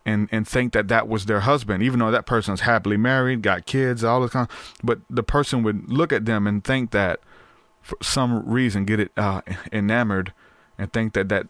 [0.06, 3.66] and and think that that was their husband even though that person's happily married got
[3.66, 7.20] kids all this kind of, but the person would look at them and think that
[7.82, 9.40] for some reason get it uh,
[9.72, 10.32] enamored
[10.78, 11.46] and think that that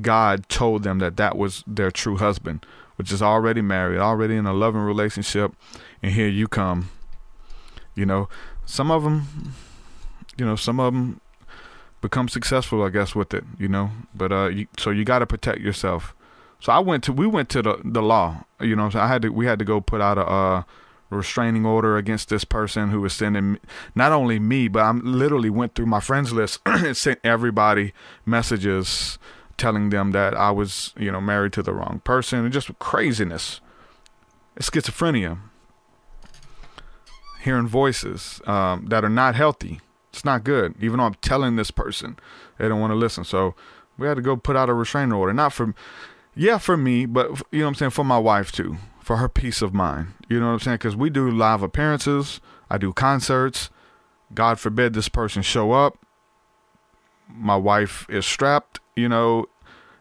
[0.00, 2.66] God told them that that was their true husband
[2.96, 5.52] which is already married already in a loving relationship
[6.02, 6.90] and here you come.
[7.94, 8.28] You know
[8.66, 9.54] some of them
[10.36, 11.20] you know some of them
[12.08, 13.90] become successful i guess with it you know?
[14.14, 16.14] But uh you, so you got to protect yourself.
[16.60, 18.90] So i went to we went to the the law you know?
[18.90, 20.66] So i had to we had to go put out a
[21.10, 23.58] restraining order against this person who was sending
[23.94, 27.92] not only me but i literally went through my friends list and sent everybody
[28.26, 29.18] messages
[29.56, 33.60] telling them that i was you know married to the wrong person and just craziness.
[34.56, 35.38] It's schizophrenia.
[37.40, 39.80] Hearing voices um, that are not healthy.
[40.14, 40.76] It's not good.
[40.80, 42.16] Even though I'm telling this person,
[42.56, 43.24] they don't want to listen.
[43.24, 43.56] So
[43.98, 45.32] we had to go put out a restraining order.
[45.32, 45.74] Not for,
[46.36, 49.28] yeah, for me, but you know what I'm saying, for my wife too, for her
[49.28, 50.14] peace of mind.
[50.28, 50.76] You know what I'm saying?
[50.76, 52.40] Because we do live appearances.
[52.70, 53.70] I do concerts.
[54.32, 55.98] God forbid this person show up.
[57.28, 58.78] My wife is strapped.
[58.94, 59.46] You know,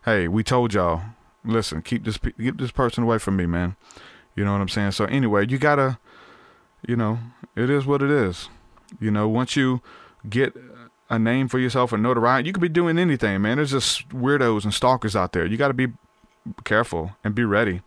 [0.06, 1.02] hey, we told y'all.
[1.44, 3.78] Listen, keep this keep this person away from me, man.
[4.36, 4.92] You know what I'm saying?
[4.92, 5.98] So anyway, you gotta
[6.88, 7.18] you know,
[7.56, 8.50] it is what it is.
[9.00, 9.82] You know, once you
[10.30, 10.54] get
[11.10, 13.58] a name for yourself and notoriety, you could be doing anything, man.
[13.58, 15.46] There's just weirdos and stalkers out there.
[15.46, 15.88] You got to be
[16.64, 17.82] careful and be ready.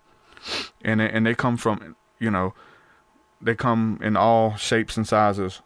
[0.83, 2.55] And they, and they come from, you know,
[3.41, 5.61] they come in all shapes and sizes.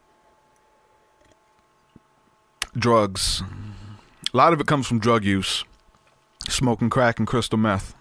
[2.77, 3.43] Drugs.
[4.33, 5.63] A lot of it comes from drug use.
[6.47, 7.95] Smoking crack and crystal meth.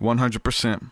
[0.00, 0.90] 100%.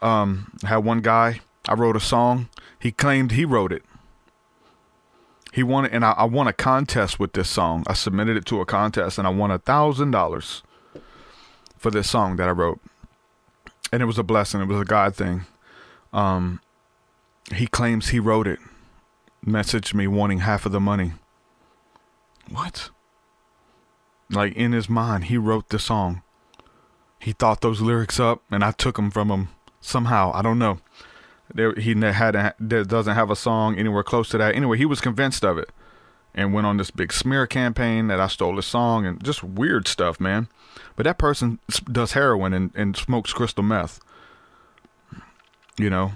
[0.00, 2.48] Um, I had one guy I wrote a song.
[2.78, 3.84] He claimed he wrote it.
[5.52, 7.84] He won it, and I, I won a contest with this song.
[7.86, 10.62] I submitted it to a contest, and I won a thousand dollars
[11.76, 12.80] for this song that I wrote.
[13.92, 14.62] And it was a blessing.
[14.62, 15.44] It was a God thing.
[16.10, 16.60] Um,
[17.54, 18.58] he claims he wrote it.
[19.46, 21.12] Messaged me wanting half of the money.
[22.48, 22.88] What?
[24.30, 26.22] Like in his mind, he wrote the song.
[27.18, 29.48] He thought those lyrics up, and I took them from him
[29.82, 30.32] somehow.
[30.34, 30.78] I don't know.
[31.54, 34.54] There, he had doesn't have a song anywhere close to that.
[34.54, 35.70] Anyway, he was convinced of it
[36.34, 39.86] and went on this big smear campaign that I stole his song and just weird
[39.86, 40.48] stuff, man.
[40.96, 41.58] But that person
[41.90, 44.00] does heroin and, and smokes crystal meth.
[45.78, 46.12] You know,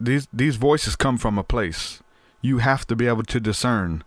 [0.00, 2.02] these these voices come from a place.
[2.40, 4.04] You have to be able to discern.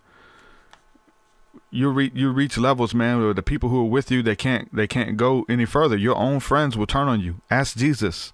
[1.70, 4.74] You reach you reach levels, man, where the people who are with you they can't
[4.74, 5.96] they can't go any further.
[5.96, 7.40] Your own friends will turn on you.
[7.50, 8.32] Ask Jesus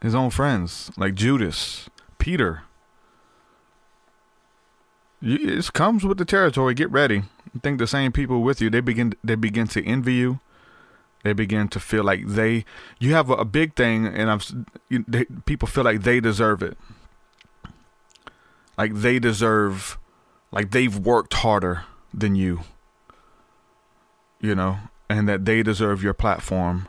[0.00, 1.88] his own friends like Judas,
[2.18, 2.62] Peter.
[5.20, 6.74] It comes with the territory.
[6.74, 7.24] Get ready.
[7.54, 10.40] I think the same people with you, they begin they begin to envy you.
[11.24, 12.64] They begin to feel like they
[13.00, 14.40] you have a, big thing, and I'm
[14.88, 16.78] you, they, people feel like they deserve it.
[18.76, 19.98] Like they deserve,
[20.52, 21.84] like they've worked harder
[22.14, 22.60] than you.
[24.40, 24.78] You know,
[25.10, 26.86] and that they deserve your platform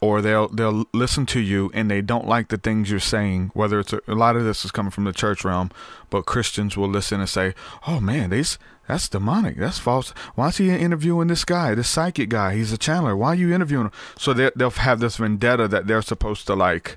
[0.00, 3.50] or they'll they'll listen to you and they don't like the things you're saying.
[3.54, 5.70] Whether it's a, a, lot of this is coming from the church realm,
[6.08, 7.54] but Christians will listen and say,
[7.86, 8.58] "Oh man, these
[8.88, 9.56] that's demonic.
[9.58, 10.10] That's false.
[10.34, 12.54] Why is he interviewing this guy, this psychic guy?
[12.54, 13.16] He's a channeler.
[13.16, 16.54] Why are you interviewing him?" So they they'll have this vendetta that they're supposed to
[16.54, 16.96] like,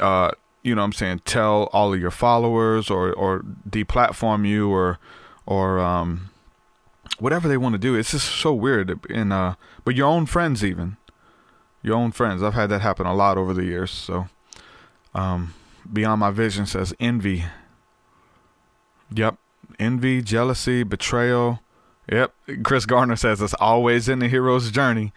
[0.00, 0.32] uh,
[0.64, 4.98] you know, what I'm saying, tell all of your followers or or deplatform you or
[5.46, 6.30] or um
[7.20, 7.94] whatever they want to do.
[7.94, 8.98] It's just so weird.
[9.08, 9.54] And uh,
[9.84, 10.96] but your own friends even
[11.82, 12.42] your own friends.
[12.42, 13.90] I've had that happen a lot over the years.
[13.90, 14.28] So,
[15.14, 15.54] um,
[15.90, 17.44] Beyond My Vision says envy.
[19.14, 19.36] Yep.
[19.78, 21.60] Envy, jealousy, betrayal.
[22.10, 22.34] Yep.
[22.62, 25.12] Chris Gardner says it's always in the hero's journey.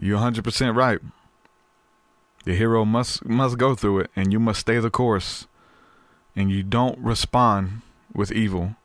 [0.00, 1.00] You're 100% right.
[2.44, 5.46] The hero must must go through it and you must stay the course.
[6.36, 7.82] And you don't respond
[8.14, 8.76] with evil.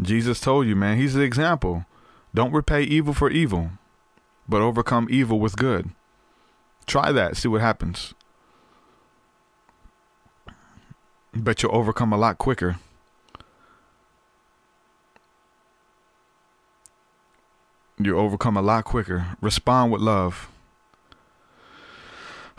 [0.00, 1.84] Jesus told you, man, he's the example.
[2.32, 3.70] Don't repay evil for evil,
[4.48, 5.90] but overcome evil with good.
[6.86, 8.14] Try that, see what happens.
[11.34, 12.76] Bet you'll overcome a lot quicker.
[18.06, 19.36] you overcome a lot quicker.
[19.40, 20.48] Respond with love.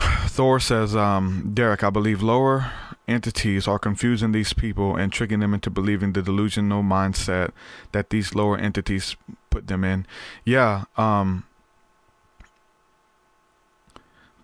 [0.00, 2.70] Thor says, um, Derek, I believe lower
[3.08, 7.50] entities are confusing these people and tricking them into believing the delusional mindset
[7.90, 9.16] that these lower entities
[9.50, 10.06] put them in.
[10.44, 11.44] Yeah, um,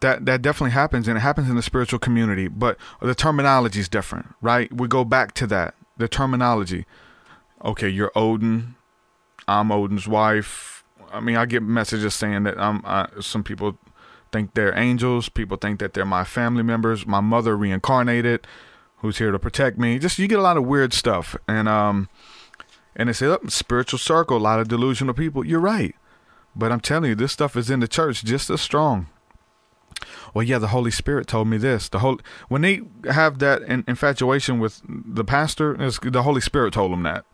[0.00, 2.48] that that definitely happens, and it happens in the spiritual community.
[2.48, 4.72] But the terminology is different, right?
[4.72, 5.74] We go back to that.
[5.96, 6.86] The terminology.
[7.64, 8.76] Okay, you're Odin.
[9.46, 10.84] I'm Odin's wife.
[11.12, 12.82] I mean, I get messages saying that I'm.
[13.20, 13.78] Some people
[14.30, 15.28] think they're angels.
[15.28, 17.06] People think that they're my family members.
[17.06, 18.46] My mother reincarnated,
[18.98, 19.98] who's here to protect me.
[19.98, 22.08] Just you get a lot of weird stuff, and um,
[22.94, 25.44] and they say, oh, spiritual circle, a lot of delusional people.
[25.44, 25.94] You're right,
[26.54, 29.08] but I'm telling you, this stuff is in the church just as strong.
[30.38, 31.88] Well, yeah, the Holy Spirit told me this.
[31.88, 36.92] The whole when they have that in, infatuation with the pastor, the Holy Spirit told
[36.92, 37.24] them that,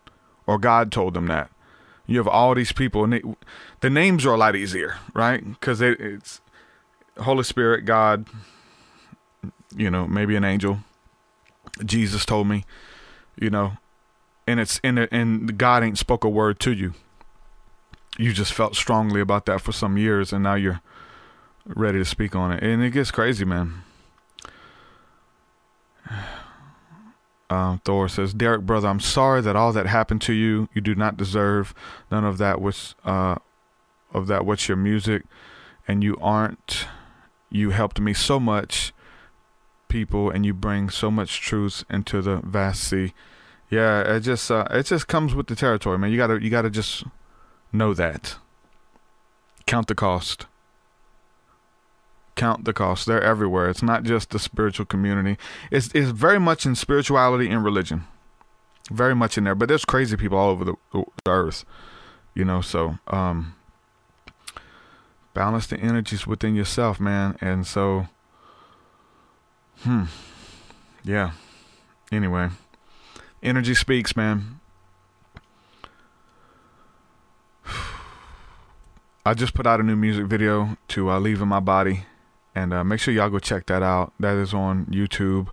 [0.47, 1.51] or God told them that.
[2.07, 3.21] You have all these people, and they,
[3.81, 5.47] the names are a lot easier, right?
[5.47, 6.41] Because it, it's
[7.19, 8.25] Holy Spirit, God,
[9.77, 10.79] you know, maybe an angel.
[11.85, 12.65] Jesus told me,
[13.39, 13.73] you know,
[14.47, 16.95] and it's in and God ain't spoke a word to you.
[18.17, 20.81] You just felt strongly about that for some years, and now you're
[21.65, 23.83] ready to speak on it, and it gets crazy, man.
[27.47, 30.67] Um, Thor says, Derek, brother, I'm sorry that all that happened to you.
[30.73, 31.75] You do not deserve
[32.09, 32.59] none of that.
[32.59, 33.35] Which, uh,
[34.11, 35.25] of that, what's your music,
[35.87, 36.87] and you aren't
[37.51, 38.93] you helped me so much,
[39.87, 43.13] people, and you bring so much truth into the vast sea.
[43.69, 46.11] Yeah, it just uh, it just comes with the territory, man.
[46.11, 47.03] You gotta you gotta just
[47.71, 48.37] know that.
[49.65, 50.45] Count the cost.
[52.35, 53.05] Count the cost.
[53.05, 53.69] They're everywhere.
[53.69, 55.37] It's not just the spiritual community.
[55.71, 58.05] It's it's very much in spirituality and religion.
[58.91, 59.55] Very much in there.
[59.55, 61.65] But there's crazy people all over the, the earth.
[62.33, 63.55] You know, so um
[65.35, 67.37] balance the energies within yourself, man.
[67.39, 68.07] And so,
[69.83, 70.05] hmm,
[71.03, 71.33] yeah.
[72.11, 72.49] Anyway,
[73.43, 74.59] energy speaks, man.
[79.25, 82.05] I just put out a new music video to uh, "Leave in My Body,"
[82.55, 84.13] and uh, make sure y'all go check that out.
[84.19, 85.49] That is on YouTube.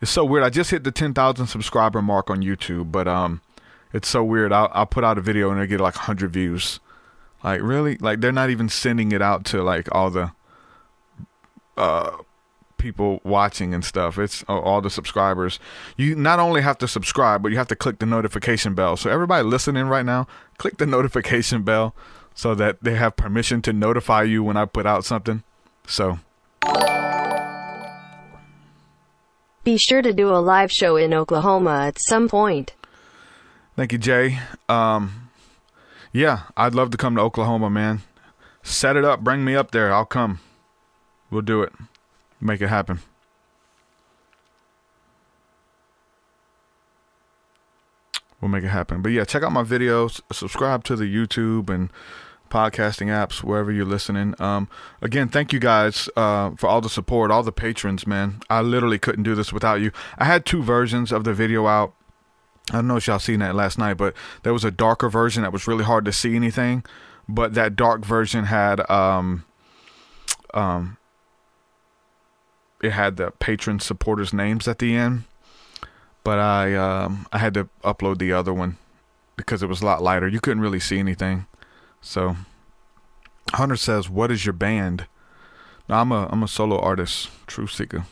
[0.00, 0.44] It's so weird.
[0.44, 3.40] I just hit the 10,000 subscriber mark on YouTube, but um,
[3.92, 4.52] it's so weird.
[4.52, 6.80] I'll, I'll put out a video and I get like 100 views.
[7.44, 7.96] Like really?
[7.96, 10.32] Like they're not even sending it out to like all the
[11.76, 12.18] uh
[12.78, 14.18] people watching and stuff.
[14.18, 15.60] It's uh, all the subscribers.
[15.96, 18.96] You not only have to subscribe, but you have to click the notification bell.
[18.96, 20.26] So everybody listening right now,
[20.58, 21.94] click the notification bell
[22.34, 25.44] so that they have permission to notify you when I put out something.
[25.86, 26.18] So
[29.64, 32.74] be sure to do a live show in Oklahoma at some point.
[33.76, 34.38] Thank you, Jay.
[34.68, 35.30] Um
[36.12, 38.02] yeah, I'd love to come to Oklahoma, man.
[38.62, 39.92] Set it up, bring me up there.
[39.92, 40.40] I'll come.
[41.30, 41.72] We'll do it.
[42.40, 43.00] Make it happen.
[48.40, 49.02] We'll make it happen.
[49.02, 50.20] But yeah, check out my videos.
[50.32, 51.90] Subscribe to the YouTube and
[52.52, 54.34] podcasting apps wherever you're listening.
[54.38, 54.68] Um,
[55.00, 58.42] again, thank you guys uh, for all the support, all the patrons, man.
[58.50, 59.90] I literally couldn't do this without you.
[60.18, 61.94] I had two versions of the video out.
[62.70, 65.42] I don't know if y'all seen that last night, but there was a darker version
[65.42, 66.84] that was really hard to see anything.
[67.28, 69.44] But that dark version had um
[70.52, 70.98] um
[72.82, 75.24] it had the patron supporters names at the end.
[76.22, 78.76] But I um I had to upload the other one
[79.36, 80.28] because it was a lot lighter.
[80.28, 81.46] You couldn't really see anything.
[82.02, 82.36] So
[83.54, 85.06] Hunter says, "What is your band?"
[85.88, 88.04] No, I'm a I'm a solo artist, Truth Seeker.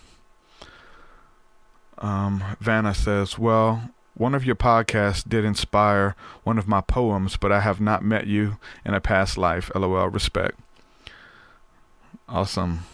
[1.99, 6.15] Um, Vanna says, "Well, one of your podcasts did inspire
[6.45, 9.71] one of my poems, but I have not met you in a past life.
[9.75, 10.09] LOL.
[10.09, 10.59] Respect.
[12.29, 12.85] Awesome.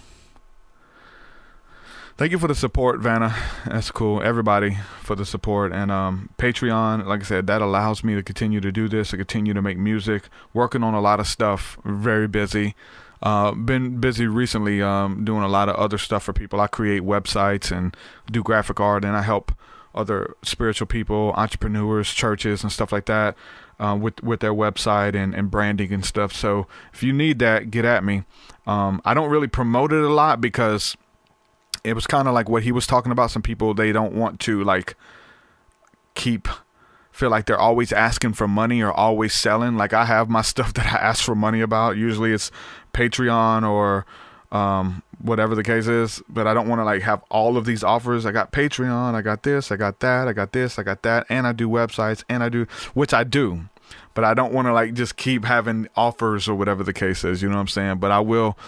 [2.18, 3.36] Thank you for the support, Vanna.
[3.66, 4.22] That's cool.
[4.22, 5.70] Everybody for the support.
[5.74, 9.18] And um, Patreon, like I said, that allows me to continue to do this, to
[9.18, 12.74] continue to make music, working on a lot of stuff, very busy.
[13.22, 16.59] Uh, been busy recently um, doing a lot of other stuff for people.
[16.59, 17.94] I create websites and
[18.30, 19.52] do graphic art, and I help
[19.94, 23.36] other spiritual people, entrepreneurs, churches, and stuff like that
[23.78, 26.32] uh, with with their website and, and branding and stuff.
[26.32, 28.24] So if you need that, get at me.
[28.66, 30.97] Um, I don't really promote it a lot because
[31.86, 33.30] it was kind of like what he was talking about.
[33.30, 34.96] Some people they don't want to like
[36.14, 36.48] keep
[37.12, 39.76] feel like they're always asking for money or always selling.
[39.76, 41.96] Like I have my stuff that I ask for money about.
[41.96, 42.50] Usually it's
[42.92, 44.04] Patreon or
[44.52, 46.22] um, whatever the case is.
[46.28, 48.26] But I don't want to like have all of these offers.
[48.26, 51.26] I got Patreon, I got this, I got that, I got this, I got that,
[51.28, 53.68] and I do websites, and I do which I do.
[54.16, 57.43] But I don't want to like just keep having offers or whatever the case is.
[57.43, 57.98] You know what I'm saying?
[57.98, 58.59] But I will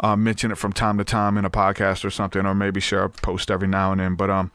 [0.00, 3.04] uh, mention it from time to time in a podcast or something, or maybe share
[3.04, 4.16] a post every now and then.
[4.16, 4.52] But um,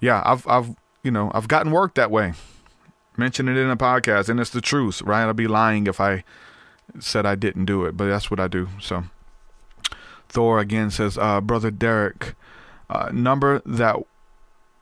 [0.00, 0.74] yeah, I've I've
[1.04, 2.34] you know I've gotten work that way.
[3.16, 5.28] Mention it in a podcast, and it's the truth, right?
[5.28, 6.24] I'd be lying if I
[6.98, 8.68] said I didn't do it, but that's what I do.
[8.80, 9.04] So
[10.28, 12.34] Thor again says, uh, brother Derek,
[12.90, 13.96] uh, number that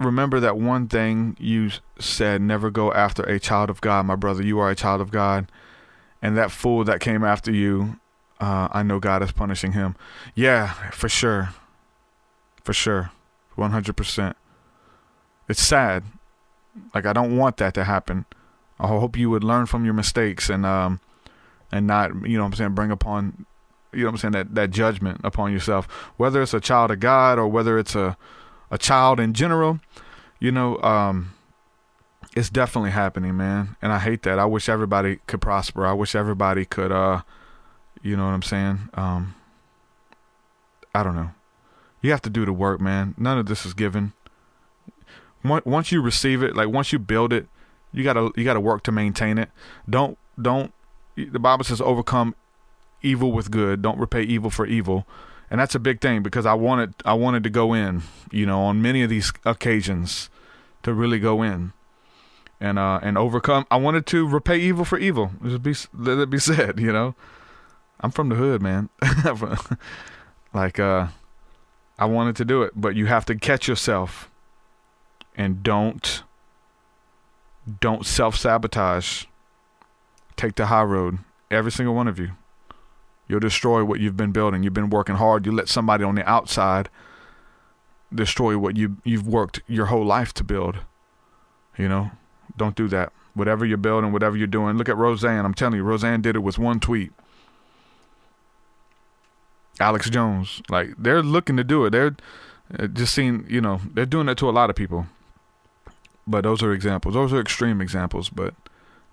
[0.06, 4.42] remember that one thing you said never go after a child of God, my brother.
[4.42, 5.50] You are a child of God.
[6.22, 7.98] And that fool that came after you,
[8.40, 9.96] uh, I know God is punishing him.
[10.34, 11.50] Yeah, for sure.
[12.64, 13.10] For sure.
[13.56, 14.34] 100%.
[15.48, 16.04] It's sad.
[16.94, 18.24] Like, I don't want that to happen.
[18.78, 21.00] I hope you would learn from your mistakes and, um,
[21.70, 23.44] and not, you know I'm saying, bring upon,
[23.92, 25.86] you know I'm saying, that, that judgment upon yourself.
[26.16, 28.16] Whether it's a child of God or whether it's a,
[28.70, 29.80] a child in general,
[30.38, 31.34] you know, um,
[32.36, 33.76] it's definitely happening, man.
[33.82, 34.38] And I hate that.
[34.38, 35.86] I wish everybody could prosper.
[35.86, 37.22] I wish everybody could, uh,
[38.02, 38.88] you know what I'm saying?
[38.94, 39.34] Um,
[40.94, 41.30] I don't know.
[42.02, 43.14] You have to do the work, man.
[43.18, 44.12] None of this is given.
[45.42, 47.46] Once you receive it, like once you build it,
[47.92, 49.50] you gotta you gotta work to maintain it.
[49.88, 50.72] Don't don't.
[51.16, 52.34] The Bible says, "Overcome
[53.02, 53.82] evil with good.
[53.82, 55.06] Don't repay evil for evil."
[55.50, 58.62] And that's a big thing because I wanted I wanted to go in, you know,
[58.62, 60.30] on many of these occasions,
[60.82, 61.72] to really go in,
[62.60, 63.66] and uh and overcome.
[63.70, 65.32] I wanted to repay evil for evil.
[65.42, 67.14] Just be let it be said, you know.
[68.00, 68.88] I'm from the hood, man.
[70.54, 71.08] like uh,
[71.98, 74.30] I wanted to do it, but you have to catch yourself,
[75.36, 76.22] and don't
[77.80, 79.24] don't self sabotage.
[80.36, 81.18] Take the high road,
[81.50, 82.30] every single one of you.
[83.30, 84.64] You'll destroy what you've been building.
[84.64, 85.46] You've been working hard.
[85.46, 86.88] You let somebody on the outside
[88.12, 90.78] destroy what you you've worked your whole life to build.
[91.78, 92.10] You know,
[92.56, 93.12] don't do that.
[93.34, 94.76] Whatever you're building, whatever you're doing.
[94.76, 95.44] Look at Roseanne.
[95.44, 97.12] I'm telling you, Roseanne did it with one tweet.
[99.78, 101.90] Alex Jones, like they're looking to do it.
[101.90, 102.16] They're
[102.76, 105.06] uh, just seeing, you know, they're doing it to a lot of people.
[106.26, 107.14] But those are examples.
[107.14, 108.28] Those are extreme examples.
[108.28, 108.54] But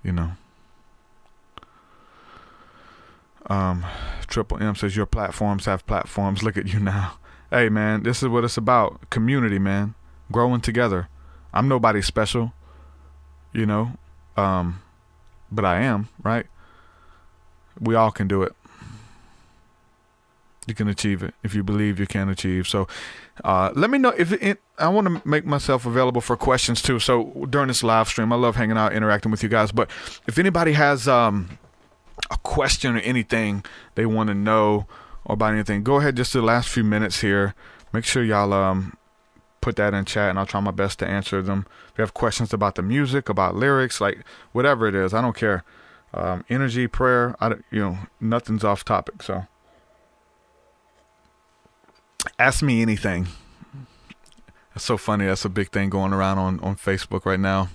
[0.03, 0.31] you know.
[3.47, 3.85] Um,
[4.27, 6.43] Triple M says your platforms have platforms.
[6.43, 7.17] Look at you now.
[7.49, 9.09] Hey man, this is what it's about.
[9.09, 9.95] Community, man.
[10.31, 11.07] Growing together.
[11.53, 12.53] I'm nobody special,
[13.53, 13.93] you know.
[14.35, 14.81] Um,
[15.51, 16.45] but I am, right?
[17.79, 18.53] We all can do it.
[20.67, 22.67] You can achieve it if you believe you can achieve.
[22.67, 22.89] So,
[23.45, 26.99] uh, let me know if it, I want to make myself available for questions too.
[26.99, 29.71] So during this live stream, I love hanging out, interacting with you guys.
[29.71, 29.89] But
[30.27, 31.57] if anybody has um,
[32.31, 33.63] a question or anything
[33.95, 34.87] they want to know
[35.25, 37.53] or about anything, go ahead just the last few minutes here.
[37.93, 38.97] Make sure y'all um
[39.61, 41.65] put that in chat and I'll try my best to answer them.
[41.91, 44.19] If you have questions about the music, about lyrics, like
[44.51, 45.63] whatever it is, I don't care.
[46.13, 49.21] Um, energy, prayer, I don't, you know, nothing's off topic.
[49.21, 49.45] So
[52.39, 53.27] ask me anything.
[54.73, 55.25] That's so funny.
[55.25, 57.69] That's a big thing going around on on Facebook right now.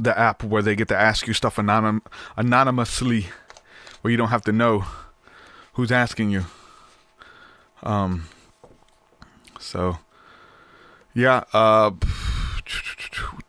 [0.00, 2.00] The app where they get to ask you stuff anonym,
[2.36, 3.26] anonymously
[4.04, 4.84] where you don't have to know
[5.72, 6.44] who's asking you.
[7.82, 8.28] Um.
[9.58, 9.96] So,
[11.14, 11.44] yeah.
[11.54, 11.92] Uh,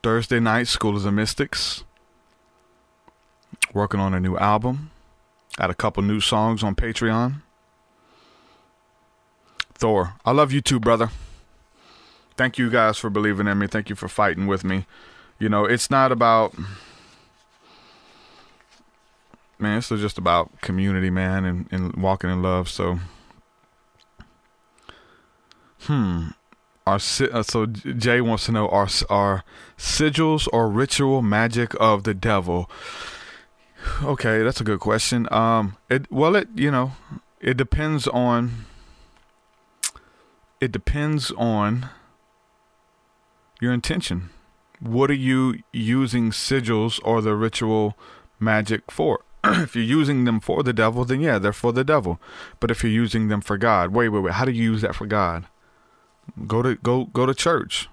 [0.01, 1.83] Thursday night, School of the Mystics.
[3.73, 4.91] Working on a new album.
[5.57, 7.41] Got a couple new songs on Patreon.
[9.73, 11.09] Thor, I love you too, brother.
[12.37, 13.67] Thank you guys for believing in me.
[13.67, 14.85] Thank you for fighting with me.
[15.37, 16.55] You know, it's not about
[19.59, 22.69] man, it's just about community, man, and, and walking in love.
[22.69, 22.99] So,
[25.81, 26.27] hmm.
[26.87, 29.43] Our, uh, so Jay wants to know are are
[29.75, 32.69] sigils or ritual magic of the devil?
[34.03, 35.27] Okay, that's a good question.
[35.31, 36.91] Um, it well, it you know,
[37.39, 38.65] it depends on.
[40.61, 41.89] It depends on
[43.59, 44.29] your intention.
[44.79, 47.97] What are you using sigils or the ritual
[48.39, 49.21] magic for?
[49.61, 52.19] if you're using them for the devil, then yeah, they're for the devil.
[52.59, 54.33] But if you're using them for God, wait, wait, wait.
[54.33, 55.45] How do you use that for God?
[56.47, 57.87] Go to go go to church.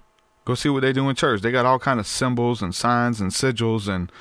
[0.45, 1.41] Go see what they do in church.
[1.41, 4.11] They got all kind of symbols and signs and sigils and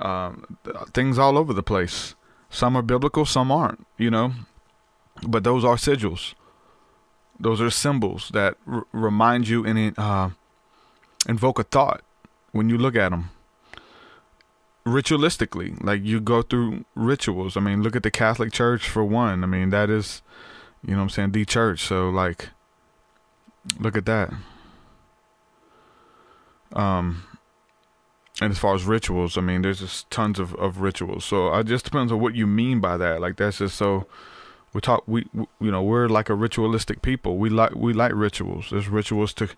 [0.00, 0.58] um,
[0.92, 2.14] things all over the place.
[2.50, 3.86] Some are biblical, some aren't.
[3.98, 4.32] You know,
[5.26, 6.34] but those are sigils.
[7.38, 10.30] Those are symbols that r- remind you and uh,
[11.28, 12.02] invoke a thought
[12.52, 13.30] when you look at them
[14.84, 19.44] ritualistically like you go through rituals i mean look at the catholic church for one
[19.44, 20.22] i mean that is
[20.84, 22.48] you know what i'm saying the church so like
[23.78, 24.32] look at that
[26.72, 27.22] um
[28.40, 31.24] and as far as rituals, I mean, there's just tons of, of rituals.
[31.24, 33.20] So it just depends on what you mean by that.
[33.20, 34.06] Like that's just so
[34.72, 37.36] we talk we, we you know we're like a ritualistic people.
[37.36, 38.68] We like we like rituals.
[38.70, 39.50] There's rituals to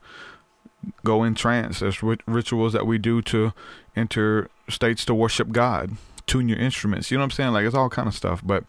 [1.05, 1.81] go in trance.
[1.81, 3.53] There's rit- rituals that we do to
[3.95, 5.97] enter states to worship God,
[6.27, 7.11] tune your instruments.
[7.11, 7.53] You know what I'm saying?
[7.53, 8.65] Like it's all kind of stuff, but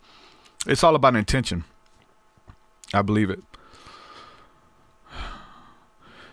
[0.68, 1.64] it's all about intention.
[2.94, 3.42] I believe it.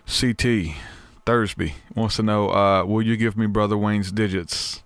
[0.06, 0.76] CT
[1.24, 4.82] Thursby wants to know, uh, will you give me Brother Wayne's digits?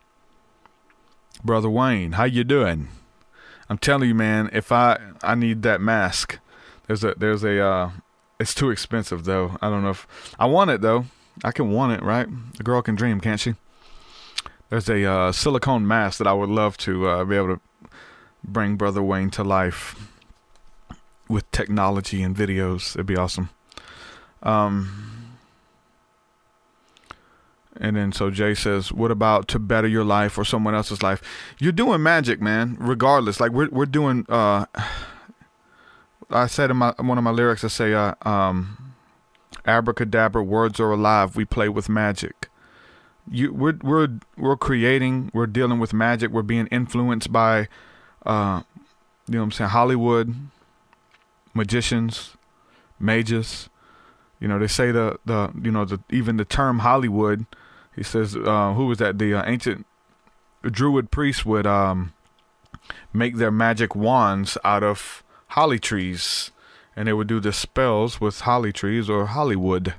[1.43, 2.89] Brother Wayne, how you doing?
[3.69, 6.39] I'm telling you, man, if I I need that mask.
[6.86, 7.90] There's a there's a uh
[8.39, 9.57] it's too expensive though.
[9.61, 10.07] I don't know if
[10.39, 11.07] I want it though.
[11.44, 12.28] I can want it, right?
[12.57, 13.55] The girl can dream, can't she?
[14.69, 17.61] There's a uh, silicone mask that I would love to uh, be able to
[18.43, 20.13] bring Brother Wayne to life
[21.29, 22.97] with technology and videos.
[22.97, 23.51] It'd be awesome.
[24.43, 25.27] Um,
[27.79, 31.23] and then so Jay says, "What about to better your life or someone else's life?
[31.59, 32.77] You're doing magic, man.
[32.81, 34.27] Regardless, like we're we're doing.
[34.29, 34.67] Uh,
[36.31, 38.95] I said in my one of my lyrics, I say, uh, um,
[39.65, 41.37] abracadabra, words are alive.
[41.37, 42.49] We play with magic.
[43.31, 45.31] You, we're we're we're creating.
[45.35, 46.31] We're dealing with magic.
[46.31, 47.69] We're being influenced by,
[48.24, 48.62] uh,
[49.27, 50.35] you know, what I'm saying Hollywood,
[51.55, 52.36] magicians,
[53.01, 53.69] mages.
[54.39, 57.47] You know, they say the the you know the even the term Hollywood
[57.97, 59.19] he says, uh, who was that?
[59.19, 59.86] The uh, ancient
[60.62, 62.12] Druid priests would um,
[63.12, 66.51] make their magic wands out of holly trees,
[66.94, 69.94] and they would do the spells with holly trees or Hollywood.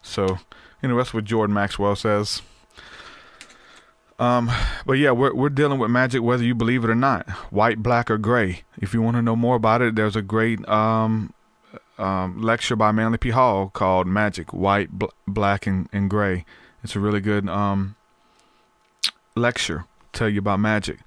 [0.00, 0.38] So,
[0.82, 2.42] know, that's what Jordan Maxwell says.
[4.18, 4.50] Um,
[4.86, 8.10] but yeah, we're we're dealing with magic whether you believe it or not, white, black,
[8.10, 8.62] or gray.
[8.78, 11.32] If you want to know more about it, there's a great um,
[11.98, 13.30] um, lecture by Manly P.
[13.30, 16.44] Hall called "Magic: White, Bl- Black, and, and Gray."
[16.84, 17.96] It's a really good um,
[19.34, 19.86] lecture.
[20.12, 20.98] Tell you about magic.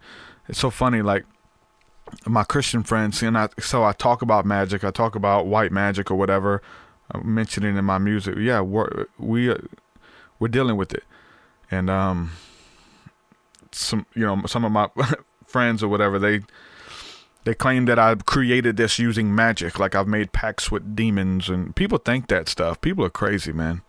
[0.49, 1.23] It's so funny, like
[2.25, 4.83] my Christian friends, and I so I talk about magic.
[4.83, 6.61] I talk about white magic or whatever.
[7.11, 8.35] I in my music.
[8.37, 9.55] Yeah, we're, we
[10.39, 11.03] we're dealing with it,
[11.71, 12.31] and um,
[13.71, 14.89] some you know some of my
[15.47, 16.41] friends or whatever they
[17.47, 21.73] they claim that I've created this using magic, like I've made pacts with demons, and
[21.73, 22.81] people think that stuff.
[22.81, 23.83] People are crazy, man.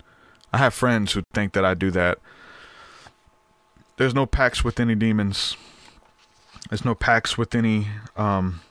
[0.53, 2.19] I have friends who think that I do that.
[3.97, 5.57] There's no pacts with any demons.
[6.69, 8.61] There's no pacts with any um,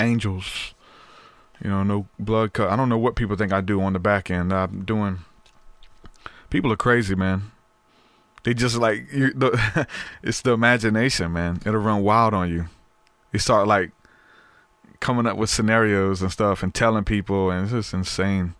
[0.00, 0.74] angels.
[1.62, 2.68] You know, no blood cut.
[2.68, 4.52] I don't know what people think I do on the back end.
[4.52, 5.20] I'm doing.
[6.50, 7.51] People are crazy, man.
[8.44, 9.32] They just like you.
[9.32, 9.86] The,
[10.22, 11.60] it's the imagination, man.
[11.64, 12.66] It'll run wild on you.
[13.32, 13.92] You start like
[15.00, 18.54] coming up with scenarios and stuff and telling people, and it's just insane.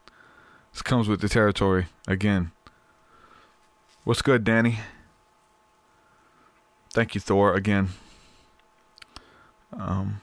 [0.73, 2.53] This comes with the territory again.
[4.05, 4.79] What's good, Danny?
[6.93, 7.89] Thank you, Thor, again.
[9.73, 10.21] Um,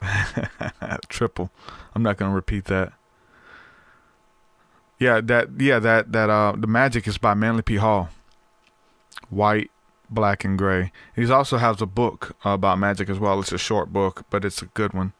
[1.08, 1.50] triple.
[1.94, 2.92] I'm not gonna repeat that.
[4.98, 7.76] Yeah, that yeah that that uh the magic is by Manly P.
[7.76, 8.08] Hall.
[9.30, 9.70] White,
[10.10, 10.92] black, and gray.
[11.14, 13.38] He also has a book about magic as well.
[13.40, 15.12] It's a short book, but it's a good one.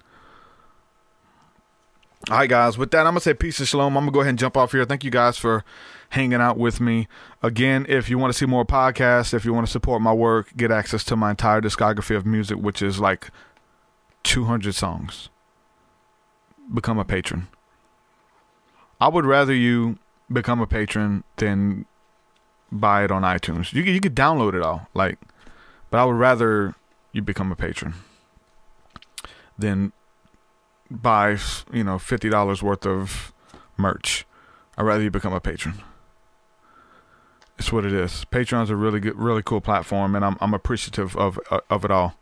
[2.31, 2.77] All right, guys.
[2.77, 3.97] With that, I'm gonna say peace and shalom.
[3.97, 4.85] I'm gonna go ahead and jump off here.
[4.85, 5.65] Thank you guys for
[6.11, 7.07] hanging out with me.
[7.43, 10.57] Again, if you want to see more podcasts, if you want to support my work,
[10.57, 13.31] get access to my entire discography of music, which is like
[14.25, 15.29] 200 songs.
[16.73, 17.49] Become a patron.
[19.01, 19.99] I would rather you
[20.31, 21.87] become a patron than
[22.71, 23.73] buy it on iTunes.
[23.73, 25.19] You you could download it all, like,
[25.91, 26.75] but I would rather
[27.13, 27.95] you become a patron
[29.59, 29.93] than
[30.91, 31.37] buy
[31.73, 33.33] you know fifty dollars worth of
[33.77, 34.27] merch.
[34.77, 35.75] I'd rather you become a patron.
[37.59, 38.25] It's what it is.
[38.31, 41.39] Patreon's a really good, really cool platform, and I'm I'm appreciative of
[41.69, 42.15] of it all.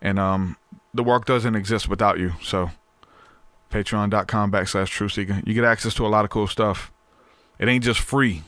[0.00, 0.56] And um,
[0.94, 2.32] the work doesn't exist without you.
[2.42, 2.70] So,
[3.70, 5.46] patreon.com backslash truthseeker.
[5.46, 6.92] You get access to a lot of cool stuff.
[7.58, 8.42] It ain't just free.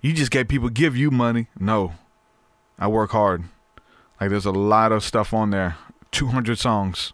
[0.00, 1.48] You just get people give you money.
[1.58, 1.94] No,
[2.78, 3.44] I work hard.
[4.20, 5.76] Like there's a lot of stuff on there.
[6.12, 7.12] 200 songs.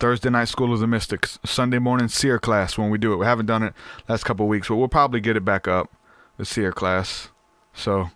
[0.00, 3.18] Thursday night School of the Mystics, Sunday morning Seer class when we do it.
[3.18, 3.72] We haven't done it
[4.08, 5.92] last couple weeks, but we'll probably get it back up,
[6.38, 7.28] the Seer class.
[7.72, 8.10] So,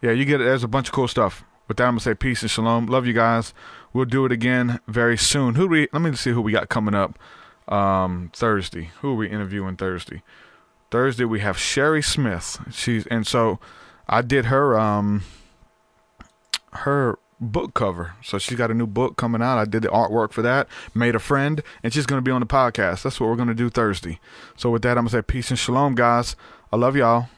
[0.00, 0.44] yeah, you get it.
[0.44, 1.42] There's a bunch of cool stuff.
[1.66, 2.86] With that, I'm gonna say peace and shalom.
[2.86, 3.52] Love you guys.
[3.94, 5.54] We'll do it again very soon.
[5.54, 5.88] Who we?
[5.92, 7.18] Let me see who we got coming up.
[7.68, 8.90] Um, Thursday.
[9.00, 10.22] Who are we interviewing Thursday?
[10.90, 12.60] Thursday we have Sherry Smith.
[12.70, 13.58] She's and so
[14.06, 15.22] I did her um
[16.72, 18.14] her book cover.
[18.22, 19.58] So she's got a new book coming out.
[19.58, 22.40] I did the artwork for that, made a friend, and she's going to be on
[22.40, 23.02] the podcast.
[23.02, 24.20] That's what we're going to do Thursday.
[24.56, 26.36] So with that, I'm going to say peace and shalom, guys.
[26.72, 27.28] I love y'all.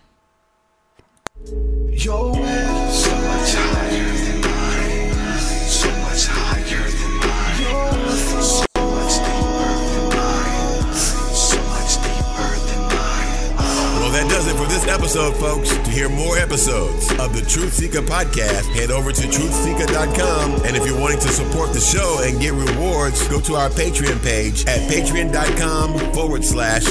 [14.89, 15.71] Episode, folks.
[15.71, 20.65] To hear more episodes of the Truth Seeker podcast, head over to truthseeker.com.
[20.65, 24.23] And if you're wanting to support the show and get rewards, go to our Patreon
[24.23, 26.85] page at patreon.com forward slash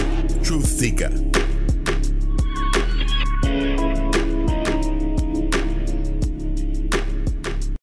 [0.43, 1.09] truth seeker.